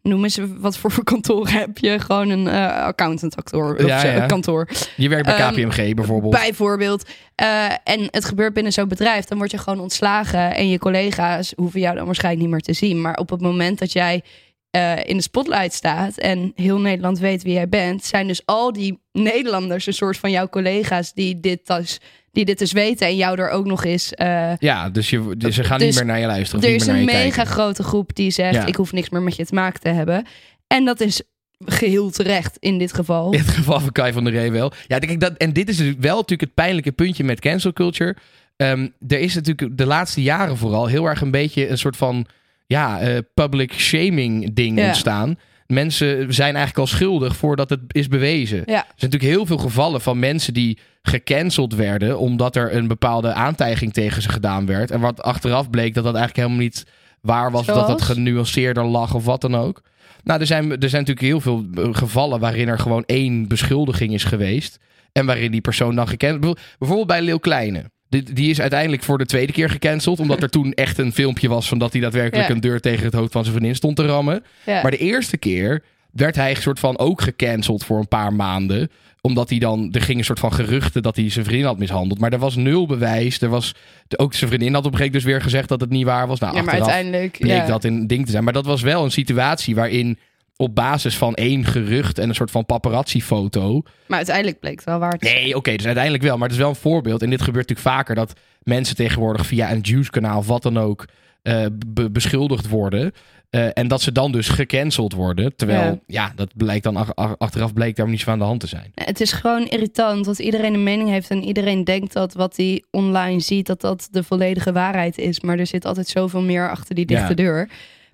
noem 0.02 0.24
eens 0.24 0.38
wat 0.58 0.76
voor 0.76 1.04
kantoor 1.12 1.48
heb 1.48 1.78
je? 1.78 1.98
Gewoon 1.98 2.28
een 2.28 2.48
eh 2.48 2.84
accountant-kantoor. 2.84 3.86
Ja, 3.86 4.04
ja. 4.04 4.26
kantoor. 4.26 4.68
Je 4.96 5.08
werkt 5.08 5.26
bij 5.26 5.36
Ehm, 5.36 5.52
KPMG 5.52 5.94
bijvoorbeeld. 5.94 6.32
Bijvoorbeeld. 6.32 7.08
Eh, 7.34 7.64
en 7.84 8.08
het 8.10 8.24
gebeurt 8.24 8.54
binnen 8.54 8.72
zo'n 8.72 8.88
bedrijf, 8.88 9.24
dan 9.24 9.38
word 9.38 9.50
je 9.50 9.58
gewoon 9.58 9.80
ontslagen. 9.80 10.54
En 10.54 10.68
je 10.68 10.78
collega's 10.78 11.52
hoeven 11.56 11.80
jou 11.80 11.96
dan 11.96 12.06
waarschijnlijk 12.06 12.42
niet 12.42 12.52
meer 12.52 12.62
te 12.62 12.72
zien. 12.72 13.00
Maar 13.00 13.16
op 13.16 13.30
het 13.30 13.40
moment 13.40 13.78
dat 13.78 13.92
jij 13.92 14.22
eh, 14.70 15.04
in 15.04 15.16
de 15.16 15.22
spotlight 15.22 15.72
staat 15.72 16.18
en 16.18 16.52
heel 16.54 16.78
Nederland 16.80 17.18
weet 17.18 17.42
wie 17.42 17.52
jij 17.52 17.68
bent, 17.68 18.04
zijn 18.04 18.26
dus 18.26 18.42
al 18.44 18.72
die 18.72 18.98
Nederlanders 19.12 19.86
een 19.86 19.92
soort 19.92 20.16
van 20.16 20.30
jouw 20.30 20.48
collega's 20.48 21.12
die 21.12 21.40
dit 21.40 21.66
dus, 21.66 22.00
die 22.32 22.44
dit 22.44 22.58
dus 22.58 22.72
weten 22.72 23.06
en 23.06 23.16
jou 23.16 23.38
er 23.38 23.50
ook 23.50 23.66
nog 23.66 23.84
eens. 23.84 24.14
eh, 24.14 24.56
Ja, 24.58 24.90
dus, 24.90 25.10
je, 25.10 25.34
dus 25.36 25.54
ze 25.54 25.64
gaan 25.64 25.78
Dus 25.78 25.86
niet 25.86 25.96
meer 25.96 26.04
naar 26.06 26.20
je 26.20 26.26
luisteren. 26.26 26.64
er 26.64 26.74
is 26.74 26.86
een 26.86 27.04
mega 27.04 27.20
kijken. 27.30 27.46
grote 27.46 27.82
groep 27.82 28.14
die 28.14 28.30
zegt: 28.30 28.54
Ja. 28.54 28.66
Ik 28.66 28.76
hoef 28.76 28.92
niks 28.92 29.08
meer 29.08 29.22
met 29.22 29.36
je 29.36 29.46
te 29.46 29.54
maken 29.54 29.80
te 29.80 29.88
hebben. 29.88 30.26
En 30.66 30.84
dat 30.84 31.00
is 31.00 31.22
geheel 31.64 32.10
terecht 32.10 32.56
in 32.58 32.78
dit 32.78 32.92
geval. 32.92 33.32
In 33.32 33.38
het 33.38 33.48
geval 33.48 33.80
van 33.80 33.92
Kai 33.92 34.12
van 34.12 34.24
der 34.24 34.32
Ree 34.32 34.50
wel. 34.50 34.72
Ja, 34.86 34.98
kijk, 34.98 35.20
dat, 35.20 35.36
en 35.36 35.52
dit 35.52 35.68
is 35.68 35.76
natuurlijk 35.76 36.02
wel 36.02 36.14
natuurlijk 36.14 36.40
het 36.40 36.54
pijnlijke 36.54 36.92
puntje 36.92 37.24
met 37.24 37.40
cancel 37.40 37.72
culture. 37.72 38.16
Ehm, 38.56 38.88
er 39.08 39.18
is 39.18 39.34
natuurlijk 39.34 39.78
de 39.78 39.86
laatste 39.86 40.22
jaren 40.22 40.56
vooral 40.56 40.86
heel 40.86 41.06
erg 41.06 41.20
een 41.20 41.30
beetje 41.30 41.68
een 41.68 41.78
soort 41.78 41.96
van 41.96 42.26
ja, 42.70 43.00
eh, 43.00 43.18
public 43.34 43.72
shaming 43.72 44.52
ding 44.54 44.78
Ja. 44.78 44.86
ontstaan. 44.86 45.38
Mensen 45.66 46.34
zijn 46.34 46.54
eigenlijk 46.56 46.78
al 46.78 46.96
schuldig 46.96 47.36
voordat 47.36 47.70
het 47.70 47.80
is 47.88 48.08
bewezen. 48.08 48.56
Ja. 48.58 48.64
Er 48.64 48.84
zijn 48.96 49.10
natuurlijk 49.10 49.32
heel 49.32 49.46
veel 49.46 49.56
gevallen 49.58 50.00
van 50.00 50.18
mensen 50.18 50.54
die 50.54 50.78
gecanceld 51.02 51.74
werden 51.74 52.18
omdat 52.18 52.56
er 52.56 52.74
een 52.74 52.88
bepaalde 52.88 53.32
aantijging 53.32 53.92
tegen 53.92 54.22
ze 54.22 54.28
gedaan 54.28 54.66
werd. 54.66 54.90
En 54.90 55.00
wat 55.00 55.22
achteraf 55.22 55.70
bleek 55.70 55.94
dat 55.94 56.04
dat 56.04 56.14
eigenlijk 56.14 56.36
helemaal 56.46 56.64
niet 56.66 56.86
waar 57.20 57.50
was. 57.50 57.66
Dat 57.66 57.86
dat 57.86 58.02
genuanceerder 58.02 58.84
lag 58.84 59.14
of 59.14 59.24
wat 59.24 59.40
dan 59.40 59.56
ook. 59.56 59.82
Nou, 60.24 60.40
er 60.40 60.46
zijn, 60.46 60.70
er 60.70 60.88
zijn 60.88 61.04
natuurlijk 61.06 61.26
heel 61.26 61.40
veel 61.40 61.66
eh, 61.74 61.88
gevallen 61.92 62.40
waarin 62.40 62.68
er 62.68 62.78
gewoon 62.78 63.04
één 63.06 63.48
beschuldiging 63.48 64.12
is 64.12 64.24
geweest. 64.24 64.78
En 65.12 65.26
waarin 65.26 65.50
die 65.50 65.60
persoon 65.60 65.94
dan 65.94 66.08
gekend... 66.08 66.40
Bijvoorbeeld- 66.40 66.66
Bijvoorbeeld 66.78 67.08
bij 67.08 67.22
Leeuw 67.22 67.38
Kleine. 67.38 67.90
Die, 68.10 68.22
die 68.22 68.50
is 68.50 68.60
uiteindelijk 68.60 69.02
voor 69.02 69.18
de 69.18 69.26
tweede 69.26 69.52
keer 69.52 69.70
gecanceld. 69.70 70.20
Omdat 70.20 70.42
er 70.42 70.50
toen 70.50 70.72
echt 70.72 70.98
een 70.98 71.12
filmpje 71.12 71.48
was 71.48 71.68
van 71.68 71.78
dat 71.78 71.92
hij 71.92 72.00
daadwerkelijk 72.00 72.48
Ja. 72.48 72.54
een 72.54 72.60
deur 72.60 72.80
tegen 72.80 73.04
het 73.04 73.14
hoofd 73.14 73.32
van 73.32 73.42
zijn 73.42 73.54
vriendin 73.56 73.76
stond 73.76 73.96
te 73.96 74.06
rammen. 74.06 74.44
Ja. 74.66 74.82
Maar 74.82 74.90
de 74.90 74.96
eerste 74.96 75.36
keer 75.36 75.82
werd 76.12 76.36
hij 76.36 76.54
soort 76.54 76.78
van 76.78 76.98
ook 76.98 77.20
gecanceld 77.22 77.84
voor 77.84 77.98
een 77.98 78.08
paar 78.08 78.32
maanden. 78.32 78.90
Omdat 79.20 79.50
hij 79.50 79.58
dan, 79.58 79.88
er 79.92 80.00
ging 80.02 80.18
een 80.18 80.24
soort 80.24 80.38
van 80.38 80.52
geruchten 80.52 81.02
dat 81.02 81.16
hij 81.16 81.30
zijn 81.30 81.44
vriendin 81.44 81.66
had 81.66 81.78
mishandeld. 81.78 82.20
Maar 82.20 82.32
er 82.32 82.38
was 82.38 82.56
nul 82.56 82.86
bewijs. 82.86 83.40
Er 83.40 83.48
was, 83.48 83.74
ook 84.16 84.34
zijn 84.34 84.50
vriendin 84.50 84.74
had 84.74 84.84
op 84.86 84.92
een 84.92 84.98
gegeven 84.98 85.12
moment 85.18 85.22
dus 85.22 85.32
weer 85.32 85.42
gezegd 85.42 85.68
dat 85.68 85.80
het 85.80 85.90
niet 85.90 86.04
waar 86.04 86.26
was. 86.26 86.38
Nou, 86.38 86.54
ja, 86.56 86.62
maar 86.62 86.74
uiteindelijk. 86.74 87.36
bleek 87.38 87.56
ja. 87.56 87.66
dat 87.66 87.84
een 87.84 88.06
ding 88.06 88.24
te 88.24 88.30
zijn. 88.30 88.44
Maar 88.44 88.52
dat 88.52 88.66
was 88.66 88.82
wel 88.82 89.04
een 89.04 89.10
situatie 89.10 89.74
waarin 89.74 90.18
op 90.60 90.74
basis 90.74 91.16
van 91.16 91.34
één 91.34 91.64
gerucht 91.64 92.18
en 92.18 92.28
een 92.28 92.34
soort 92.34 92.50
van 92.50 92.66
paparazzi-foto. 92.66 93.82
Maar 94.06 94.16
uiteindelijk 94.16 94.60
bleek 94.60 94.74
het 94.76 94.84
wel 94.84 94.98
waar. 94.98 95.16
Nee, 95.18 95.56
oké, 95.56 95.76
dus 95.76 95.84
uiteindelijk 95.86 96.24
wel. 96.24 96.34
Maar 96.34 96.42
het 96.48 96.52
is 96.56 96.62
wel 96.62 96.68
een 96.68 96.74
voorbeeld. 96.74 97.22
En 97.22 97.30
dit 97.30 97.42
gebeurt 97.42 97.68
natuurlijk 97.68 97.96
vaker 97.96 98.14
dat 98.14 98.32
mensen 98.62 98.96
tegenwoordig 98.96 99.46
via 99.46 99.72
een 99.72 99.80
Juice-kanaal 99.80 100.38
of 100.38 100.46
wat 100.46 100.62
dan 100.62 100.78
ook 100.78 101.04
eh, 101.42 101.66
be- 101.86 102.10
beschuldigd 102.10 102.68
worden. 102.68 103.12
Eh, 103.50 103.66
en 103.72 103.88
dat 103.88 104.00
ze 104.02 104.12
dan 104.12 104.32
dus 104.32 104.48
gecanceld 104.48 105.12
worden. 105.12 105.56
Terwijl, 105.56 105.82
ja, 105.82 105.98
Ja. 106.06 106.32
dat 106.34 106.50
blijkt 106.56 106.84
dan 106.84 106.96
ach- 106.96 107.14
ach- 107.14 107.38
achteraf 107.38 107.72
bleek 107.72 107.96
daar 107.96 108.08
niet 108.08 108.20
zo 108.20 108.30
aan 108.30 108.38
de 108.38 108.44
hand 108.44 108.60
te 108.60 108.66
zijn. 108.66 108.90
Het 108.94 109.20
is 109.20 109.32
gewoon 109.32 109.66
irritant 109.68 110.24
dat 110.24 110.38
iedereen 110.38 110.74
een 110.74 110.82
mening 110.82 111.08
heeft 111.08 111.30
en 111.30 111.42
iedereen 111.42 111.84
denkt 111.84 112.12
dat 112.12 112.32
wat 112.34 112.56
hij 112.56 112.82
online 112.90 113.40
ziet, 113.40 113.66
dat 113.66 113.80
dat 113.80 114.08
de 114.10 114.22
volledige 114.22 114.72
waarheid 114.72 115.18
is. 115.18 115.40
Maar 115.40 115.58
er 115.58 115.66
zit 115.66 115.84
altijd 115.84 116.08
zoveel 116.08 116.42
meer 116.42 116.70
achter 116.70 116.94
die 116.94 117.06
dichte 117.06 117.28
Ja. 117.28 117.34
deur. 117.34 117.68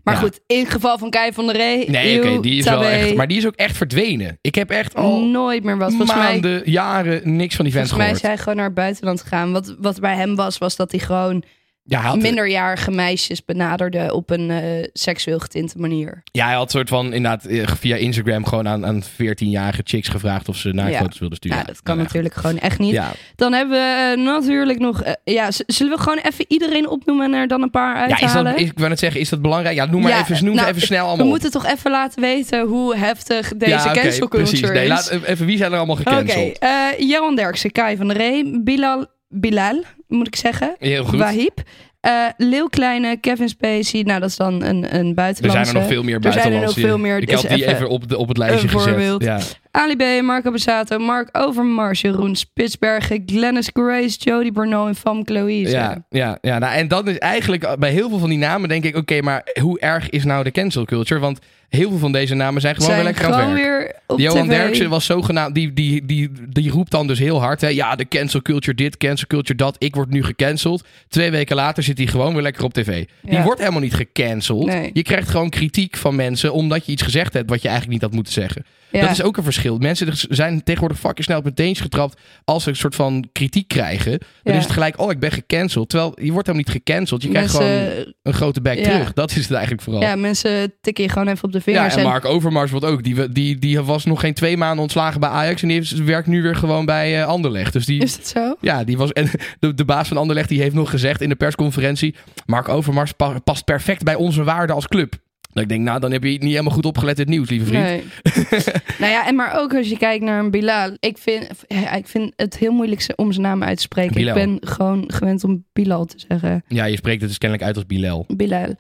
Maar 0.07 0.15
Ja. 0.15 0.21
goed, 0.21 0.41
in 0.47 0.59
het 0.59 0.71
geval 0.71 0.99
van 0.99 1.11
Kai 1.11 1.33
van 1.33 1.47
der 1.47 1.57
Ree. 1.57 1.91
Nee, 1.91 2.19
oké, 2.19 2.41
die 2.41 2.59
is 2.59 2.65
wel 2.65 2.85
echt. 2.85 3.15
Maar 3.15 3.29
die 3.29 3.37
is 3.37 3.47
ook 3.47 3.55
echt 3.55 3.77
verdwenen. 3.77 4.39
Ik 4.41 4.55
heb 4.55 4.71
echt 4.71 4.95
al 4.95 5.21
nooit 5.21 5.65
meer 5.65 5.79
was. 5.79 5.89
Volgens 5.95 6.15
mij, 6.15 6.31
maanden, 6.33 6.63
jaren 6.71 7.37
niks 7.37 7.55
van 7.57 7.65
die 7.65 7.75
vent 7.75 7.89
volgens 7.89 8.07
mij 8.09 8.17
is 8.17 8.21
gehoord. 8.21 8.23
hij 8.23 8.39
gewoon 8.39 8.57
naar 8.57 8.65
het 8.65 8.75
buitenland 8.75 9.21
gegaan. 9.23 9.53
Wat, 9.53 9.75
wat 9.79 10.01
bij 10.01 10.15
hem 10.15 10.37
was, 10.37 10.59
was 10.59 10.77
dat 10.77 10.91
hij 10.91 11.01
gewoon 11.01 11.43
Ja, 11.89 12.15
minderjarige 12.15 12.91
meisjes 12.91 13.45
benaderde 13.45 14.15
op 14.15 14.31
een 14.31 14.51
eh, 14.51 14.89
seksueel 14.93 15.39
getinte 15.39 15.79
manier. 15.79 16.23
Ja, 16.33 16.47
hij 16.47 16.55
had 16.55 16.71
soort 16.71 16.89
van 16.89 17.05
inderdaad 17.13 17.45
eh, 17.45 17.67
via 17.67 17.97
Instagram 17.97 18.45
gewoon 18.47 18.69
aan, 18.69 18.87
aan 18.87 19.03
14-jarige 19.05 19.81
chicks 19.85 20.09
gevraagd 20.09 20.49
of 20.49 20.57
ze 20.57 20.69
naaktfoto's 20.73 21.19
wilden 21.19 21.37
sturen. 21.37 21.59
Ja, 21.59 21.65
dat 21.65 21.83
kan 21.83 21.97
Nou 21.97 21.99
ja. 21.99 22.05
natuurlijk 22.05 22.35
gewoon 22.35 22.59
echt 22.59 22.79
niet. 22.79 22.93
Ja, 22.93 23.13
Dan 23.37 23.53
hebben 23.53 23.79
we 23.79 24.15
eh, 24.17 24.25
natuurlijk 24.27 24.79
nog... 24.79 25.03
ja, 25.25 25.49
zullen 25.67 25.97
we 25.97 26.03
gewoon 26.03 26.19
even 26.19 26.45
iedereen 26.49 26.89
opnoemen 26.89 27.33
en 27.33 27.41
er 27.41 27.49
dan 27.49 27.63
een 27.63 27.71
paar 27.71 27.97
ja 27.97 28.05
is 28.17 28.23
uithalen? 28.23 28.53
dat, 28.53 28.61
is, 28.61 28.69
ik 28.69 28.77
wou 28.79 28.89
net 28.89 28.99
zeggen, 28.99 29.21
is 29.21 29.29
dat 29.29 29.43
belangrijk? 29.43 29.77
Ja, 29.77 29.85
noem 29.85 30.03
maar 30.03 30.11
Ja, 30.11 30.21
even, 30.21 30.45
noem 30.45 30.55
nou, 30.55 30.69
even 30.69 30.81
snel 30.83 31.03
we 31.03 31.07
allemaal 31.07 31.25
op. 31.25 31.31
moeten 31.33 31.51
toch 31.51 31.67
even 31.67 31.91
laten 31.91 32.21
weten 32.21 32.67
hoe 32.67 32.97
heftig 32.97 33.53
deze 33.57 33.71
ja, 33.71 33.85
oké, 33.91 34.01
cancel 34.01 34.29
culture 34.29 34.51
precies. 34.59 34.71
Nee, 34.71 34.83
is. 34.83 34.89
laat, 34.89 35.11
even, 35.27 35.47
wie 35.47 35.57
zijn 35.57 35.73
er 35.73 35.77
allemaal 35.79 35.97
Oké, 35.97 36.11
gecanceld? 36.11 36.59
eh, 36.59 36.71
Johan 36.99 37.37
Derksen, 37.37 37.73
Kai 37.73 37.97
van 37.97 38.09
der 38.09 38.17
Ree, 38.17 38.61
Bilal, 38.63 39.07
Bilal, 39.41 39.83
moet 40.09 40.27
ik 40.27 40.37
zeggen. 40.37 40.75
Heel 40.79 41.05
goed. 41.05 41.19
Wahib. 41.19 41.59
Eh 42.01 42.13
Leeuw 42.37 42.67
Kleine, 42.67 43.17
Kevin 43.17 43.49
Spacey. 43.49 44.03
Nou, 44.03 44.21
dat 44.21 44.29
is 44.29 44.37
dan 44.37 44.63
een, 44.63 44.95
een 44.99 45.07
Er 45.09 45.15
buitenlandse. 45.15 45.65
zijn 45.65 45.67
er 45.67 45.75
nog 45.83 45.87
veel 45.87 46.03
meer 46.03 46.15
Er 46.15 46.23
zijn 46.23 46.35
er 46.35 46.41
buitenlandse. 46.41 46.81
nog 46.81 46.89
veel 46.89 46.99
meer. 46.99 47.17
Ik 47.17 47.27
Dus 47.29 47.35
had 47.43 47.51
die 47.51 47.63
even 47.65 47.75
even 47.75 47.89
op, 47.89 48.09
de, 48.09 48.17
op 48.19 48.29
het 48.29 48.37
lijstje 48.37 48.69
gezet. 48.69 49.23
Ja. 49.23 49.39
Ali 49.71 49.97
B, 49.97 50.23
Marco 50.23 50.51
Bassato, 50.51 50.99
Mark 50.99 51.29
Overmars, 51.33 52.01
Jeroen 52.01 52.37
Spitsbergen, 52.37 53.23
Glennis 53.27 53.71
Grace, 53.73 54.19
Jody 54.19 54.53
Bernal 54.53 54.87
en 54.87 54.95
Famke 54.95 55.33
Louise. 55.33 55.71
Ja, 55.73 56.05
ja, 56.11 56.39
ja 56.41 56.59
nou, 56.59 56.75
en 56.75 56.89
dan 56.89 57.09
is 57.09 57.19
eigenlijk 57.19 57.77
bij 57.79 57.91
heel 57.91 58.09
veel 58.09 58.19
van 58.19 58.29
die 58.29 58.39
namen 58.39 58.69
denk 58.69 58.85
ik, 58.85 58.97
oké, 58.97 59.21
maar 59.21 59.47
hoe 59.61 59.79
erg 59.81 60.11
is 60.11 60.25
nou 60.25 60.45
de 60.45 60.51
cancel 60.51 60.85
culture? 60.85 61.21
Want 61.21 61.39
heel 61.69 61.89
veel 61.89 61.99
van 61.99 62.13
deze 62.13 62.35
namen 62.35 62.61
zijn 62.61 62.75
gewoon 62.75 62.91
zijn 62.91 63.03
weer 63.03 63.13
lekker 63.13 63.25
aan 63.27 63.33
het 63.33 63.41
gewoon 63.41 63.55
werk. 63.57 63.79
weer 63.83 64.01
op 64.07 64.19
Johan. 64.19 64.49
Derksen 64.49 64.89
was 64.91 65.05
zogenaamd, 65.05 65.55
die, 65.55 65.73
die, 65.73 66.07
die, 66.07 66.31
die 66.49 66.71
roept 66.71 66.91
dan 66.91 67.07
dus 67.07 67.19
heel 67.19 67.41
hard, 67.41 67.61
hè, 67.61 67.69
ja, 67.69 67.97
de 67.97 68.09
cancel 68.09 68.43
culture 68.43 68.77
dit, 68.77 68.97
cancel 68.97 69.27
culture 69.27 69.59
dat, 69.59 69.77
ik 69.79 69.95
word 69.95 70.11
nu 70.11 70.23
gecanceld. 70.25 70.85
Twee 71.09 71.31
weken 71.31 71.57
later 71.57 71.83
zit 71.83 71.99
hij 71.99 72.07
gewoon 72.07 72.33
weer 72.33 72.43
lekker 72.43 72.65
op 72.65 72.73
tv. 72.75 73.05
Die 73.23 73.39
wordt 73.41 73.61
helemaal 73.61 73.81
niet 73.81 73.95
gecanceld. 73.95 74.67
Nee. 74.67 74.91
Je 74.93 75.03
krijgt 75.03 75.29
gewoon 75.29 75.51
kritiek 75.51 75.97
van 75.97 76.15
mensen 76.15 76.53
omdat 76.53 76.87
je 76.87 76.93
iets 76.93 77.03
gezegd 77.03 77.33
hebt 77.33 77.51
wat 77.51 77.63
je 77.63 77.69
eigenlijk 77.69 77.93
niet 77.99 78.07
had 78.09 78.17
moeten 78.17 78.33
zeggen. 78.33 78.65
Ja. 78.91 79.01
Dat 79.01 79.11
is 79.11 79.23
ook 79.23 79.37
een 79.37 79.43
verschil. 79.43 79.79
Mensen 79.79 80.09
zijn 80.29 80.63
tegenwoordig 80.63 80.99
fucking 80.99 81.25
snel 81.25 81.39
op 81.39 81.51
hun 81.57 81.77
getrapt 81.77 82.21
als 82.45 82.63
ze 82.63 82.69
een 82.69 82.77
soort 82.77 82.95
van 82.95 83.29
kritiek 83.33 83.69
krijgen. 83.69 84.11
Dan 84.43 84.53
Ja. 84.53 84.53
is 84.59 84.65
het 84.65 84.73
gelijk, 84.73 85.01
oh, 85.01 85.11
ik 85.11 85.19
ben 85.19 85.33
gecanceld. 85.33 85.89
Terwijl 85.89 86.13
je 86.23 86.33
wordt 86.33 86.47
helemaal 86.47 86.69
niet 86.73 86.83
gecanceld. 86.85 87.23
Je 87.23 87.29
krijgt 87.29 87.51
gewoon 87.51 88.05
een 88.23 88.35
grote 88.35 88.61
bek 88.61 88.79
Ja. 88.79 88.83
terug. 88.85 89.13
Dat 89.13 89.31
is 89.31 89.37
het 89.37 89.51
eigenlijk 89.53 89.83
vooral. 89.83 90.03
ja, 90.03 90.17
mensen 90.17 90.73
tikken 90.81 91.05
je 91.05 91.11
gewoon 91.11 91.29
even 91.29 91.45
op 91.45 91.53
de 91.53 91.56
Ja, 91.65 91.73
vingers. 91.73 91.97
en 91.97 92.03
Mark 92.03 92.25
Overmars 92.25 92.71
wordt 92.71 92.87
ook. 92.87 93.03
Die, 93.03 93.33
die, 93.33 93.59
die 93.59 93.81
was 93.81 94.05
nog 94.05 94.21
geen 94.21 94.35
twee 94.35 94.57
maanden 94.57 94.83
ontslagen 94.83 95.21
bij 95.21 95.29
Ajax. 95.29 95.63
En 95.63 95.69
die 95.69 95.77
heeft- 95.77 96.05
werkt 96.05 96.27
nu 96.27 96.43
weer 96.43 96.57
gewoon 96.57 96.85
bij 96.87 97.21
eh, 97.21 97.27
Anderlecht. 97.27 97.73
Dus 97.73 97.87
die, 97.87 98.03
Is 98.03 98.17
dat 98.17 98.27
zo? 98.27 98.57
ja, 98.61 98.85
die 98.85 98.97
was. 98.97 99.13
En 99.13 99.31
de, 99.61 99.75
de 99.75 99.85
baas 99.85 100.09
van 100.09 100.17
Anderlecht 100.17 100.49
die 100.49 100.61
heeft 100.61 100.75
nog 100.75 100.91
gezegd 100.91 101.21
in 101.21 101.29
de 101.29 101.35
persconferentie. 101.37 102.15
Mark 102.47 102.69
Overmars 102.69 103.13
pa- 103.13 103.39
past 103.45 103.65
perfect 103.65 104.03
bij 104.05 104.15
onze 104.15 104.45
waarden 104.45 104.75
als 104.77 104.87
club. 104.89 105.15
Dat 105.53 105.65
ik 105.65 105.71
denk, 105.71 105.85
nou, 105.85 106.01
dan 106.01 106.13
heb 106.13 106.23
je 106.25 106.29
niet 106.31 106.43
helemaal 106.43 106.73
goed 106.73 106.85
opgelet 106.87 107.19
het 107.19 107.29
nieuws, 107.29 107.49
lieve 107.51 107.67
vriend. 107.67 107.83
Nee. 107.85 108.03
nou 108.99 109.13
ja, 109.13 109.27
en 109.27 109.35
maar 109.35 109.59
ook 109.61 109.75
als 109.75 109.89
je 109.89 109.97
kijkt 109.99 110.25
naar 110.25 110.39
een 110.39 110.51
Bilal. 110.51 110.97
Ik 111.01 111.19
vind, 111.19 111.49
ja, 111.67 111.93
ik 111.93 112.07
vind 112.09 112.33
het 112.37 112.57
heel 112.59 112.73
moeilijk 112.73 113.07
om 113.17 113.33
zijn 113.33 113.45
naam 113.47 113.63
uit 113.63 113.77
te 113.77 113.83
spreken. 113.83 114.15
Bilal. 114.15 114.37
Ik 114.37 114.45
ben 114.45 114.69
gewoon 114.69 115.05
gewend 115.07 115.45
om 115.45 115.65
Bilal 115.73 116.05
te 116.05 116.25
zeggen. 116.29 116.65
Ja, 116.69 116.85
je 116.85 116.97
spreekt 116.97 117.21
het 117.21 117.29
dus 117.29 117.39
kennelijk 117.39 117.67
uit 117.69 117.77
als 117.77 117.87
Bilal. 117.87 118.25
Bilal. 118.37 118.75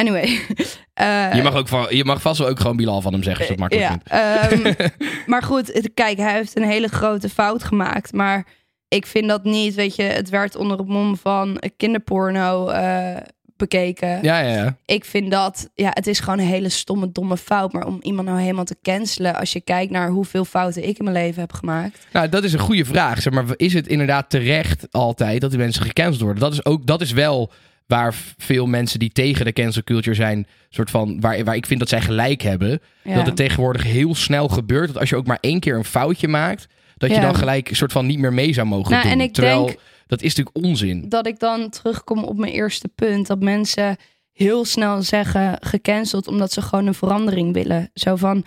Anyway. 0.00 0.40
eh, 0.94 1.34
Je 1.34 1.42
mag, 1.42 1.54
ook 1.54 1.68
van, 1.68 1.86
je 1.90 2.04
mag 2.04 2.20
vast 2.22 2.38
wel 2.38 2.48
ook 2.48 2.60
gewoon 2.60 2.76
Bilal 2.76 3.00
van 3.00 3.12
hem 3.12 3.22
zeggen, 3.22 3.48
als 3.48 3.56
makkelijk 3.56 3.88
ja, 4.08 4.40
vindt. 4.48 4.74
ehm, 4.78 4.88
maar 5.30 5.42
goed, 5.42 5.72
het- 5.72 5.90
kijk, 5.94 6.18
hij 6.18 6.32
heeft 6.34 6.56
een 6.56 6.68
hele 6.68 6.88
grote 6.88 7.28
fout 7.28 7.64
gemaakt. 7.64 8.12
Maar 8.12 8.46
ik 8.88 9.06
vind 9.06 9.28
dat 9.28 9.44
niet, 9.44 9.74
weet 9.74 9.96
je, 9.96 10.02
het 10.02 10.28
werd 10.28 10.56
onder 10.56 10.78
het 10.78 10.86
mom 10.88 11.16
van 11.16 11.62
kinderporno 11.76 12.68
eh, 12.68 13.16
bekeken. 13.56 14.08
Ja, 14.22 14.38
ja, 14.38 14.54
ja. 14.54 14.76
Ik 14.86 15.04
vind 15.04 15.30
dat, 15.30 15.70
ja, 15.74 15.90
het 15.94 16.06
is 16.06 16.20
gewoon 16.20 16.38
een 16.38 16.44
hele 16.46 16.68
stomme, 16.68 17.12
domme 17.12 17.36
fout. 17.36 17.72
Maar 17.72 17.86
om 17.86 17.98
iemand 18.02 18.28
nou 18.28 18.40
helemaal 18.40 18.64
te 18.64 18.76
cancelen, 18.82 19.34
als 19.36 19.52
je 19.52 19.60
kijkt 19.60 19.92
naar 19.92 20.08
hoeveel 20.08 20.44
fouten 20.44 20.88
ik 20.88 20.98
in 20.98 21.04
mijn 21.04 21.16
leven 21.16 21.40
heb 21.40 21.52
gemaakt. 21.52 22.06
Nou, 22.12 22.28
dat 22.28 22.44
is 22.44 22.52
een 22.52 22.58
goede 22.58 22.84
vraag. 22.84 23.22
Zeg 23.22 23.32
maar, 23.32 23.44
is 23.56 23.74
het 23.74 23.86
inderdaad 23.88 24.30
terecht 24.30 24.86
altijd 24.90 25.40
dat 25.40 25.50
die 25.50 25.58
mensen 25.58 25.82
gecanceld 25.82 26.20
worden? 26.20 26.40
Dat 26.42 26.52
is, 26.52 26.64
ook, 26.64 26.86
dat 26.86 27.00
is 27.00 27.12
wel 27.12 27.52
waar 27.90 28.14
veel 28.36 28.66
mensen 28.66 28.98
die 28.98 29.10
tegen 29.10 29.44
de 29.44 29.52
cancel 29.52 29.82
culture 29.82 30.16
zijn, 30.16 30.46
soort 30.68 30.90
van, 30.90 31.20
waar, 31.20 31.44
waar 31.44 31.56
ik 31.56 31.66
vind 31.66 31.80
dat 31.80 31.88
zij 31.88 32.00
gelijk 32.00 32.42
hebben. 32.42 32.80
Ja. 33.04 33.14
Dat 33.14 33.26
het 33.26 33.36
tegenwoordig 33.36 33.82
heel 33.82 34.14
snel 34.14 34.48
gebeurt. 34.48 34.86
Dat 34.86 34.98
als 34.98 35.08
je 35.08 35.16
ook 35.16 35.26
maar 35.26 35.38
één 35.40 35.60
keer 35.60 35.76
een 35.76 35.84
foutje 35.84 36.28
maakt, 36.28 36.66
dat 36.96 37.10
je 37.14 37.20
dan 37.20 37.34
gelijk 37.34 37.70
een 37.70 37.76
soort 37.76 37.92
van 37.92 38.06
niet 38.06 38.18
meer 38.18 38.32
mee 38.32 38.52
zou 38.52 38.66
mogen 38.66 38.90
Nou, 38.90 39.02
doen. 39.02 39.12
en 39.12 39.20
ik 39.20 39.32
Terwijl 39.32 39.66
denk- 39.66 39.78
dat 40.06 40.22
is 40.22 40.34
natuurlijk 40.34 40.66
onzin. 40.66 41.08
dat 41.08 41.26
ik 41.26 41.38
dan 41.38 41.68
terugkom 41.70 42.24
op 42.24 42.36
mijn 42.38 42.52
eerste 42.52 42.88
punt. 42.88 43.26
Dat 43.26 43.40
mensen 43.40 43.96
heel 44.32 44.64
snel 44.64 45.02
zeggen 45.02 45.56
gecanceld 45.60 46.28
omdat 46.28 46.52
ze 46.52 46.62
gewoon 46.62 46.86
een 46.86 46.94
verandering 46.94 47.52
willen. 47.52 47.90
Zo 47.94 48.16
van, 48.16 48.44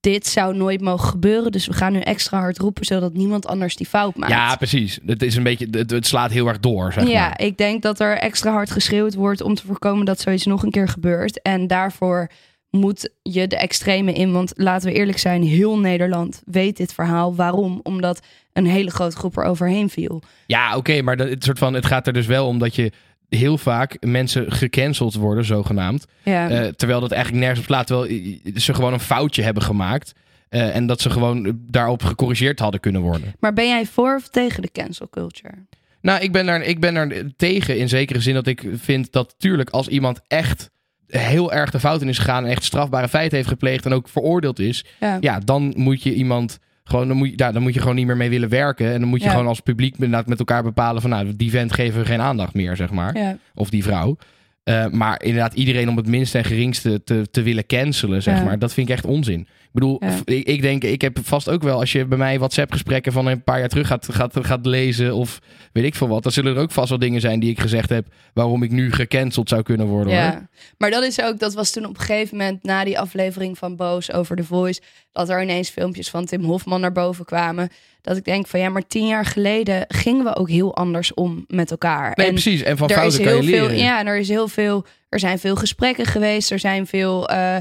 dit 0.00 0.26
zou 0.26 0.56
nooit 0.56 0.80
mogen 0.80 1.08
gebeuren. 1.08 1.52
Dus 1.52 1.66
we 1.66 1.72
gaan 1.72 1.92
nu 1.92 2.00
extra 2.00 2.38
hard 2.38 2.58
roepen 2.58 2.84
zodat 2.84 3.12
niemand 3.12 3.46
anders 3.46 3.76
die 3.76 3.86
fout 3.86 4.16
maakt. 4.16 4.32
Ja, 4.32 4.56
precies. 4.56 4.98
Het 5.06 5.22
is 5.22 5.36
een 5.36 5.42
beetje, 5.42 5.68
het, 5.70 5.90
het 5.90 6.06
slaat 6.06 6.30
heel 6.30 6.46
erg 6.46 6.60
door, 6.60 6.92
zeg 6.92 7.08
ja, 7.08 7.26
maar. 7.26 7.40
ik 7.40 7.56
denk 7.56 7.82
dat 7.82 8.00
er 8.00 8.18
extra 8.18 8.52
hard 8.52 8.70
geschreeuwd 8.70 9.14
wordt 9.14 9.40
om 9.40 9.54
te 9.54 9.66
voorkomen 9.66 10.06
dat 10.06 10.20
zoiets 10.20 10.46
nog 10.46 10.62
een 10.62 10.70
keer 10.70 10.88
gebeurt. 10.88 11.42
En 11.42 11.66
daarvoor 11.66 12.30
moet 12.70 13.10
je 13.22 13.46
de 13.46 13.56
extreme 13.56 14.12
in. 14.12 14.32
Want 14.32 14.52
laten 14.56 14.88
we 14.88 14.94
eerlijk 14.94 15.18
zijn, 15.18 15.42
heel 15.42 15.78
Nederland 15.78 16.42
weet 16.44 16.76
dit 16.76 16.92
verhaal. 16.92 17.34
Waarom? 17.34 17.80
Omdat 17.82 18.20
een 18.52 18.66
hele 18.66 18.90
grote 18.90 19.16
groep 19.16 19.36
er 19.36 19.44
overheen 19.44 19.90
viel. 19.90 20.22
Ja, 20.46 20.76
oké, 20.76 21.02
maar 21.02 21.16
dat, 21.16 21.28
het, 21.28 21.44
soort 21.44 21.58
van, 21.58 21.74
het 21.74 21.86
gaat 21.86 22.06
er 22.06 22.12
dus 22.12 22.26
wel 22.26 22.46
om 22.46 22.58
dat 22.58 22.74
je 22.74 22.92
heel 23.28 23.58
vaak 23.58 23.96
mensen 24.00 24.52
gecanceld 24.52 25.14
worden, 25.14 25.44
zogenaamd. 25.44 26.06
Ja, 26.22 26.50
Eh, 26.50 26.66
terwijl 26.68 27.00
dat 27.00 27.10
eigenlijk 27.10 27.42
nergens 27.44 27.60
op 27.66 27.72
slaat. 27.72 27.86
Terwijl 27.86 28.10
eh, 28.44 28.56
ze 28.56 28.74
gewoon 28.74 28.92
een 28.92 29.00
foutje 29.00 29.42
hebben 29.42 29.62
gemaakt. 29.62 30.12
eh, 30.48 30.76
en 30.76 30.86
dat 30.86 31.00
ze 31.00 31.10
gewoon 31.10 31.58
daarop 31.70 32.02
gecorrigeerd 32.02 32.58
hadden 32.58 32.80
kunnen 32.80 33.00
worden. 33.00 33.34
maar 33.40 33.52
ben 33.52 33.68
jij 33.68 33.86
voor 33.86 34.14
of 34.14 34.28
tegen 34.28 34.62
de 34.62 34.70
cancel 34.72 35.08
culture? 35.10 35.54
Nou, 36.00 36.20
ik 36.22 36.32
ben, 36.32 36.46
daar, 36.46 36.62
ik 36.62 36.80
ben 36.80 36.96
er 36.96 37.32
tegen 37.36 37.78
in 37.78 37.88
zekere 37.88 38.20
zin 38.20 38.34
dat 38.34 38.46
ik 38.46 38.64
vind 38.74 39.12
dat 39.12 39.34
tuurlijk 39.38 39.70
als 39.70 39.88
iemand 39.88 40.20
echt 40.26 40.70
heel 41.06 41.52
erg 41.52 41.70
de 41.70 41.80
fout 41.80 42.02
in 42.02 42.08
is 42.08 42.18
gegaan 42.18 42.44
en 42.44 42.50
echt 42.50 42.64
strafbare 42.64 43.08
feiten 43.08 43.36
heeft 43.36 43.48
gepleegd 43.48 43.86
en 43.86 43.92
ook 43.92 44.08
veroordeeld 44.08 44.58
is, 44.58 44.84
Ja. 45.00 45.16
ja, 45.20 45.38
dan 45.38 45.72
moet 45.76 46.02
je 46.02 46.14
iemand 46.14 46.58
gewoon, 46.88 47.08
dan 47.08 47.16
moet 47.16 47.28
je, 47.28 47.32
ja, 47.36 47.52
dan 47.52 47.62
moet 47.62 47.74
je 47.74 47.80
gewoon 47.80 47.94
niet 47.94 48.06
meer 48.06 48.16
mee 48.16 48.30
willen 48.30 48.48
werken. 48.48 48.92
En 48.92 49.00
dan 49.00 49.08
moet 49.08 49.18
je 49.20 49.24
Ja. 49.24 49.30
gewoon 49.30 49.46
als 49.46 49.60
publiek 49.60 49.98
met 49.98 50.38
elkaar 50.38 50.62
bepalen 50.62 51.00
van, 51.00 51.10
nou, 51.10 51.36
die 51.36 51.50
vent 51.50 51.72
geven 51.72 52.00
we 52.00 52.06
geen 52.06 52.20
aandacht 52.20 52.54
meer, 52.54 52.76
zeg 52.76 52.90
maar. 52.90 53.16
Ja. 53.18 53.36
Of 53.54 53.70
die 53.70 53.82
vrouw. 53.82 54.16
Eh, 54.62 54.86
maar 54.90 55.22
inderdaad, 55.22 55.54
iedereen 55.54 55.88
om 55.88 55.96
het 55.96 56.06
minste 56.06 56.38
en 56.38 56.44
geringste 56.44 57.04
te, 57.04 57.28
te 57.30 57.42
willen 57.42 57.66
cancelen, 57.66 58.22
zeg 58.22 58.44
maar. 58.44 58.58
Dat 58.58 58.72
vind 58.74 58.88
ik 58.88 58.94
echt 58.94 59.04
onzin. 59.04 59.46
Ik 59.68 59.74
bedoel, 59.74 59.96
Ja. 60.04 60.14
ik, 60.24 60.46
ik 60.46 60.62
denk, 60.62 60.84
ik 60.84 61.00
heb 61.00 61.18
vast 61.22 61.48
ook 61.48 61.62
wel, 61.62 61.78
als 61.78 61.92
je 61.92 62.04
bij 62.06 62.18
mij 62.18 62.38
WhatsApp-gesprekken 62.38 63.12
van 63.12 63.26
een 63.26 63.42
paar 63.42 63.58
jaar 63.58 63.68
terug 63.68 63.86
gaat, 63.86 64.08
gaat, 64.10 64.34
gaat 64.40 64.66
lezen 64.66 65.14
of 65.14 65.38
weet 65.72 65.84
ik 65.84 65.94
veel 65.94 66.08
wat, 66.08 66.22
dan 66.22 66.32
zullen 66.32 66.56
er 66.56 66.62
ook 66.62 66.70
vast 66.70 66.88
wel 66.88 66.98
dingen 66.98 67.20
zijn 67.20 67.40
die 67.40 67.50
ik 67.50 67.60
gezegd 67.60 67.88
heb 67.88 68.06
waarom 68.34 68.62
ik 68.62 68.70
nu 68.70 68.92
gecanceld 68.92 69.48
zou 69.48 69.62
kunnen 69.62 69.86
worden. 69.86 70.12
hoor. 70.12 70.22
Ja, 70.22 70.48
maar 70.78 70.90
dat 70.90 71.02
is 71.02 71.20
ook, 71.22 71.38
dat 71.38 71.54
was 71.54 71.70
toen 71.70 71.84
op 71.84 71.94
een 71.98 72.00
gegeven 72.04 72.36
moment 72.36 72.62
na 72.62 72.84
die 72.84 72.98
aflevering 72.98 73.58
van 73.58 73.76
Boos 73.76 74.12
over 74.12 74.36
The 74.36 74.44
Voice, 74.44 74.80
dat 75.12 75.28
er 75.28 75.42
ineens 75.42 75.68
filmpjes 75.70 76.10
van 76.10 76.24
Tim 76.24 76.44
Hofman 76.44 76.80
naar 76.80 76.92
boven 76.92 77.24
kwamen. 77.24 77.68
Dat 78.02 78.16
ik 78.16 78.24
denk 78.24 78.46
van 78.46 78.60
ja, 78.60 78.68
maar 78.68 78.86
tien 78.86 79.06
jaar 79.06 79.24
geleden 79.24 79.84
gingen 79.88 80.24
we 80.24 80.36
ook 80.36 80.48
heel 80.48 80.76
anders 80.76 81.14
om 81.14 81.44
met 81.46 81.70
elkaar. 81.70 82.12
Nee, 82.14 82.26
en 82.26 82.32
precies. 82.32 82.62
En 82.62 82.76
van 82.76 82.90
fouten 82.90 83.22
kan 83.24 83.36
je 83.36 83.42
leren. 83.42 83.68
veel, 83.68 83.78
ja, 83.78 83.98
en 83.98 84.06
er 84.06 84.18
is 84.18 84.28
heel 84.28 84.48
veel, 84.48 84.86
er 85.08 85.18
zijn 85.18 85.38
veel 85.38 85.56
gesprekken 85.56 86.06
geweest, 86.06 86.50
er 86.50 86.58
zijn 86.58 86.86
veel 86.86 87.28
eh, 87.28 87.56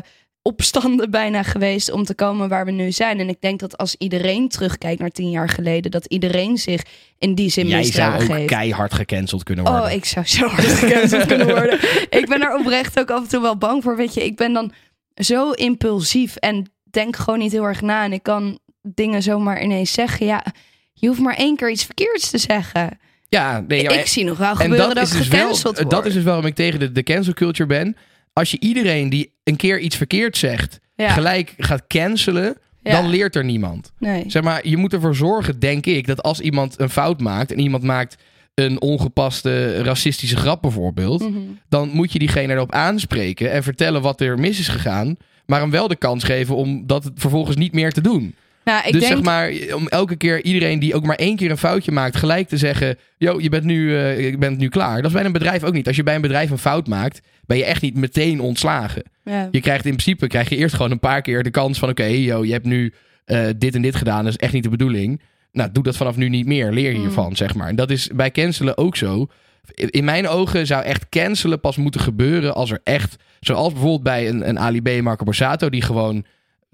opstanden 0.48 1.12
bijna 1.12 1.44
geweest 1.44 1.92
om 1.92 2.04
te 2.04 2.16
komen 2.16 2.50
waar 2.50 2.66
we 2.66 2.72
nu 2.72 2.92
zijn. 2.92 3.20
En 3.20 3.30
ik 3.30 3.42
denk 3.42 3.60
dat 3.60 3.78
als 3.78 3.96
iedereen 3.98 4.50
terugkijkt 4.50 5.00
naar 5.00 5.10
tien 5.10 5.30
jaar 5.30 5.50
geleden, 5.50 5.92
dat 5.92 6.06
iedereen 6.06 6.58
zich 6.58 6.82
in 7.18 7.36
die 7.36 7.50
zin 7.50 7.68
Jij 7.68 7.84
zou 7.84 8.22
ook 8.22 8.28
heeft. 8.28 8.50
keihard 8.50 8.94
gecanceld 8.94 9.44
kunnen 9.44 9.64
worden. 9.64 9.84
Oh, 9.84 9.92
ik 9.92 10.06
zou 10.06 10.26
zo 10.26 10.48
hard 10.48 10.68
gecanceld 10.68 11.26
kunnen 11.26 11.48
worden. 11.48 11.80
Ik 12.10 12.26
ben 12.30 12.42
er 12.42 12.56
oprecht 12.60 13.00
ook 13.00 13.12
af 13.12 13.22
en 13.24 13.30
toe 13.30 13.42
wel 13.42 13.58
bang 13.58 13.84
voor. 13.84 13.96
Weet 13.96 14.14
je, 14.14 14.26
ik 14.26 14.36
ben 14.36 14.54
dan 14.54 14.72
zo 15.16 15.52
impulsief 15.52 16.36
en 16.36 16.72
denk 16.84 17.16
gewoon 17.16 17.40
niet 17.40 17.52
heel 17.52 17.64
erg 17.64 17.82
na. 17.82 18.04
En 18.04 18.14
ik 18.14 18.24
kan 18.24 18.60
dingen 18.82 19.24
zomaar 19.24 19.64
ineens 19.64 19.92
zeggen. 19.92 20.26
Ja, 20.26 20.46
je 20.94 21.08
hoeft 21.08 21.20
maar 21.20 21.36
één 21.36 21.56
keer 21.56 21.72
iets 21.72 21.86
verkeerds 21.86 22.30
te 22.30 22.38
zeggen. 22.38 23.00
Ja, 23.30 23.64
nee, 23.68 23.82
ja, 23.82 23.90
ik 23.92 24.06
zie 24.06 24.24
nog 24.24 24.38
wel 24.38 24.50
En 24.50 24.56
gebeuren 24.56 24.96
dat, 24.96 25.04
is 25.04 25.12
ik 25.12 25.18
dus 25.18 25.28
wel, 25.28 25.88
dat 25.88 26.06
is 26.06 26.14
dus 26.14 26.24
waarom 26.24 26.46
ik 26.46 26.56
tegen 26.56 26.80
de, 26.80 26.92
de 26.92 27.04
cancel 27.04 27.34
culture 27.34 27.70
ben. 27.70 27.96
Als 28.38 28.52
je 28.52 28.60
iedereen 28.60 29.10
die 29.10 29.32
een 29.44 29.56
keer 29.56 29.80
iets 29.80 29.96
verkeerd 29.96 30.38
zegt, 30.38 30.80
Ja. 30.96 31.10
gelijk 31.10 31.54
gaat 31.58 31.88
cancelen, 31.88 32.58
Ja. 32.84 32.92
dan 32.92 33.10
leert 33.10 33.36
er 33.36 33.44
niemand. 33.44 33.92
Nee. 34.00 34.24
Zeg 34.28 34.44
maar, 34.44 34.68
je 34.68 34.78
moet 34.78 34.94
ervoor 34.94 35.16
zorgen, 35.16 35.60
denk 35.60 35.86
ik, 35.86 36.08
dat 36.08 36.24
als 36.24 36.40
iemand 36.40 36.80
een 36.80 36.90
fout 36.90 37.20
maakt 37.22 37.52
en 37.52 37.60
iemand 37.60 37.84
maakt 37.84 38.18
een 38.54 38.82
ongepaste 38.82 39.82
racistische 39.82 40.36
grap 40.38 40.62
bijvoorbeeld, 40.62 41.22
Mhm. 41.30 41.38
dan 41.70 41.90
moet 41.90 42.12
je 42.14 42.20
diegene 42.20 42.54
erop 42.54 42.72
aanspreken 42.72 43.52
en 43.52 43.64
vertellen 43.64 44.02
wat 44.02 44.22
er 44.22 44.40
mis 44.40 44.60
is 44.60 44.68
gegaan, 44.68 45.16
maar 45.46 45.60
hem 45.60 45.72
wel 45.72 45.88
de 45.88 45.96
kans 45.96 46.24
geven 46.24 46.56
om 46.56 46.84
dat 46.88 47.12
vervolgens 47.16 47.56
niet 47.56 47.74
meer 47.74 47.92
te 47.92 48.02
doen. 48.02 48.36
Nou, 48.68 48.86
ik 48.86 48.92
dus 48.92 49.02
denk, 49.02 49.14
zeg 49.14 49.24
maar, 49.24 49.54
om 49.76 49.88
elke 49.88 50.16
keer 50.16 50.44
iedereen 50.44 50.80
die 50.80 50.96
ook 50.96 51.06
maar 51.06 51.16
één 51.16 51.36
keer 51.36 51.52
een 51.52 51.58
foutje 51.58 51.92
maakt, 51.92 52.16
gelijk 52.16 52.48
te 52.48 52.58
zeggen: 52.58 52.98
Yo, 53.18 53.40
je 53.40 53.50
bent 53.50 53.64
nu, 53.64 53.98
eh, 53.98 54.30
je 54.30 54.38
bent 54.38 54.58
nu 54.58 54.70
klaar. 54.70 54.96
Dat 54.96 55.06
is 55.06 55.12
bij 55.12 55.26
een 55.26 55.32
bedrijf 55.32 55.64
ook 55.64 55.74
niet. 55.74 55.88
Als 55.88 55.96
je 55.96 56.04
bij 56.04 56.16
een 56.16 56.22
bedrijf 56.22 56.50
een 56.50 56.58
fout 56.58 56.88
maakt, 56.88 57.22
ben 57.46 57.58
je 57.58 57.66
echt 57.66 57.82
niet 57.82 57.96
meteen 57.96 58.40
ontslagen. 58.40 59.04
ja. 59.24 59.48
Je 59.52 59.62
krijgt 59.62 59.86
in 59.86 59.92
principe 59.92 60.28
krijg 60.28 60.50
je 60.50 60.56
eerst 60.56 60.76
gewoon 60.76 60.92
een 60.92 61.00
paar 61.00 61.22
keer 61.22 61.44
de 61.44 61.52
kans 61.52 61.80
van: 61.80 61.90
Oké, 61.90 62.04
yo, 62.06 62.46
je 62.46 62.52
hebt 62.52 62.66
nu 62.66 62.94
eh, 63.26 63.46
dit 63.58 63.76
en 63.76 63.82
dit 63.82 63.96
gedaan. 63.96 64.24
Dat 64.24 64.34
is 64.34 64.40
echt 64.40 64.54
niet 64.54 64.64
de 64.64 64.70
bedoeling. 64.70 65.22
Nou, 65.52 65.70
doe 65.72 65.84
dat 65.84 65.98
vanaf 65.98 66.16
nu 66.16 66.30
niet 66.30 66.46
meer. 66.46 66.72
Leer 66.72 66.94
Mm. 66.94 67.00
hiervan, 67.00 67.36
zeg 67.36 67.56
maar. 67.56 67.68
En 67.68 67.76
dat 67.76 67.90
is 67.92 68.10
bij 68.16 68.32
cancelen 68.32 68.78
ook 68.78 68.96
zo. 68.96 69.28
In 69.76 70.04
mijn 70.06 70.28
ogen 70.28 70.66
zou 70.68 70.84
echt 70.84 71.10
cancelen 71.10 71.60
pas 71.60 71.78
moeten 71.78 72.02
gebeuren 72.02 72.56
als 72.56 72.72
er 72.72 72.80
echt, 72.84 73.16
zoals 73.40 73.72
bijvoorbeeld 73.72 74.04
bij 74.04 74.30
een, 74.30 74.50
een 74.50 74.60
Ali 74.60 74.82
B. 74.82 75.02
Marco 75.02 75.24
Borsato, 75.24 75.70
die 75.70 75.82
gewoon 75.82 76.26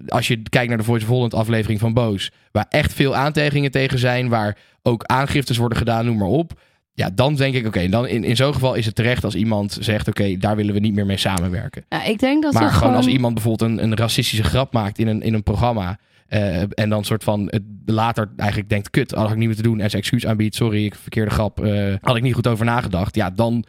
als 0.06 0.28
je 0.28 0.42
kijkt 0.42 0.68
naar 0.68 0.78
de 0.78 0.84
Voice 0.84 1.04
of 1.04 1.10
Holland 1.10 1.34
aflevering 1.34 1.80
van 1.80 1.92
Boos, 1.92 2.30
waar 2.52 2.66
echt 2.68 2.92
veel 2.92 3.16
aantijgingen 3.16 3.70
tegen 3.70 3.98
zijn, 3.98 4.28
waar 4.28 4.58
ook 4.82 5.04
aangiftes 5.04 5.56
worden 5.56 5.78
gedaan, 5.78 6.04
noem 6.04 6.18
maar 6.18 6.28
op. 6.28 6.60
Ja, 6.92 7.10
dan 7.14 7.34
denk 7.34 7.54
ik, 7.54 7.66
oké, 7.66 7.88
dan 7.88 8.06
in, 8.06 8.24
in 8.24 8.36
zo'n 8.36 8.52
geval 8.52 8.74
is 8.74 8.86
het 8.86 8.94
terecht 8.94 9.24
als 9.24 9.34
iemand 9.34 9.78
zegt, 9.80 10.08
oké, 10.08 10.36
daar 10.36 10.56
willen 10.56 10.74
we 10.74 10.80
niet 10.80 10.94
meer 10.94 11.06
mee 11.06 11.16
samenwerken. 11.16 11.84
Nou, 11.88 12.10
ik 12.10 12.18
denk 12.18 12.42
dat 12.42 12.52
maar 12.52 12.62
gewoon, 12.62 12.78
gewoon 12.78 12.94
als 12.94 13.06
iemand 13.06 13.34
bijvoorbeeld 13.34 13.70
een, 13.70 13.82
een 13.82 13.96
racistische 13.96 14.44
grap 14.44 14.72
maakt 14.72 14.98
in 14.98 15.06
een, 15.06 15.22
in 15.22 15.34
een 15.34 15.42
programma, 15.42 15.98
eh, 16.28 16.62
en 16.78 16.88
dan 16.88 17.04
soort 17.04 17.24
van 17.24 17.46
het 17.50 17.62
later 17.84 18.32
eigenlijk 18.36 18.68
denkt, 18.68 18.90
kut, 18.90 19.10
had 19.10 19.30
ik 19.30 19.36
niet 19.36 19.46
moeten 19.46 19.64
doen, 19.64 19.80
en 19.80 19.90
zijn 19.90 20.02
excuus 20.02 20.26
aanbiedt, 20.26 20.54
sorry, 20.54 20.84
ik 20.84 20.94
verkeerde 20.94 21.30
grap, 21.30 21.64
eh, 21.64 21.94
had 22.00 22.16
ik 22.16 22.22
niet 22.22 22.34
goed 22.34 22.46
over 22.46 22.64
nagedacht. 22.64 23.14
Ja, 23.14 23.30
dan, 23.30 23.64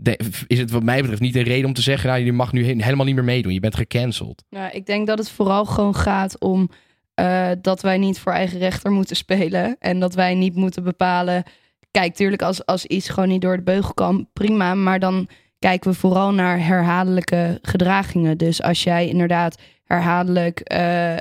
de- 0.00 0.18
is 0.46 0.58
het 0.58 0.70
wat 0.70 0.82
mij 0.82 1.00
betreft 1.00 1.20
niet 1.20 1.36
een 1.36 1.42
reden 1.42 1.66
om 1.66 1.72
te 1.74 1.82
zeggen... 1.82 2.08
nou, 2.10 2.22
je 2.24 2.32
mag 2.32 2.52
nu 2.52 2.64
he- 2.66 2.82
helemaal 2.84 3.06
niet 3.06 3.14
meer 3.14 3.24
meedoen. 3.24 3.52
Je 3.52 3.60
bent 3.60 3.76
gecanceld. 3.76 4.44
Nou, 4.50 4.70
ik 4.72 4.86
denk 4.86 5.06
dat 5.06 5.18
het 5.18 5.30
vooral 5.30 5.64
gewoon 5.64 5.94
gaat 5.94 6.40
om 6.40 6.70
eh, 7.14 7.48
dat 7.62 7.82
wij 7.82 7.98
niet 7.98 8.18
voor 8.18 8.32
eigen 8.32 8.58
rechter 8.58 8.90
moeten 8.90 9.16
spelen. 9.16 9.76
En 9.78 10.00
dat 10.00 10.14
wij 10.14 10.34
niet 10.34 10.54
moeten 10.54 10.82
bepalen. 10.84 11.42
Kijk, 11.90 12.14
tuurlijk, 12.14 12.42
als, 12.42 12.66
als 12.66 12.84
iets 12.86 13.08
gewoon 13.08 13.28
niet 13.28 13.40
door 13.42 13.56
de 13.56 13.62
beugel 13.62 13.94
kan, 13.94 14.28
prima. 14.32 14.74
Maar 14.74 14.98
dan 15.00 15.28
kijken 15.58 15.90
we 15.90 15.96
vooral 15.96 16.32
naar 16.32 16.64
herhaaldelijke 16.66 17.58
gedragingen. 17.62 18.38
Dus 18.38 18.62
als 18.62 18.82
jij 18.82 19.08
inderdaad 19.08 19.58
herhaaldelijk 19.84 20.60
eh, 20.60 21.16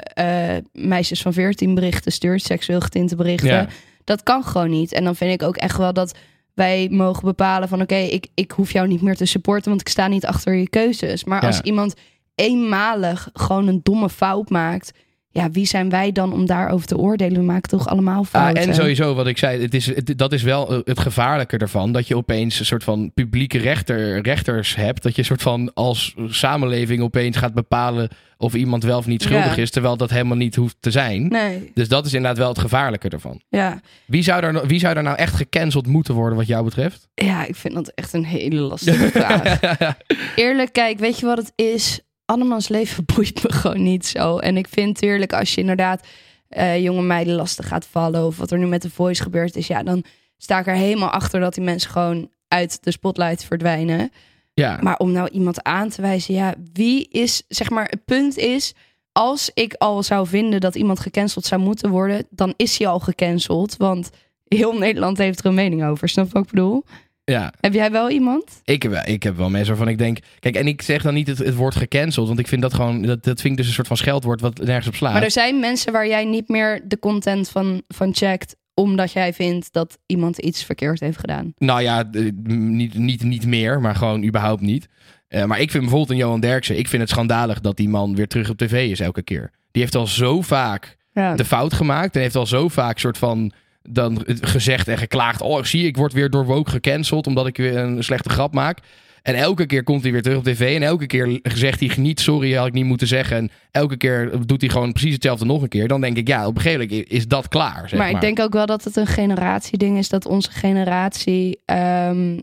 eh, 0.55 0.63
meisjes 0.73 1.21
van 1.21 1.33
14 1.33 1.75
berichten 1.75 2.11
stuurt, 2.11 2.41
seksueel 2.41 2.79
getinte 2.81 3.15
berichten, 3.15 3.49
Ja. 3.49 3.67
dat 4.03 4.23
kan 4.23 4.43
gewoon 4.43 4.69
niet. 4.69 4.91
En 4.93 5.03
dan 5.03 5.15
vind 5.15 5.33
ik 5.41 5.47
ook 5.47 5.57
echt 5.57 5.77
wel 5.77 5.93
dat 5.93 6.17
wij 6.57 6.87
mogen 6.91 7.23
bepalen 7.25 7.67
van 7.67 7.81
oké, 7.81 7.95
ik, 7.95 8.27
ik 8.33 8.51
hoef 8.51 8.71
jou 8.71 8.87
niet 8.87 9.01
meer 9.01 9.15
te 9.15 9.25
supporten, 9.25 9.69
want 9.69 9.81
ik 9.81 9.87
sta 9.89 10.07
niet 10.07 10.25
achter 10.25 10.53
je 10.55 10.69
keuzes. 10.69 11.23
Maar 11.23 11.41
Ja. 11.41 11.47
als 11.47 11.61
iemand 11.61 11.93
eenmalig 12.35 13.29
gewoon 13.33 13.67
een 13.67 13.79
domme 13.83 14.09
fout 14.09 14.49
maakt, 14.49 14.91
ja, 15.37 15.51
wie 15.51 15.65
zijn 15.65 15.89
wij 15.89 16.11
dan 16.11 16.33
om 16.33 16.45
daarover 16.45 16.87
te 16.87 16.97
oordelen? 16.97 17.39
We 17.39 17.45
maken 17.45 17.69
toch 17.69 17.87
allemaal 17.87 18.21
Ah, 18.21 18.25
fouten. 18.27 18.63
en 18.67 18.75
sowieso, 18.75 19.15
wat 19.15 19.27
ik 19.27 19.37
zei, 19.37 19.61
het 19.61 19.73
is, 19.73 19.85
het- 19.85 20.13
dat 20.17 20.33
is 20.33 20.43
wel 20.43 20.71
eh, 20.73 20.79
het 20.83 20.99
gevaarlijke 20.99 21.57
ervan. 21.57 21.91
Dat 21.91 22.07
je 22.07 22.15
opeens 22.15 22.59
een 22.59 22.65
soort 22.65 22.83
van 22.83 23.11
publieke 23.13 23.57
rechter, 23.57 24.21
rechters 24.21 24.75
hebt. 24.75 25.03
Dat 25.03 25.11
je 25.13 25.19
een 25.19 25.25
soort 25.27 25.41
van 25.41 25.73
als 25.73 26.15
samenleving 26.27 27.01
opeens 27.01 27.37
gaat 27.37 27.53
bepalen 27.53 28.09
of 28.37 28.53
iemand 28.53 28.83
wel 28.83 28.97
of 28.97 29.05
niet 29.07 29.21
schuldig 29.21 29.55
Ja. 29.55 29.61
is. 29.61 29.71
Terwijl 29.71 29.97
dat 29.97 30.09
helemaal 30.09 30.37
niet 30.37 30.55
hoeft 30.55 30.75
te 30.79 30.91
zijn. 30.91 31.27
Nee, 31.27 31.71
Dus 31.73 31.87
dat 31.87 32.05
is 32.05 32.13
inderdaad 32.13 32.37
wel 32.37 32.49
het 32.49 32.59
gevaarlijke 32.59 33.09
ervan. 33.09 33.41
ja. 33.49 33.79
Wie 34.05 34.23
zou, 34.23 34.43
er, 34.43 34.53
nou- 34.53 34.67
wie 34.67 34.79
zou 34.79 34.95
er 34.95 35.03
nou 35.03 35.17
echt 35.17 35.35
gecanceld 35.35 35.87
moeten 35.87 36.13
worden 36.13 36.37
wat 36.37 36.47
jou 36.47 36.63
betreft? 36.63 37.07
ja, 37.13 37.45
ik 37.45 37.55
vind 37.55 37.73
dat 37.73 37.91
echt 37.95 38.13
een 38.13 38.25
hele 38.25 38.59
lastige 38.59 39.07
vraag. 39.19 39.59
Eerlijk, 40.35 40.73
kijk, 40.73 40.99
weet 40.99 41.19
je 41.19 41.25
wat 41.25 41.37
het 41.37 41.51
is? 41.55 42.01
Annemans 42.27 42.67
leven 42.67 43.05
boeit 43.15 43.43
me 43.43 43.51
gewoon 43.51 43.83
niet 43.83 44.05
zo. 44.05 44.37
En 44.37 44.57
ik 44.57 44.67
vind 44.67 44.97
tuurlijk, 44.97 45.33
als 45.33 45.53
je 45.53 45.61
inderdaad 45.61 46.07
eh, 46.49 46.83
jonge 46.83 47.01
meiden 47.01 47.35
lastig 47.35 47.67
gaat 47.67 47.85
vallen... 47.85 48.25
of 48.25 48.37
wat 48.37 48.51
er 48.51 48.57
nu 48.57 48.67
met 48.67 48.81
de 48.81 48.89
Voice 48.89 49.21
gebeurd 49.21 49.55
is... 49.55 49.67
ja, 49.67 49.83
dan 49.83 50.03
sta 50.37 50.59
ik 50.59 50.67
er 50.67 50.75
helemaal 50.75 51.09
achter 51.09 51.39
dat 51.39 51.53
die 51.53 51.63
mensen 51.63 51.91
gewoon 51.91 52.29
uit 52.47 52.83
de 52.83 52.91
spotlight 52.91 53.43
verdwijnen. 53.43 54.11
Ja, 54.53 54.79
Maar 54.81 54.97
om 54.97 55.11
nou 55.11 55.29
iemand 55.29 55.63
aan 55.63 55.89
te 55.89 56.01
wijzen, 56.01 56.33
ja, 56.33 56.55
wie 56.73 57.07
is, 57.09 57.43
zeg 57.47 57.69
maar, 57.69 57.85
het 57.89 58.05
punt 58.05 58.37
is, 58.37 58.73
als 59.11 59.51
ik 59.53 59.73
al 59.73 60.03
zou 60.03 60.27
vinden 60.27 60.59
dat 60.59 60.75
iemand 60.75 60.99
gecanceld 60.99 61.45
zou 61.45 61.61
moeten 61.61 61.89
worden, 61.89 62.27
dan 62.29 62.53
is 62.55 62.77
hij 62.77 62.87
al 62.87 62.99
gecanceld, 62.99 63.77
want 63.77 64.09
heel 64.43 64.77
Nederland 64.77 65.17
heeft 65.17 65.39
er 65.39 65.45
een 65.45 65.53
mening 65.53 65.85
over. 65.85 66.09
Snap 66.09 66.25
je 66.25 66.33
wat 66.33 66.43
ik 66.43 66.49
bedoel? 66.49 66.83
Ja. 67.31 67.53
Heb 67.59 67.73
jij 67.73 67.91
wel 67.91 68.09
iemand? 68.09 68.61
Ik, 68.63 68.83
heb 68.83 68.91
wel- 68.91 69.05
ik 69.05 69.23
heb 69.23 69.37
wel 69.37 69.49
mensen 69.49 69.67
waarvan 69.67 69.87
ik 69.91 69.97
denk... 69.97 70.17
Kijk, 70.39 70.55
en 70.55 70.67
ik 70.67 70.81
zeg 70.81 71.01
dan 71.01 71.13
niet 71.13 71.27
het, 71.27 71.37
het 71.37 71.55
woord 71.55 71.75
gecanceld. 71.75 72.27
Want 72.27 72.39
ik 72.39 72.47
vind 72.47 72.61
dat 72.61 72.73
gewoon... 72.73 73.01
Dat, 73.01 73.23
dat 73.23 73.41
vind 73.41 73.51
ik 73.51 73.57
dus 73.57 73.67
een 73.67 73.73
soort 73.73 73.87
van 73.87 73.97
scheldwoord 73.97 74.41
wat 74.41 74.57
nergens 74.59 74.87
op 74.87 74.95
slaat. 74.95 75.13
Maar 75.13 75.23
er 75.23 75.31
zijn 75.31 75.59
mensen 75.59 75.91
waar 75.91 76.07
jij 76.07 76.25
niet 76.25 76.47
meer 76.49 76.81
de 76.87 76.99
content 76.99 77.49
van, 77.49 77.81
van 77.87 78.13
checkt, 78.15 78.55
omdat 78.73 79.11
jij 79.11 79.33
vindt 79.33 79.73
dat 79.73 79.97
iemand 80.05 80.37
iets 80.37 80.63
verkeerd 80.63 80.99
heeft 80.99 81.19
gedaan. 81.19 81.53
Nou 81.57 81.81
ja, 81.81 82.09
eh, 82.11 82.23
niet, 82.43 82.93
niet, 82.93 83.23
niet 83.23 83.45
meer, 83.45 83.81
maar 83.81 83.95
gewoon 83.95 84.23
überhaupt 84.23 84.61
niet. 84.61 84.87
Eh, 85.27 85.43
maar 85.43 85.59
ik 85.59 85.71
vind 85.71 85.83
bijvoorbeeld 85.83 86.11
een 86.11 86.25
Johan 86.25 86.39
Derksen... 86.39 86.77
Ik 86.77 86.87
vind 86.87 87.01
het 87.01 87.11
schandalig 87.11 87.59
dat 87.61 87.77
die 87.77 87.89
man 87.89 88.15
weer 88.15 88.27
terug 88.27 88.49
op 88.49 88.57
tv 88.57 88.89
is 88.91 88.99
elke 88.99 89.21
keer. 89.23 89.51
Die 89.71 89.81
heeft 89.81 89.95
al 89.95 90.07
zo 90.07 90.41
vaak 90.41 90.97
Ja. 91.13 91.35
de 91.35 91.45
fout 91.45 91.73
gemaakt. 91.73 92.15
En 92.15 92.21
heeft 92.21 92.35
al 92.35 92.45
zo 92.45 92.67
vaak 92.67 92.99
soort 92.99 93.17
van 93.17 93.51
dan 93.87 94.23
gezegd 94.25 94.87
en 94.87 94.97
geklaagd. 94.97 95.41
Oh, 95.41 95.63
zie 95.63 95.85
ik 95.85 95.97
word 95.97 96.13
weer 96.13 96.29
door 96.29 96.45
Woke 96.45 96.69
gecanceld 96.69 97.27
omdat 97.27 97.47
ik 97.47 97.57
weer 97.57 97.77
een 97.77 98.03
slechte 98.03 98.29
grap 98.29 98.53
maak. 98.53 98.79
En 99.21 99.35
elke 99.35 99.65
keer 99.65 99.83
komt 99.83 100.03
hij 100.03 100.11
weer 100.11 100.21
terug 100.21 100.37
op 100.37 100.43
tv. 100.43 100.75
En 100.75 100.83
elke 100.83 101.05
keer 101.05 101.39
zegt 101.43 101.79
hij 101.79 101.91
niet, 101.97 102.19
sorry, 102.19 102.53
had 102.53 102.67
ik 102.67 102.73
niet 102.73 102.85
moeten 102.85 103.07
zeggen. 103.07 103.37
En 103.37 103.49
elke 103.71 103.97
keer 103.97 104.31
doet 104.45 104.61
hij 104.61 104.69
gewoon 104.69 104.91
precies 104.91 105.13
hetzelfde 105.13 105.45
nog 105.45 105.61
een 105.61 105.67
keer. 105.67 105.87
Dan 105.87 106.01
denk 106.01 106.17
ik, 106.17 106.27
ja, 106.27 106.47
op 106.47 106.55
een 106.55 106.61
gegeven 106.61 106.87
moment 106.87 107.11
is 107.11 107.27
dat 107.27 107.47
klaar. 107.47 107.89
Zeg 107.89 107.99
maar 107.99 108.11
maar, 108.11 108.15
ik 108.15 108.21
denk 108.21 108.39
ook 108.39 108.53
wel 108.53 108.65
dat 108.65 108.83
het 108.83 108.95
een 108.95 109.07
generatieding 109.07 109.97
is. 109.97 110.09
Dat 110.09 110.25
onze 110.25 110.51
generatie 110.51 111.61
ehm, 111.65 112.39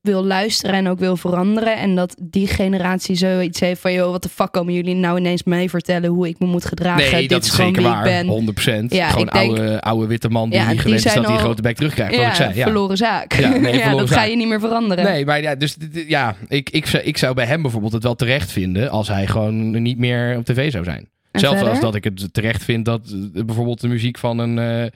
wil 0.00 0.24
luisteren 0.24 0.74
en 0.76 0.88
ook 0.88 0.98
wil 0.98 1.16
veranderen. 1.16 1.76
En 1.76 1.94
dat 1.94 2.16
die 2.20 2.46
generatie 2.46 3.14
zoiets 3.16 3.60
heeft 3.60 3.80
van... 3.80 3.92
joh, 3.92 4.10
wat 4.10 4.22
de 4.22 4.28
fuck 4.28 4.52
komen 4.52 4.74
jullie 4.74 4.94
nou 4.94 5.18
ineens 5.18 5.42
mij 5.42 5.68
vertellen... 5.68 6.10
hoe 6.10 6.28
ik 6.28 6.38
me 6.38 6.46
moet 6.46 6.64
gedragen? 6.64 7.10
Nee, 7.12 7.20
Dit 7.20 7.30
dat 7.30 7.44
is 7.44 7.50
gewoon 7.50 7.74
zeker 7.74 7.90
waar. 7.90 8.02
ben. 8.02 8.26
100%. 8.26 8.84
Ja, 8.88 9.08
gewoon 9.08 9.26
ik 9.26 9.32
denk- 9.32 9.48
oude, 9.58 9.80
oude 9.80 10.06
witte 10.06 10.28
man 10.28 10.50
die 10.50 10.58
Ja, 10.58 10.70
niet 10.70 10.80
gewend 10.80 11.04
is 11.04 11.14
dat 11.14 11.26
hij 11.26 11.36
grote 11.36 11.62
bek 11.62 11.76
terugkrijgt. 11.76 12.12
wat 12.14 12.22
Ja, 12.24 12.28
ik 12.30 12.34
zei. 12.36 12.54
Ja. 12.54 12.62
verloren 12.62 12.96
zaak. 12.96 13.32
Ja, 13.32 13.48
nee, 13.48 13.60
verloren 13.80 13.96
dat 13.98 14.08
zaak. 14.08 14.18
ga 14.18 14.24
je 14.24 14.36
niet 14.36 14.48
meer 14.48 14.60
veranderen. 14.60 15.04
Nee, 15.04 15.24
maar 15.24 15.42
ja, 15.42 15.54
dus 15.54 15.76
ja, 16.06 16.36
ik, 16.48 16.70
ik, 16.70 16.86
zou- 16.86 17.02
ik 17.02 17.18
zou 17.18 17.34
bij 17.34 17.46
hem 17.46 17.62
bijvoorbeeld 17.62 17.92
het 17.92 18.02
wel 18.02 18.14
terecht 18.14 18.52
vinden 18.52 18.90
als 18.90 19.08
hij 19.08 19.26
gewoon 19.26 19.82
niet 19.82 19.98
meer 19.98 20.36
op 20.38 20.44
tv 20.44 20.70
zou 20.72 20.84
zijn. 20.84 21.08
En 21.30 21.40
Zelfs 21.40 21.56
verder? 21.56 21.72
als 21.74 21.82
dat 21.82 21.94
ik 21.94 22.04
het 22.04 22.28
terecht 22.34 22.64
vind 22.64 22.84
dat 22.84 23.00
eh, 23.34 23.44
bijvoorbeeld 23.44 23.80
de 23.80 23.88
muziek 23.88 24.18
van 24.18 24.38
een 24.38 24.58
eh, 24.58 24.90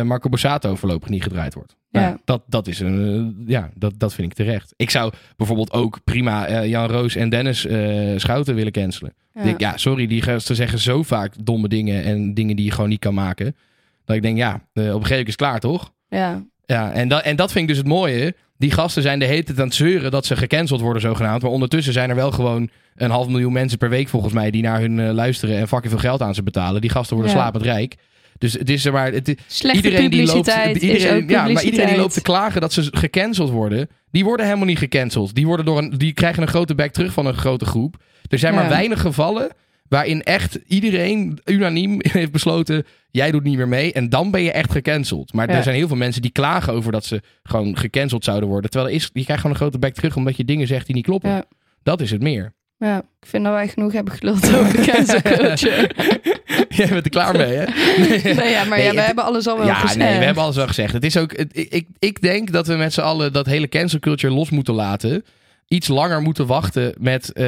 Marco 0.00 0.28
Borsato 0.28 0.74
voorlopig 0.74 1.08
niet 1.08 1.22
gedraaid 1.22 1.54
wordt. 1.54 1.76
Ja. 1.90 2.18
Dat, 2.24 2.42
dat, 2.46 2.66
is 2.66 2.80
een, 2.80 3.34
eh, 3.40 3.48
ja, 3.48 3.70
dat, 3.74 3.92
dat 3.96 4.14
vind 4.14 4.30
ik 4.30 4.34
terecht. 4.36 4.74
Ik 4.76 4.90
zou 4.90 5.12
bijvoorbeeld 5.36 5.72
ook 5.72 6.00
prima 6.04 6.46
eh, 6.46 6.68
Jan 6.68 6.86
Roos 6.90 7.14
en 7.16 7.28
Dennis 7.28 7.66
eh, 7.66 8.12
Schouten 8.16 8.54
willen 8.54 8.72
cancelen. 8.72 9.14
Ja. 9.34 9.44
Ja. 9.44 9.54
ja, 9.56 9.76
sorry, 9.76 10.06
die 10.06 10.22
gasten 10.22 10.56
zeggen 10.56 10.78
zo 10.78 11.02
vaak 11.02 11.34
domme 11.44 11.68
dingen 11.68 12.04
en 12.04 12.34
dingen 12.34 12.56
die 12.56 12.64
je 12.64 12.70
gewoon 12.70 12.88
niet 12.88 12.98
kan 12.98 13.14
maken. 13.14 13.56
Dat 14.04 14.16
ik 14.16 14.22
denk, 14.22 14.36
ja, 14.36 14.50
eh, 14.50 14.54
op 14.54 14.64
een 14.74 14.84
gegeven 14.84 15.08
moment 15.08 15.26
is 15.26 15.26
het 15.26 15.36
klaar, 15.36 15.60
toch? 15.60 15.92
Ja. 16.08 16.44
Ja, 16.66 16.92
en 16.92 17.08
dat, 17.08 17.22
en 17.22 17.36
dat 17.36 17.52
vind 17.52 17.62
ik 17.62 17.68
dus 17.68 17.78
het 17.78 17.86
mooie. 17.86 18.34
Die 18.56 18.70
gasten 18.70 19.02
zijn 19.02 19.18
de 19.18 19.24
hele 19.24 19.42
tijd 19.42 19.58
aan 19.58 19.66
het 19.66 19.74
zeuren 19.74 20.10
dat 20.10 20.26
ze 20.26 20.36
gecanceld 20.36 20.80
worden 20.80 21.02
zogenaamd. 21.02 21.42
Maar 21.42 21.50
ondertussen 21.50 21.92
zijn 21.92 22.10
er 22.10 22.16
wel 22.16 22.30
gewoon 22.30 22.70
een 22.94 23.10
half 23.10 23.28
miljoen 23.28 23.52
mensen 23.52 23.78
per 23.78 23.88
week 23.88 24.08
volgens 24.08 24.32
mij... 24.32 24.50
die 24.50 24.62
naar 24.62 24.80
hun 24.80 25.00
eh, 25.00 25.12
luisteren 25.12 25.56
en 25.56 25.68
fucking 25.68 25.90
veel 25.92 26.00
geld 26.00 26.22
aan 26.22 26.34
ze 26.34 26.42
betalen. 26.42 26.80
Die 26.80 26.90
gasten 26.90 27.16
worden 27.16 27.34
Ja. 27.34 27.40
slapend 27.40 27.64
rijk. 27.64 27.96
Dus 28.42 28.52
het 28.52 28.70
is 28.70 28.84
er 28.84 28.92
maar... 28.92 29.12
Het, 29.12 29.34
Slechte 29.46 29.76
iedereen 29.76 30.10
die 30.10 30.26
loopt, 30.26 30.48
iedereen, 30.74 31.28
ja, 31.28 31.48
maar 31.48 31.64
iedereen 31.64 31.86
die 31.86 31.96
loopt 31.96 32.14
te 32.14 32.22
klagen 32.22 32.60
dat 32.60 32.72
ze 32.72 32.88
gecanceld 32.90 33.50
worden. 33.50 33.88
Die 34.10 34.24
worden 34.24 34.46
helemaal 34.46 34.66
niet 34.66 34.78
gecanceld. 34.78 35.34
Die, 35.34 35.46
worden 35.46 35.64
door 35.64 35.78
een, 35.78 35.90
die 35.98 36.12
krijgen 36.12 36.42
een 36.42 36.48
grote 36.48 36.74
back 36.74 36.92
terug 36.92 37.12
van 37.12 37.26
een 37.26 37.34
grote 37.34 37.64
groep. 37.64 37.96
Er 38.28 38.38
zijn 38.38 38.54
maar 38.54 38.68
weinig 38.68 39.00
gevallen 39.00 39.50
waarin 39.88 40.22
echt 40.22 40.58
iedereen 40.66 41.38
unaniem 41.44 41.98
heeft 42.18 42.32
besloten... 42.32 42.84
jij 43.10 43.30
doet 43.30 43.42
niet 43.42 43.56
meer 43.56 43.68
mee 43.68 43.92
en 43.92 44.08
dan 44.08 44.30
ben 44.30 44.42
je 44.42 44.52
echt 44.52 44.72
gecanceld. 44.72 45.32
Maar 45.32 45.50
Ja. 45.50 45.56
er 45.56 45.62
zijn 45.62 45.76
heel 45.76 45.88
veel 45.88 45.96
mensen 45.96 46.22
die 46.22 46.32
klagen 46.32 46.72
over 46.72 46.92
dat 46.92 47.04
ze 47.04 47.22
gewoon 47.42 47.76
gecanceld 47.78 48.24
zouden 48.24 48.48
worden. 48.48 48.70
Terwijl 48.70 48.90
er 48.90 48.96
is, 48.98 49.10
je 49.12 49.24
krijgt 49.24 49.42
gewoon 49.42 49.56
een 49.56 49.62
grote 49.62 49.78
back 49.78 49.94
terug 49.94 50.16
omdat 50.16 50.36
je 50.36 50.44
dingen 50.44 50.66
zegt 50.66 50.86
die 50.86 50.94
niet 50.94 51.04
kloppen. 51.04 51.30
Ja. 51.30 51.44
Dat 51.82 52.00
is 52.00 52.10
het 52.10 52.22
meer. 52.22 52.52
Ja, 52.84 52.98
ik 52.98 53.28
vind 53.28 53.44
dat 53.44 53.52
wij 53.52 53.68
genoeg 53.68 53.92
hebben 53.92 54.14
geluld 54.14 54.54
over 54.56 54.72
de 54.76 54.82
cancel 54.92 55.22
culture. 55.22 55.90
Jij 56.68 56.88
bent 56.88 57.04
er 57.04 57.10
klaar 57.10 57.36
mee, 57.36 57.52
hè? 57.52 57.64
nee, 58.34 58.50
ja, 58.50 58.64
maar 58.64 58.78
Nee, 58.78 58.86
ja, 58.86 58.92
we 58.92 58.96
het- 58.96 59.06
hebben 59.06 59.24
alles 59.24 59.46
al 59.46 59.56
wel 59.58 59.66
Ja, 59.66 59.74
gezegd. 59.74 59.98
nee, 59.98 60.18
we 60.18 60.24
hebben 60.24 60.42
alles 60.42 60.56
wel 60.56 60.66
gezegd. 60.66 60.92
Het 60.92 61.04
is 61.04 61.16
ook, 61.16 61.36
het- 61.36 61.56
ik, 61.56 61.72
ik, 61.72 61.86
ik 61.98 62.20
denk 62.22 62.52
dat 62.52 62.66
we 62.66 62.74
met 62.74 62.92
z'n 62.92 63.00
allen 63.00 63.32
dat 63.32 63.46
hele 63.46 63.68
cancel 63.68 63.98
culture 63.98 64.34
los 64.34 64.50
moeten 64.50 64.74
laten. 64.74 65.24
Iets 65.68 65.88
langer 65.88 66.22
moeten 66.22 66.46
wachten 66.46 66.94
met 66.98 67.32
eh, 67.32 67.46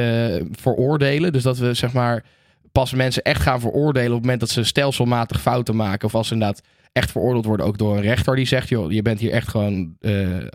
veroordelen. 0.51 1.33
Dus 1.33 1.43
dat 1.43 1.57
we 1.57 1.73
zeg 1.73 1.93
maar 1.93 2.23
pas 2.71 2.93
mensen 2.93 3.23
echt 3.23 3.41
gaan 3.41 3.59
veroordelen 3.59 4.07
op 4.09 4.13
het 4.13 4.21
moment 4.21 4.39
dat 4.39 4.49
ze 4.49 4.63
stelselmatig 4.63 5.41
fouten 5.41 5.75
maken. 5.75 6.07
Of 6.07 6.15
als 6.15 6.27
ze 6.27 6.33
inderdaad 6.33 6.61
echt 6.95 7.11
veroordeeld 7.11 7.45
worden 7.45 7.65
ook 7.65 7.77
door 7.77 7.95
een 7.95 8.01
rechter 8.01 8.35
die 8.35 8.45
zegt, 8.47 8.69
joh, 8.69 8.91
je 8.91 9.01
bent 9.01 9.19
hier 9.19 9.31
echt 9.31 9.47
gewoon 9.47 9.95
eh, 9.99 10.11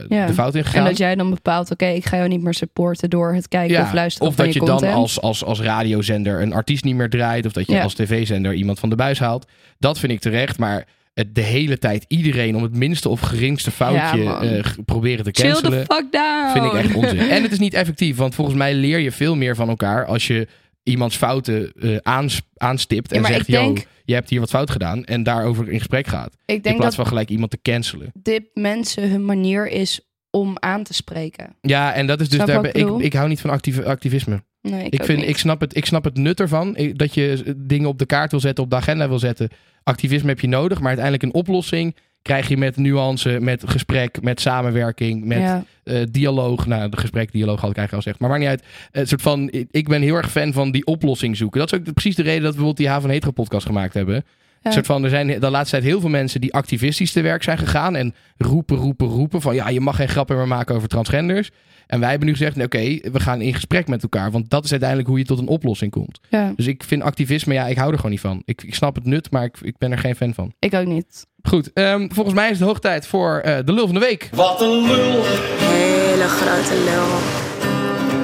Ja. 0.09 0.26
de 0.26 0.32
fout 0.32 0.55
in 0.55 0.61
En 0.61 0.66
gegaan. 0.66 0.84
dat 0.84 0.97
jij 0.99 1.14
dan 1.14 1.30
bepaalt, 1.30 1.70
oké, 1.70 1.86
ik 1.86 2.05
ga 2.07 2.16
jou 2.16 2.28
niet 2.28 2.43
meer 2.43 2.55
supporten 2.55 3.11
door 3.11 3.34
het 3.34 3.49
kijken 3.49 3.80
of 3.82 3.93
luisteren 3.93 4.28
of 4.28 4.34
van 4.34 4.45
dat 4.45 4.55
je, 4.55 4.61
dan 4.64 4.84
als, 4.84 5.20
als, 5.20 5.45
als 5.45 5.61
radiozender 5.61 6.43
een 6.43 6.53
artiest 6.53 6.84
niet 6.84 6.95
meer 6.95 7.11
draait. 7.11 7.47
Of 7.47 7.53
dat 7.53 7.66
je 7.66 7.72
Ja. 7.72 7.82
als 7.82 7.95
tv-zender 7.95 8.55
iemand 8.55 8.78
van 8.78 8.88
de 8.91 8.97
buis 8.97 9.18
haalt. 9.18 9.47
Dat 9.78 9.99
vind 9.99 10.12
ik 10.12 10.20
terecht. 10.20 10.59
Maar 10.59 10.86
het 11.14 11.34
de 11.34 11.41
hele 11.41 11.78
tijd 11.78 12.05
iedereen 12.09 12.57
om 12.57 12.62
het 12.62 12.74
minste 12.74 13.09
of 13.09 13.20
geringste 13.20 13.70
foutje 13.70 14.62
g- 14.62 14.76
proberen 14.84 15.24
te 15.24 15.30
Chill 15.43 15.51
cancelen. 15.51 15.86
the 15.86 15.95
fuck 15.95 16.12
down. 16.12 16.51
Vind 16.53 16.64
ik 16.64 16.72
echt 16.72 16.95
onzin. 16.95 17.18
En 17.36 17.43
het 17.43 17.53
is 17.53 17.59
niet 17.59 17.74
effectief. 17.74 18.16
Want 18.16 18.34
volgens 18.34 18.57
mij 18.57 18.74
leer 18.74 18.99
je 18.99 19.12
veel 19.12 19.36
meer 19.36 19.55
van 19.57 19.68
elkaar 19.68 20.07
als 20.07 20.26
je 20.26 20.47
iemands 20.91 21.16
fouten 21.16 21.72
eh, 21.72 21.97
aans- 22.03 22.43
aanstipt. 22.57 23.12
En 23.12 23.24
zegt, 23.24 23.47
denk- 23.51 23.78
yo, 23.78 23.84
je 24.05 24.14
hebt 24.14 24.30
hier 24.30 24.41
wat 24.41 24.51
fout 24.51 24.70
gedaan. 24.70 25.05
En 25.05 25.22
daarover 25.22 25.68
in 25.68 25.78
gesprek 25.78 26.07
gaat. 26.07 26.36
Ik 26.47 26.55
In 26.55 26.61
plaats 26.62 26.78
dat 26.84 26.95
van 26.95 27.07
gelijk 27.07 27.28
iemand 27.30 27.51
te 27.51 27.59
cancelen. 27.62 28.11
dit 28.22 28.43
mensen 28.55 29.11
hun 29.11 29.24
manier 29.24 29.68
is 29.68 30.01
om 30.30 30.57
aan 30.59 30.82
te 30.82 30.95
spreken. 30.95 31.57
Ja, 31.61 31.93
en 31.93 32.07
dat 32.07 32.20
is 32.20 32.28
dus... 32.28 32.34
Snap 32.43 32.47
je 32.47 32.53
Daar, 32.53 32.62
wat 32.62 32.72
ben- 32.72 32.99
ik 32.99 33.05
ik, 33.05 33.12
hou 33.12 33.28
niet 33.28 33.41
van 33.41 33.51
actieve, 33.51 33.84
activisme. 33.84 34.43
Nee, 34.62 34.86
ik, 34.91 35.05
vind, 35.05 35.18
niet. 35.18 35.28
ik, 35.28 35.36
snap 35.36 35.61
het, 35.61 35.76
ik 35.76 35.86
snap 35.86 36.05
het 36.05 36.16
nut 36.16 36.41
ervan. 36.41 36.76
Ik- 36.76 36.99
dat 36.99 37.14
je 37.14 37.55
dingen 37.57 37.88
op 37.88 37.99
de 37.99 38.07
kaart 38.07 38.30
wil 38.30 38.41
zetten, 38.41 38.64
op 38.64 38.70
de 38.70 38.76
agenda 38.76 39.09
wil 39.09 39.18
zetten. 39.18 39.49
Activisme 39.82 40.28
heb 40.28 40.41
je 40.41 40.49
nodig, 40.49 40.78
maar 40.78 40.86
uiteindelijk 40.88 41.22
een 41.24 41.34
oplossing 41.41 41.97
krijg 42.23 42.49
je 42.49 42.57
met 42.57 42.77
nuance, 42.77 43.41
met 43.41 43.62
gesprek, 43.66 44.23
met 44.23 44.41
samenwerking, 44.41 45.25
met 45.25 45.39
ja. 45.39 45.64
eh, 45.85 46.03
dialoog. 46.11 46.66
Nou, 46.66 46.89
de 46.91 46.97
gesprek, 46.97 47.33
dialoog 47.33 47.61
had 47.61 47.71
ik 47.71 47.77
eigenlijk 47.77 47.93
al 47.93 47.99
gezegd. 47.99 48.18
Maar 48.18 48.29
maakt 48.29 48.41
niet 48.41 48.51
uit. 48.51 48.62
Het 48.91 49.09
soort 49.09 49.23
van, 49.23 49.49
ik- 49.71 49.89
ben 49.89 50.03
heel 50.03 50.16
erg 50.16 50.31
fan 50.31 50.53
van 50.53 50.71
die 50.71 50.85
oplossing 50.87 51.37
zoeken. 51.37 51.61
Dat 51.61 51.73
is 51.73 51.79
ook 51.79 51.93
precies 51.93 52.14
de 52.16 52.23
reden 52.23 52.43
dat 52.43 52.55
we 52.55 52.57
bijvoorbeeld 52.57 52.77
die 52.77 52.89
Haven 52.89 53.11
Hetero 53.11 53.31
podcast 53.33 53.66
gemaakt 53.66 53.95
hebben. 53.95 54.25
Een 54.63 54.73
soort 54.73 54.87
van, 54.87 55.05
er 55.05 55.11
zijn 55.11 55.41
de 55.41 55.51
laatste 55.51 55.71
tijd 55.77 55.89
heel 55.91 56.01
veel 56.01 56.09
mensen 56.09 56.41
die 56.41 56.55
activistisch 56.55 57.13
te 57.13 57.21
werk 57.21 57.43
zijn 57.43 57.59
gegaan. 57.59 57.97
En 57.97 58.15
roepen, 58.37 58.77
roepen, 58.77 59.07
roepen 59.07 59.41
van 59.41 59.55
ja, 59.55 59.69
je 59.69 59.81
mag 59.81 59.97
geen 59.97 60.09
grappen 60.09 60.37
meer 60.37 60.49
maken 60.49 60.75
over 60.75 60.89
transgenders. 60.89 61.51
En 61.87 62.01
wij 62.01 62.09
hebben 62.11 62.27
nu 62.29 62.35
gezegd, 62.35 62.57
nee, 62.57 62.65
oké, 62.67 63.11
we 63.13 63.21
gaan 63.21 63.41
in 63.41 63.55
gesprek 63.55 63.89
met 63.89 64.03
elkaar. 64.03 64.31
Want 64.31 64.51
dat 64.51 64.65
is 64.65 64.71
uiteindelijk 64.71 65.09
hoe 65.09 65.19
je 65.19 65.25
tot 65.25 65.39
een 65.39 65.49
oplossing 65.49 65.91
komt. 65.91 66.21
Ja, 66.29 66.53
Dus 66.57 66.67
ik 66.67 66.85
vind 66.85 67.03
activisme, 67.03 67.55
ja, 67.55 67.67
ik 67.67 67.77
hou 67.77 67.91
er 67.91 67.97
gewoon 67.97 68.11
niet 68.11 68.21
van. 68.21 68.43
Ik, 68.45 68.63
ik 68.63 68.75
snap 68.75 68.95
het 68.95 69.05
nut, 69.05 69.31
maar 69.31 69.45
ik, 69.45 69.57
ik 69.63 69.79
ben 69.79 69.93
er 69.93 69.99
geen 69.99 70.17
fan 70.17 70.35
van. 70.35 70.53
ik 70.59 70.75
ook 70.75 70.87
niet. 70.87 71.27
Goed, 71.43 71.73
ehm, 71.73 72.09
volgens 72.13 72.35
mij 72.35 72.51
is 72.51 72.59
het 72.59 72.67
hoog 72.69 72.79
tijd 72.81 73.07
voor 73.07 73.39
eh, 73.39 73.57
de 73.65 73.73
lul 73.73 73.85
van 73.87 73.95
de 73.95 74.01
week. 74.01 74.29
Wat 74.35 74.61
een 74.61 74.83
lul, 74.87 75.23
Hele 75.59 76.29
grote 76.29 76.75
lul. 76.85 77.09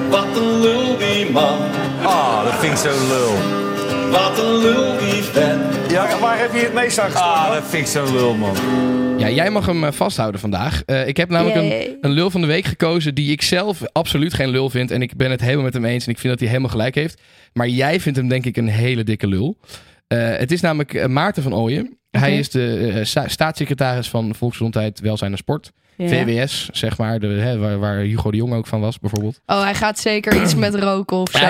wat 0.09 0.37
een 0.37 0.59
lul 0.61 0.97
die 0.97 1.29
man. 1.31 1.59
Ah, 2.03 2.43
dat 2.43 2.53
vind 2.55 2.71
ik 2.73 2.77
zo 2.79 3.07
lul. 3.07 3.33
Wat 4.11 4.39
een 4.39 4.57
lul 4.57 4.97
die 4.97 5.23
vent. 5.23 5.76
Ja, 5.89 6.19
waar 6.19 6.39
heb 6.39 6.53
je 6.53 6.59
het 6.59 6.73
meest 6.73 6.99
aan 6.99 7.13
Ah, 7.13 7.53
dat 7.53 7.63
vind 7.69 7.83
ik 7.85 7.91
zo 7.91 8.11
lul, 8.13 8.33
man. 8.35 8.55
Ja, 9.17 9.29
jij 9.29 9.49
mag 9.49 9.65
hem 9.65 9.83
eh, 9.83 9.91
vasthouden 9.91 10.39
vandaag. 10.39 10.83
Eh, 10.85 11.07
ik 11.07 11.17
heb 11.17 11.29
namelijk 11.29 11.55
een, 11.57 11.97
een 12.01 12.11
lul 12.11 12.29
van 12.29 12.41
de 12.41 12.47
week 12.47 12.65
gekozen 12.65 13.15
die 13.15 13.31
ik 13.31 13.41
zelf 13.41 13.81
absoluut 13.91 14.33
geen 14.33 14.49
lul 14.49 14.69
vind. 14.69 14.91
En 14.91 15.01
ik 15.01 15.15
ben 15.15 15.31
het 15.31 15.41
helemaal 15.41 15.63
met 15.63 15.73
hem 15.73 15.85
eens 15.85 16.05
en 16.05 16.11
ik 16.11 16.17
vind 16.17 16.29
dat 16.29 16.39
hij 16.39 16.47
helemaal 16.49 16.71
gelijk 16.71 16.95
heeft. 16.95 17.21
Maar 17.53 17.67
jij 17.67 17.99
vindt 17.99 18.17
hem 18.17 18.27
denk 18.27 18.45
ik 18.45 18.57
een 18.57 18.67
hele 18.67 19.03
dikke 19.03 19.27
lul. 19.27 19.57
Eh, 20.07 20.35
het 20.37 20.51
is 20.51 20.61
namelijk 20.61 21.07
Maarten 21.07 21.43
van 21.43 21.53
Ooyen. 21.55 21.97
Hij 22.11 22.37
is 22.37 22.49
de 22.49 22.99
sta- 23.03 23.27
staatssecretaris 23.27 24.09
van 24.09 24.35
Volksgezondheid, 24.35 24.99
Welzijn 24.99 25.31
en 25.31 25.37
Sport. 25.37 25.71
Ja. 25.97 26.07
VWS, 26.07 26.69
zeg 26.71 26.97
maar, 26.97 27.19
de, 27.19 27.27
hè, 27.27 27.57
waar, 27.57 27.79
waar 27.79 27.97
Hugo 27.97 28.31
de 28.31 28.37
Jong 28.37 28.53
ook 28.53 28.67
van 28.67 28.79
was 28.81 28.99
bijvoorbeeld. 28.99 29.39
Oh, 29.45 29.61
hij 29.63 29.75
gaat 29.75 29.99
zeker 29.99 30.41
iets 30.41 30.55
met 30.55 30.75
roken 30.75 31.17
of 31.17 31.29
zo. 31.31 31.47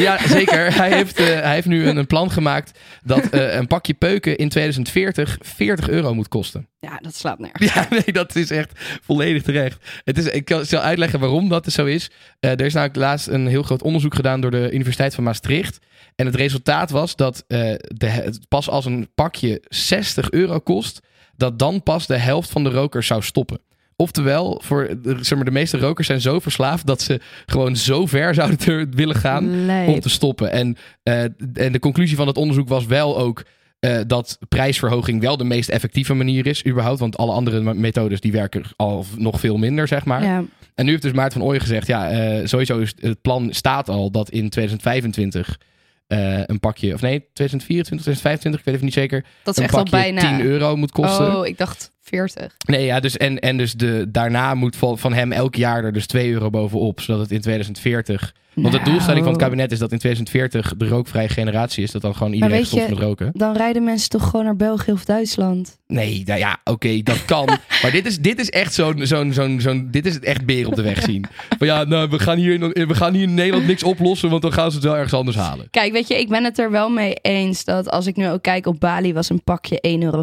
ja, 0.00 0.28
zeker. 0.28 0.74
Hij 0.76 0.92
heeft, 0.92 1.18
eh, 1.18 1.26
hij 1.26 1.54
heeft 1.54 1.66
nu 1.66 1.86
een, 1.88 1.96
een 1.96 2.06
plan 2.06 2.30
gemaakt 2.30 2.78
dat 3.02 3.28
eh, 3.28 3.54
een 3.54 3.66
pakje 3.66 3.94
peuken 3.94 4.36
in 4.36 4.48
2040 4.48 5.38
40 5.40 5.88
euro 5.88 6.14
moet 6.14 6.28
kosten. 6.28 6.68
Ja, 6.80 6.98
dat 7.02 7.14
slaat 7.14 7.38
nergens. 7.38 7.74
Ja, 7.74 7.86
nee, 7.90 8.12
dat 8.12 8.36
is 8.36 8.50
echt 8.50 8.80
volledig 9.02 9.42
terecht. 9.42 9.84
Het 10.04 10.18
is, 10.18 10.24
ik 10.26 10.44
kan- 10.44 10.64
zal 10.64 10.80
uitleggen 10.80 11.20
waarom 11.20 11.48
dat 11.48 11.72
zo 11.72 11.84
is. 11.84 12.10
Eh, 12.40 12.50
er 12.50 12.60
is 12.60 12.72
namelijk 12.74 12.98
laatst 12.98 13.26
een 13.26 13.46
heel 13.46 13.62
groot 13.62 13.82
onderzoek 13.82 14.14
gedaan 14.14 14.40
door 14.40 14.50
de 14.50 14.70
Universiteit 14.72 15.14
van 15.14 15.24
Maastricht. 15.24 15.78
En 16.16 16.26
het 16.26 16.34
resultaat 16.34 16.90
was 16.90 17.16
dat 17.16 17.44
de, 17.48 18.38
pas 18.48 18.68
als 18.70 18.84
een 18.84 19.08
pakje 19.14 19.62
60 19.68 20.30
euro 20.30 20.58
kost, 20.58 21.00
dat 21.36 21.58
dan 21.58 21.82
pas 21.82 22.06
de 22.06 22.16
helft 22.16 22.50
van 22.50 22.64
de 22.64 22.70
rokers 22.70 23.06
zou 23.06 23.22
stoppen. 23.22 23.60
Oftewel, 23.96 24.60
voor 24.64 24.88
de, 25.02 25.16
zeg 25.20 25.34
maar, 25.36 25.44
de 25.44 25.50
meeste 25.50 25.78
rokers 25.78 26.06
zijn 26.06 26.20
zo 26.20 26.38
verslaafd 26.38 26.86
dat 26.86 27.02
ze 27.02 27.20
gewoon 27.46 27.76
zo 27.76 28.06
ver 28.06 28.34
zouden 28.34 28.90
willen 28.96 29.16
gaan 29.16 29.44
om 29.86 30.00
te 30.00 30.08
stoppen. 30.08 30.50
En, 30.52 30.76
eh, 31.02 31.22
en 31.54 31.72
de 31.72 31.78
conclusie 31.78 32.16
van 32.16 32.26
het 32.26 32.36
onderzoek 32.36 32.68
was 32.68 32.86
wel 32.86 33.18
ook 33.18 33.44
eh, 33.80 33.98
dat 34.06 34.38
prijsverhoging 34.48 35.20
wel 35.20 35.36
de 35.36 35.44
meest 35.44 35.68
effectieve 35.68 36.14
manier 36.14 36.46
is, 36.46 36.66
überhaupt. 36.66 36.98
Want 37.00 37.16
alle 37.16 37.32
andere 37.32 37.60
me- 37.60 37.74
methodes 37.74 38.20
die 38.20 38.32
werken 38.32 38.62
al 38.76 39.04
nog 39.16 39.40
veel 39.40 39.56
minder, 39.56 39.88
zeg 39.88 40.04
maar. 40.04 40.22
Ja. 40.22 40.44
En 40.74 40.84
nu 40.84 40.90
heeft 40.90 41.02
dus 41.02 41.12
Maarten 41.12 41.38
van 41.38 41.48
Ooyen 41.48 41.60
gezegd, 41.60 41.86
ja, 41.86 42.10
eh, 42.10 42.46
sowieso 42.46 42.78
is 42.78 42.94
het 43.00 43.20
plan 43.22 43.48
staat 43.52 43.88
al 43.88 44.10
dat 44.10 44.30
in 44.30 44.48
2025 44.48 45.58
eh, 46.06 46.40
een 46.46 46.60
pakje, 46.60 46.94
of 46.94 47.00
nee, 47.00 47.26
2024, 47.32 47.84
2025, 48.04 48.60
ik 48.60 48.66
weet 48.66 48.74
even 48.74 48.86
niet 48.86 48.94
zeker, 48.94 49.24
Dat 49.42 49.54
is 49.54 49.58
een 49.62 49.68
echt 49.68 49.74
al 49.74 49.84
bijna. 49.90 50.36
10 50.36 50.46
euro 50.46 50.76
moet 50.76 50.92
kosten. 50.92 51.36
Oh, 51.36 51.46
ik 51.46 51.58
dacht 51.58 51.90
40. 52.04 52.54
Nee, 52.66 52.84
ja, 52.84 53.00
dus 53.00 53.16
en, 53.16 53.38
en 53.38 53.56
dus 53.56 53.72
de, 53.72 54.06
daarna 54.08 54.54
moet 54.54 54.76
van, 54.76 54.98
van 54.98 55.12
hem 55.12 55.32
elk 55.32 55.54
jaar 55.54 55.84
er 55.84 55.92
dus 55.92 56.06
2 56.06 56.30
euro 56.32 56.50
bovenop, 56.50 57.00
zodat 57.00 57.20
het 57.22 57.30
in 57.32 57.40
2040 57.40 58.34
want 58.54 58.72
de 58.72 58.78
Nou. 58.78 58.90
doelstelling 58.90 59.24
van 59.24 59.32
het 59.32 59.42
kabinet 59.42 59.72
is 59.72 59.78
dat 59.78 59.92
in 59.92 59.98
2040 59.98 60.74
de 60.76 60.88
rookvrije 60.88 61.28
generatie 61.28 61.82
is. 61.82 61.90
Dat 61.90 62.02
dan 62.02 62.14
gewoon 62.16 62.32
iedereen 62.32 62.56
weet 62.56 62.66
stopt 62.66 62.82
je- 62.82 62.88
met 62.88 62.98
roken. 62.98 63.30
Dan 63.32 63.56
rijden 63.56 63.84
mensen 63.84 64.08
toch 64.10 64.24
gewoon 64.30 64.44
naar 64.44 64.56
België 64.56 64.92
of 64.92 65.04
Duitsland. 65.04 65.78
Nee, 65.86 66.22
nou 66.26 66.38
ja, 66.38 66.60
oké, 66.64 67.02
dat 67.02 67.24
kan. 67.24 67.46
maar 67.82 67.90
dit 67.92 68.06
is, 68.06 68.18
dit 68.18 68.38
is 68.40 68.50
echt 68.50 68.74
zo'n, 68.74 69.06
zo'n, 69.06 69.32
zo'n, 69.32 69.60
zo'n, 69.60 69.88
dit 69.90 70.06
is 70.06 70.14
het 70.14 70.24
echt 70.24 70.44
beer 70.46 70.66
op 70.66 70.74
de 70.74 70.82
weg 70.82 71.02
zien. 71.02 71.24
Van 71.58 71.66
ja, 71.66 71.84
nou, 71.84 72.08
we 72.10 72.18
gaan, 72.18 72.36
hier 72.38 72.52
in, 72.52 72.86
we 72.86 72.94
gaan 72.94 73.12
hier 73.14 73.22
in 73.22 73.34
Nederland 73.34 73.66
niks 73.66 73.82
oplossen, 73.82 74.30
want 74.30 74.42
dan 74.42 74.52
gaan 74.52 74.70
ze 74.70 74.76
het 74.76 74.84
wel 74.86 74.94
ergens 74.96 75.12
anders 75.14 75.36
halen. 75.36 75.68
Kijk, 75.70 75.92
weet 75.92 76.08
je, 76.08 76.18
ik 76.20 76.28
ben 76.28 76.44
het 76.44 76.58
er 76.58 76.70
wel 76.70 76.88
mee 76.88 77.14
eens 77.14 77.64
dat 77.64 77.90
als 77.90 78.06
ik 78.06 78.16
nu 78.16 78.28
ook 78.28 78.42
kijk 78.42 78.66
op 78.66 78.80
Bali 78.80 79.12
was 79.12 79.30
een 79.30 79.42
pakje 79.44 79.78
1,50 79.88 80.02
euro. 80.04 80.22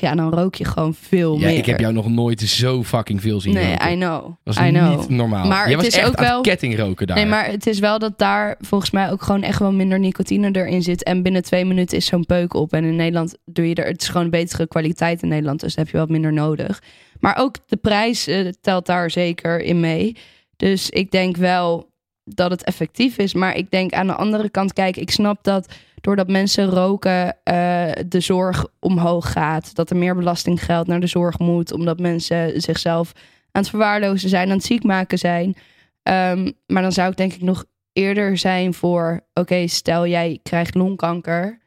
Ja, 0.00 0.14
dan 0.14 0.30
rook 0.34 0.54
je 0.54 0.64
gewoon 0.64 0.94
veel 0.94 1.17
Ja, 1.18 1.46
meer. 1.46 1.56
ik 1.58 1.66
heb 1.66 1.80
jou 1.80 1.92
nog 1.92 2.08
nooit 2.08 2.40
zo 2.40 2.84
fucking 2.84 3.20
veel 3.20 3.40
zien 3.40 3.54
Nee, 3.54 3.70
roken. 3.70 3.92
I 3.92 3.94
know. 3.94 4.34
Dat 4.44 4.56
I 4.56 4.68
know. 4.68 4.98
niet 4.98 5.08
normaal. 5.08 5.46
Maar 5.46 5.58
Jij 5.62 5.66
het 5.66 5.76
was 5.76 5.86
is 5.86 5.96
echt 5.96 6.08
ook 6.08 6.14
aan 6.14 6.24
wel- 6.24 6.40
kettingroken 6.40 7.06
daar. 7.06 7.16
Nee, 7.16 7.26
maar 7.26 7.46
het 7.50 7.66
is 7.66 7.78
wel 7.78 7.98
dat 7.98 8.18
daar 8.18 8.56
volgens 8.60 8.90
mij 8.90 9.10
ook 9.10 9.22
gewoon 9.22 9.42
echt 9.42 9.58
wel 9.58 9.72
minder 9.72 9.98
nicotine 9.98 10.50
erin 10.52 10.82
zit. 10.82 11.02
En 11.02 11.22
binnen 11.22 11.42
twee 11.42 11.64
minuten 11.64 11.96
is 11.96 12.06
zo'n 12.06 12.26
peuk 12.26 12.54
op. 12.54 12.72
En 12.72 12.84
in 12.84 12.96
Nederland 12.96 13.36
doe 13.44 13.68
je 13.68 13.74
er... 13.74 13.86
Het 13.86 14.02
is 14.02 14.08
gewoon 14.08 14.30
betere 14.30 14.66
kwaliteit 14.68 15.22
in 15.22 15.28
Nederland. 15.28 15.60
Dus 15.60 15.76
heb 15.76 15.88
je 15.88 15.96
wat 15.96 16.08
minder 16.08 16.32
nodig. 16.32 16.82
Maar 17.20 17.36
ook 17.38 17.56
de 17.66 17.76
prijs 17.76 18.26
eh, 18.26 18.48
telt 18.60 18.86
daar 18.86 19.10
zeker 19.10 19.60
in 19.60 19.80
mee. 19.80 20.16
Dus 20.56 20.90
ik 20.90 21.10
denk 21.10 21.36
wel 21.36 21.87
dat 22.34 22.50
het 22.50 22.64
effectief 22.64 23.18
is. 23.18 23.34
Maar 23.34 23.56
ik 23.56 23.70
denk 23.70 23.92
aan 23.92 24.06
de 24.06 24.14
andere 24.14 24.48
kant... 24.50 24.72
Kijk, 24.72 24.96
ik 24.96 25.10
snap 25.10 25.44
dat 25.44 25.74
doordat 26.00 26.28
mensen 26.28 26.64
roken... 26.70 27.36
eh, 27.44 27.54
de 28.06 28.20
zorg 28.20 28.66
omhoog 28.80 29.32
gaat. 29.32 29.74
Dat 29.74 29.90
er 29.90 29.96
meer 29.96 30.16
belastinggeld 30.16 30.86
naar 30.86 31.00
de 31.00 31.06
zorg 31.06 31.38
moet. 31.38 31.72
Omdat 31.72 31.98
mensen 32.00 32.60
zichzelf 32.60 33.12
aan 33.52 33.62
het 33.62 33.70
verwaarlozen 33.70 34.28
zijn. 34.28 34.48
Aan 34.48 34.56
het 34.56 34.64
ziek 34.64 34.82
maken 34.82 35.18
zijn. 35.18 35.56
Ehm, 36.02 36.50
maar 36.66 36.82
dan 36.82 36.92
zou 36.92 37.10
ik 37.10 37.16
denk 37.16 37.32
ik 37.32 37.42
nog 37.42 37.64
eerder 37.92 38.38
zijn 38.38 38.74
voor... 38.74 39.20
Oké, 39.34 39.66
stel 39.66 40.06
jij 40.06 40.38
krijgt 40.42 40.74
longkanker... 40.74 41.58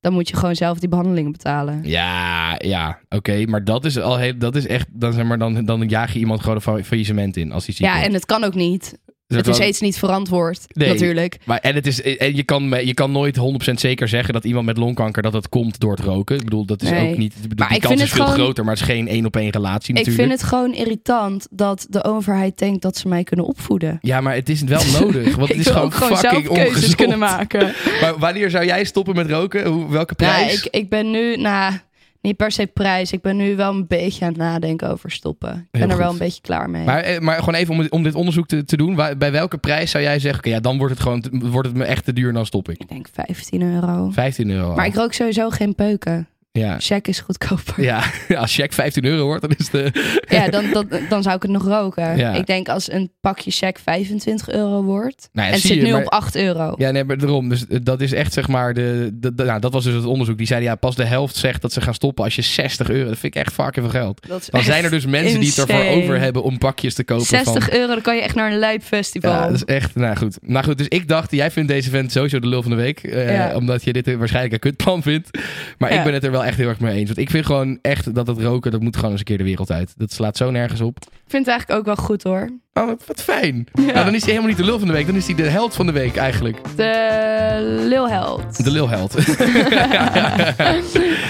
dan 0.00 0.12
moet 0.12 0.28
je 0.28 0.36
gewoon 0.36 0.56
zelf 0.56 0.78
die 0.78 0.88
behandelingen 0.88 1.32
betalen. 1.32 1.80
Ja, 1.84 2.54
ja, 2.58 2.98
oké. 3.08 3.44
maar 3.46 3.64
dat 3.64 3.84
is 3.84 3.98
al 3.98 4.18
heel, 4.18 4.38
dat 4.38 4.56
is 4.56 4.66
echt, 4.66 4.86
dan, 4.90 5.12
zeg 5.12 5.24
maar, 5.24 5.38
dan, 5.38 5.64
dan 5.64 5.88
jaag 5.88 6.12
je 6.12 6.18
iemand 6.18 6.40
gewoon 6.40 6.54
een 6.56 6.62
fa- 6.62 6.82
faillissement 6.82 7.36
in 7.36 7.52
als 7.52 7.66
hij 7.66 7.74
ziek 7.74 7.86
Ja, 7.86 7.92
wordt. 7.92 8.06
en 8.06 8.12
het 8.14 8.26
kan 8.26 8.44
ook 8.44 8.54
niet. 8.54 8.98
Dus 9.30 9.38
Het 9.38 9.48
is 9.48 9.54
dan- 9.56 9.62
steeds 9.62 9.80
niet 9.80 9.98
verantwoord, 9.98 10.60
Nee. 10.68 10.88
natuurlijk. 10.88 11.38
Maar, 11.44 11.58
en 11.58 11.74
het 11.74 11.86
is, 11.86 12.02
en 12.02 12.36
je, 12.36 12.42
kan, 12.42 12.62
je 12.84 12.94
kan 12.94 13.12
nooit 13.12 13.36
100% 13.36 13.80
zeker 13.80 14.08
zeggen 14.08 14.34
dat 14.34 14.44
iemand 14.44 14.66
met 14.66 14.76
longkanker 14.76 15.22
dat 15.22 15.32
het 15.32 15.48
komt 15.48 15.80
door 15.80 15.90
het 15.90 16.00
roken. 16.00 16.36
Ik 16.36 16.44
bedoel, 16.44 16.64
dat 16.64 16.82
is 16.82 16.90
Nee. 16.90 17.10
ook 17.10 17.16
niet. 17.16 17.34
Ik 17.34 17.42
bedoel, 17.42 17.56
Maar 17.58 17.66
die 17.68 17.76
ik 17.76 17.82
kans 17.82 17.94
vind 17.94 18.04
is 18.06 18.10
het 18.14 18.16
veel 18.22 18.30
gewoon- 18.30 18.44
groter, 18.44 18.64
maar 18.64 18.72
het 18.74 18.82
is 18.82 18.88
geen 18.88 19.08
één 19.08 19.26
op 19.26 19.36
één 19.36 19.50
relatie 19.50 19.88
Ik 19.88 19.94
natuurlijk. 20.06 20.28
vind 20.28 20.40
het 20.40 20.48
gewoon 20.50 20.74
irritant 20.74 21.46
dat 21.50 21.86
de 21.90 22.04
overheid 22.04 22.58
denkt 22.58 22.82
dat 22.82 22.96
ze 22.96 23.08
mij 23.08 23.22
kunnen 23.24 23.46
opvoeden. 23.46 23.98
Ja, 24.00 24.20
maar 24.20 24.34
het 24.34 24.48
is 24.48 24.62
wel 24.62 24.82
nodig. 25.00 25.34
Want 25.36 25.48
het 25.48 25.58
ik 25.58 25.66
is 25.66 25.66
gewoon 25.72 25.92
fucking 25.92 26.48
keuzes 26.48 26.94
kunnen 26.94 27.18
maken. 27.18 27.72
Maar 28.00 28.18
wanneer 28.18 28.50
zou 28.50 28.64
jij 28.64 28.84
stoppen 28.84 29.14
met 29.14 29.30
roken? 29.30 29.66
Hoe, 29.66 29.90
welke 29.90 30.14
Nou, 30.16 30.32
prijs? 30.32 30.64
ik, 30.64 30.74
ik 30.74 30.88
ben 30.88 31.10
nu, 31.10 31.36
nou, 31.36 31.74
niet 32.22 32.36
per 32.36 32.50
se 32.52 32.66
prijs. 32.66 33.12
Ik 33.12 33.20
ben 33.20 33.36
nu 33.36 33.56
wel 33.56 33.72
een 33.72 33.86
beetje 33.86 34.24
aan 34.24 34.30
het 34.30 34.40
nadenken 34.40 34.88
over 34.90 35.10
stoppen. 35.10 35.50
Ik 35.50 35.66
ben 35.70 35.80
Heel 35.80 35.90
er 35.90 35.96
wel 35.96 36.10
een 36.10 36.18
beetje 36.18 36.40
klaar 36.40 36.70
mee. 36.70 36.84
Maar, 36.84 37.00
eh, 37.02 37.18
maar 37.18 37.38
gewoon 37.38 37.54
even 37.54 37.74
om, 37.74 37.86
om 37.90 38.02
dit 38.02 38.14
onderzoek 38.14 38.46
te, 38.46 38.64
te 38.64 38.76
doen. 38.76 38.94
Waar- 38.94 39.16
bij 39.16 39.32
welke 39.32 39.58
prijs 39.58 39.90
zou 39.90 40.04
jij 40.04 40.18
zeggen, 40.18 40.38
oké, 40.40 40.48
ja, 40.50 40.60
dan 40.60 40.78
wordt 40.78 40.92
het 40.92 41.02
gewoon 41.02 41.24
wordt 41.50 41.68
het 41.68 41.76
me 41.76 41.84
echt 41.84 42.04
te 42.04 42.12
duur 42.12 42.32
dan 42.32 42.46
stop 42.46 42.68
ik. 42.68 42.80
ik 42.80 42.88
denk 42.88 43.06
15 43.12 43.62
euro. 43.62 44.10
15 44.10 44.50
euro. 44.50 44.68
Maar 44.68 44.84
al. 44.84 44.90
ik 44.90 44.94
rook 44.94 45.12
sowieso 45.12 45.50
geen 45.50 45.74
peuken. 45.74 46.28
Ja. 46.52 46.76
Check 46.78 47.08
is 47.08 47.20
goedkoper. 47.20 47.82
Ja, 47.82 48.02
als 48.36 48.54
check 48.54 48.72
15 48.72 49.04
euro 49.04 49.24
wordt, 49.24 49.40
dan 49.40 49.50
is 49.58 49.70
de... 49.70 49.90
Ja, 50.28 50.48
dan, 50.48 50.64
dan, 50.72 50.88
dan 51.08 51.22
zou 51.22 51.36
ik 51.36 51.42
het 51.42 51.50
nog 51.50 51.64
roken. 51.66 52.16
Ja. 52.16 52.32
Ik 52.34 52.46
denk 52.46 52.68
als 52.68 52.92
een 52.92 53.10
pakje 53.20 53.50
check 53.50 53.78
25 53.78 54.48
euro 54.48 54.82
wordt. 54.82 55.28
Nou 55.32 55.46
ja, 55.46 55.52
en 55.54 55.58
het 55.60 55.66
zit 55.68 55.76
je, 55.76 55.82
nu 55.82 55.92
maar- 55.92 56.00
op 56.02 56.08
8 56.08 56.36
euro. 56.36 56.74
Ja, 56.78 56.90
nee, 56.90 57.04
maar 57.04 57.18
daarom. 57.18 57.48
Dus 57.48 57.66
eh, 57.66 57.78
dat 57.82 58.00
is 58.00 58.12
echt 58.12 58.32
zeg 58.32 58.48
maar 58.48 58.74
de, 58.74 59.10
de, 59.14 59.34
de- 59.34 59.44
nou, 59.44 59.60
dat 59.60 59.72
was 59.72 59.84
dus 59.84 59.94
het 59.94 60.04
onderzoek. 60.04 60.38
Die 60.38 60.46
zeiden 60.46 60.68
ja, 60.68 60.74
pas 60.74 60.96
de 60.96 61.04
helft 61.04 61.36
zegt 61.36 61.62
dat 61.62 61.72
ze 61.72 61.80
gaan 61.80 61.94
stoppen 61.94 62.24
als 62.24 62.34
je 62.36 62.42
60 62.42 62.90
euro. 62.90 63.08
Dat 63.08 63.18
vind 63.18 63.34
ik 63.34 63.40
echt 63.42 63.52
fucking 63.52 63.90
veel 63.90 64.00
geld. 64.00 64.26
Dat 64.28 64.40
is 64.40 64.46
Dan 64.46 64.62
zijn 64.62 64.84
er 64.84 64.90
dus 64.90 65.06
mensen 65.06 65.40
die 65.40 65.48
het 65.48 65.58
ervoor 65.70 65.84
over 66.02 66.18
hebben 66.20 66.42
om 66.42 66.58
pakjes 66.58 66.94
te 66.94 67.04
kopen 67.04 67.26
60 67.26 67.64
van. 67.64 67.74
euro, 67.78 67.86
dan 67.92 68.02
kan 68.02 68.16
je 68.16 68.22
echt 68.22 68.34
naar 68.34 68.52
een 68.52 68.58
lijpfestival. 68.58 69.30
Ja, 69.32 69.46
dat 69.46 69.54
is 69.54 69.64
echt, 69.64 69.94
nou 69.94 70.16
goed. 70.16 70.38
Nou 70.42 70.64
goed, 70.64 70.78
dus 70.78 70.88
ik 70.88 71.08
dacht, 71.08 71.30
jij 71.30 71.50
vindt 71.50 71.68
deze 71.68 71.90
vent 71.90 72.12
sowieso 72.12 72.38
de 72.38 72.46
lul 72.48 72.62
van 72.62 72.70
de 72.70 72.76
week. 72.76 73.02
eh. 73.02 73.56
Omdat 73.56 73.84
je 73.84 73.92
dit 73.92 74.14
waarschijnlijk 74.16 74.52
een 74.54 74.60
kutplan 74.60 75.02
vindt. 75.02 75.38
Maar 75.78 75.90
ik 75.92 76.02
ben 76.04 76.14
het 76.14 76.24
er 76.24 76.30
wel 76.30 76.39
echt 76.44 76.56
heel 76.56 76.68
erg 76.68 76.80
mee 76.80 76.96
eens. 76.96 77.06
Want 77.06 77.18
ik 77.18 77.30
vind 77.30 77.46
gewoon 77.46 77.78
echt 77.82 78.14
dat 78.14 78.26
het 78.26 78.38
roken, 78.38 78.70
dat 78.70 78.80
moet 78.80 78.96
gewoon 78.96 79.10
eens 79.10 79.20
een 79.20 79.26
keer 79.26 79.38
de 79.38 79.44
wereld 79.44 79.70
uit. 79.70 79.94
Dat 79.96 80.12
slaat 80.12 80.36
zo 80.36 80.50
nergens 80.50 80.80
op. 80.80 80.98
Ik 81.30 81.36
vind 81.36 81.48
het 81.48 81.54
eigenlijk 81.58 81.88
ook 81.88 81.96
wel 81.96 82.04
goed 82.06 82.22
hoor. 82.22 82.48
Oh, 82.74 82.86
wat, 82.86 83.02
wat 83.06 83.22
fijn. 83.22 83.66
Nou, 83.72 83.92
dan 83.92 84.14
is 84.14 84.20
hij 84.20 84.28
helemaal 84.30 84.48
niet 84.48 84.56
de 84.56 84.64
lul 84.64 84.78
van 84.78 84.86
de 84.88 84.92
week. 84.94 85.06
Dan 85.06 85.14
is 85.14 85.26
hij 85.26 85.34
de 85.34 85.42
held 85.42 85.74
van 85.74 85.86
de 85.86 85.92
week 85.92 86.16
eigenlijk. 86.16 86.56
De 86.76 87.82
lilheld. 87.88 88.64
De 88.64 88.70
lulheld. 88.70 89.14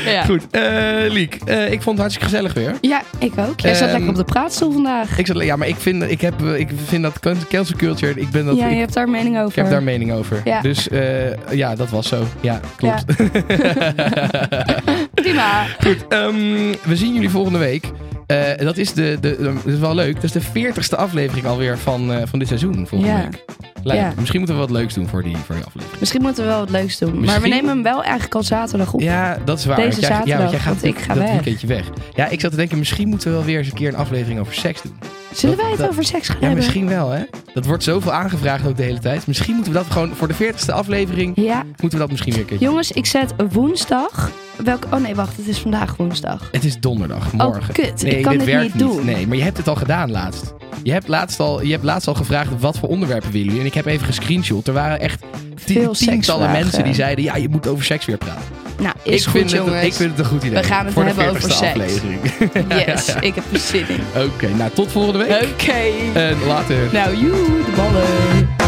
ja. 0.07 0.23
Goed, 0.25 0.47
eh 0.51 0.63
Liek, 1.09 1.39
eh, 1.45 1.65
ik 1.73 1.83
vond 1.83 1.85
het 1.85 1.99
hartstikke 1.99 2.29
gezellig 2.29 2.55
weer. 2.55 2.75
ja, 2.81 3.03
ik 3.19 3.33
ook. 3.39 3.61
Jij 3.61 3.75
zat 3.75 3.83
Ehm, 3.83 3.91
lekker 3.93 4.09
op 4.11 4.17
de 4.17 4.25
praatstoel 4.25 4.73
vandaag. 4.73 5.19
Ik 5.19 5.27
zat, 5.27 5.43
ja, 5.43 5.57
maar 5.57 5.69
ik 5.69 5.77
vind, 5.77 6.03
ik, 6.11 6.21
heb, 6.21 6.43
ik 6.43 6.69
vind 6.87 7.03
dat 7.03 7.19
can- 7.21 7.47
cancel 7.49 7.77
culture, 7.77 8.21
ik 8.21 8.31
ben 8.31 8.45
dat... 8.47 8.57
ja, 8.57 8.67
je 8.67 8.73
ik, 8.73 8.79
hebt 8.79 8.95
daar 8.95 9.05
een 9.05 9.11
mening 9.11 9.37
over. 9.37 9.49
ik 9.49 9.55
heb 9.55 9.69
daar 9.69 9.79
een 9.79 9.85
mening 9.85 10.13
over. 10.13 10.41
Ja. 10.45 10.61
Dus 10.61 10.89
eh, 10.89 11.51
ja, 11.51 11.75
dat 11.75 11.91
was 11.91 12.09
zo. 12.09 12.23
Ja, 12.41 12.61
klopt. 12.77 13.05
Prima. 15.15 15.65
Goed, 15.83 16.07
ehm, 16.09 16.35
we 16.83 16.97
zien 16.97 17.13
jullie 17.15 17.31
volgende 17.31 17.59
week. 17.59 17.91
Eh, 18.31 18.65
dat, 18.65 18.77
is 18.77 18.93
de, 18.93 19.17
de, 19.21 19.37
dat 19.43 19.67
is 19.75 19.79
wel 19.79 19.95
leuk. 19.95 20.15
Dat 20.15 20.25
is 20.25 20.33
de 20.33 20.41
veertigste 20.41 20.97
aflevering 20.97 21.47
alweer 21.47 21.79
van, 21.79 22.13
eh, 22.13 22.23
van 22.27 22.39
dit 22.39 22.49
seizoen, 22.49 22.87
volgende 22.87 23.07
Ja. 23.15 23.23
week. 23.23 23.45
Ja. 23.83 24.13
Misschien 24.17 24.39
moeten 24.39 24.57
we 24.59 24.63
wat 24.67 24.71
leuks 24.71 24.95
doen 24.95 25.09
voor 25.09 25.23
die, 25.23 25.37
voor 25.37 25.55
die 25.55 25.65
aflevering. 25.65 26.01
Misschien 26.01 26.23
moeten 26.23 26.43
we 26.45 26.49
wel 26.51 26.59
wat 26.59 26.71
leuks 26.71 26.99
doen. 26.99 27.25
Maar 27.25 27.41
we 27.41 27.49
nemen 27.49 27.69
hem 27.71 27.83
wel 27.83 28.03
eigenlijk 28.03 28.35
al 28.35 28.43
zaterdag 28.43 28.93
op. 28.93 29.01
Ja, 29.01 29.39
dat 29.45 29.59
is 29.59 29.65
waar. 29.65 29.77
Deze 29.77 29.89
want 29.89 30.01
jij, 30.01 30.09
ja, 30.11 30.17
zaterdag, 30.17 30.39
want 30.39 30.51
jij 30.51 30.61
gaat 30.61 30.81
want 30.81 30.97
ik 30.97 30.99
ga 31.03 31.15
dat 31.15 31.23
weg. 31.23 31.31
weekendje 31.33 31.67
weg. 31.67 31.85
Ja, 32.15 32.27
ik 32.29 32.41
zat 32.41 32.51
te 32.51 32.57
denken, 32.57 32.79
misschien 32.79 33.09
moeten 33.09 33.29
we 33.31 33.35
wel 33.37 33.45
weer 33.45 33.59
eens 33.59 33.69
een 33.69 33.75
keer 33.75 33.89
een 33.89 33.97
aflevering 33.97 34.41
over 34.41 34.55
seks 34.55 34.83
doen. 34.83 34.93
Zullen 35.33 35.55
dat- 35.57 35.65
wij 35.65 35.71
het 35.75 35.81
dat- 35.81 35.91
over 35.91 36.05
seks 36.05 36.27
gaan 36.27 36.37
Ja, 36.41 36.47
hebben? 36.47 36.59
misschien 36.65 36.89
wel, 36.89 37.11
hè? 37.11 37.23
Dat 37.55 37.67
wordt 37.67 37.83
zoveel 37.83 38.13
aangevraagd 38.13 38.67
ook 38.67 38.77
de 38.77 38.83
hele 38.83 38.99
tijd. 38.99 39.27
Misschien 39.27 39.55
moeten 39.55 39.73
we 39.73 39.79
dat 39.79 39.91
gewoon 39.91 40.15
voor 40.15 40.29
de 40.29 40.35
veertigste 40.35 40.73
aflevering... 40.73 41.33
Ja. 41.37 41.63
moeten 41.65 41.91
we 41.91 41.99
dat 41.99 42.11
misschien 42.11 42.33
weer 42.33 42.41
een 42.43 42.47
keertje 42.49 42.67
Jongens, 42.67 42.93
ik 42.93 43.07
zet 43.07 43.35
woensdag... 43.53 44.31
Welk... 44.65 44.87
Oh 44.91 45.01
nee, 45.01 45.15
wacht. 45.15 45.37
Het 45.37 45.49
is 45.49 45.59
vandaag 45.59 45.97
woensdag. 45.97 46.49
Het 46.53 46.65
is 46.65 46.81
donderdag, 46.81 47.33
morgen. 47.33 47.63
Oh, 47.63 47.69
kut. 47.73 48.03
Nee, 48.03 48.17
Ik 48.17 48.23
kan 48.23 48.33
dit 48.33 48.41
dit 48.45 48.55
werkt 48.55 48.75
niet 48.75 48.83
doen. 48.83 49.05
Nee, 49.05 49.27
maar 49.27 49.37
je 49.37 49.43
hebt 49.43 49.57
het 49.57 49.69
al 49.69 49.75
gedaan 49.77 50.11
laatst. 50.11 50.55
Je 50.83 50.93
hebt 50.93 51.09
laatst 51.09 51.41
al, 51.41 51.63
je 51.63 51.71
hebt 51.71 51.85
laatst 51.85 52.09
al 52.09 52.15
gevraagd 52.15 52.51
wat 52.59 52.79
voor 52.79 52.89
onderwerpen 52.89 53.31
willen 53.31 53.47
jullie. 53.47 53.61
En 53.61 53.67
ik 53.67 53.75
heb 53.75 53.87
even 53.87 54.07
gescreenshot. 54.07 54.67
Er 54.67 54.73
waren 54.73 55.01
echt 55.01 55.23
Veel 55.55 55.93
tientallen 55.93 56.51
mensen 56.51 56.85
die 56.85 56.95
zeiden... 56.95 57.25
ja, 57.25 57.37
je 57.37 57.49
moet 57.49 57.67
over 57.67 57.85
seks 57.85 58.05
weer 58.05 58.19
praten. 58.19 58.45
Nou, 58.79 58.95
is 59.03 59.21
ik, 59.21 59.29
goed, 59.29 59.41
vind 59.41 59.51
jongens. 59.51 59.75
het, 59.77 59.85
ik 59.85 59.93
vind 59.93 60.11
het 60.11 60.19
een 60.19 60.25
goed 60.25 60.43
idee. 60.43 60.61
We 60.61 60.67
gaan 60.67 60.85
het 60.85 60.95
voor 60.95 61.05
de 61.05 61.09
hebben 61.09 61.29
over 61.29 61.43
40ste 61.43 61.55
seks. 61.55 61.71
aflevering. 61.71 62.21
Yes, 62.87 63.15
ik 63.21 63.35
heb 63.35 63.45
er 63.53 63.59
zin 63.59 63.89
in. 63.89 64.23
Oké, 64.23 64.49
nou 64.49 64.71
tot 64.75 64.93
volgende 64.93 65.19
week. 65.19 65.43
Oké. 65.53 66.19
En 66.19 66.37
later. 66.47 66.93
Nou, 66.93 67.17
joe, 67.17 67.65
de 67.65 67.73
ballen. 67.77 68.60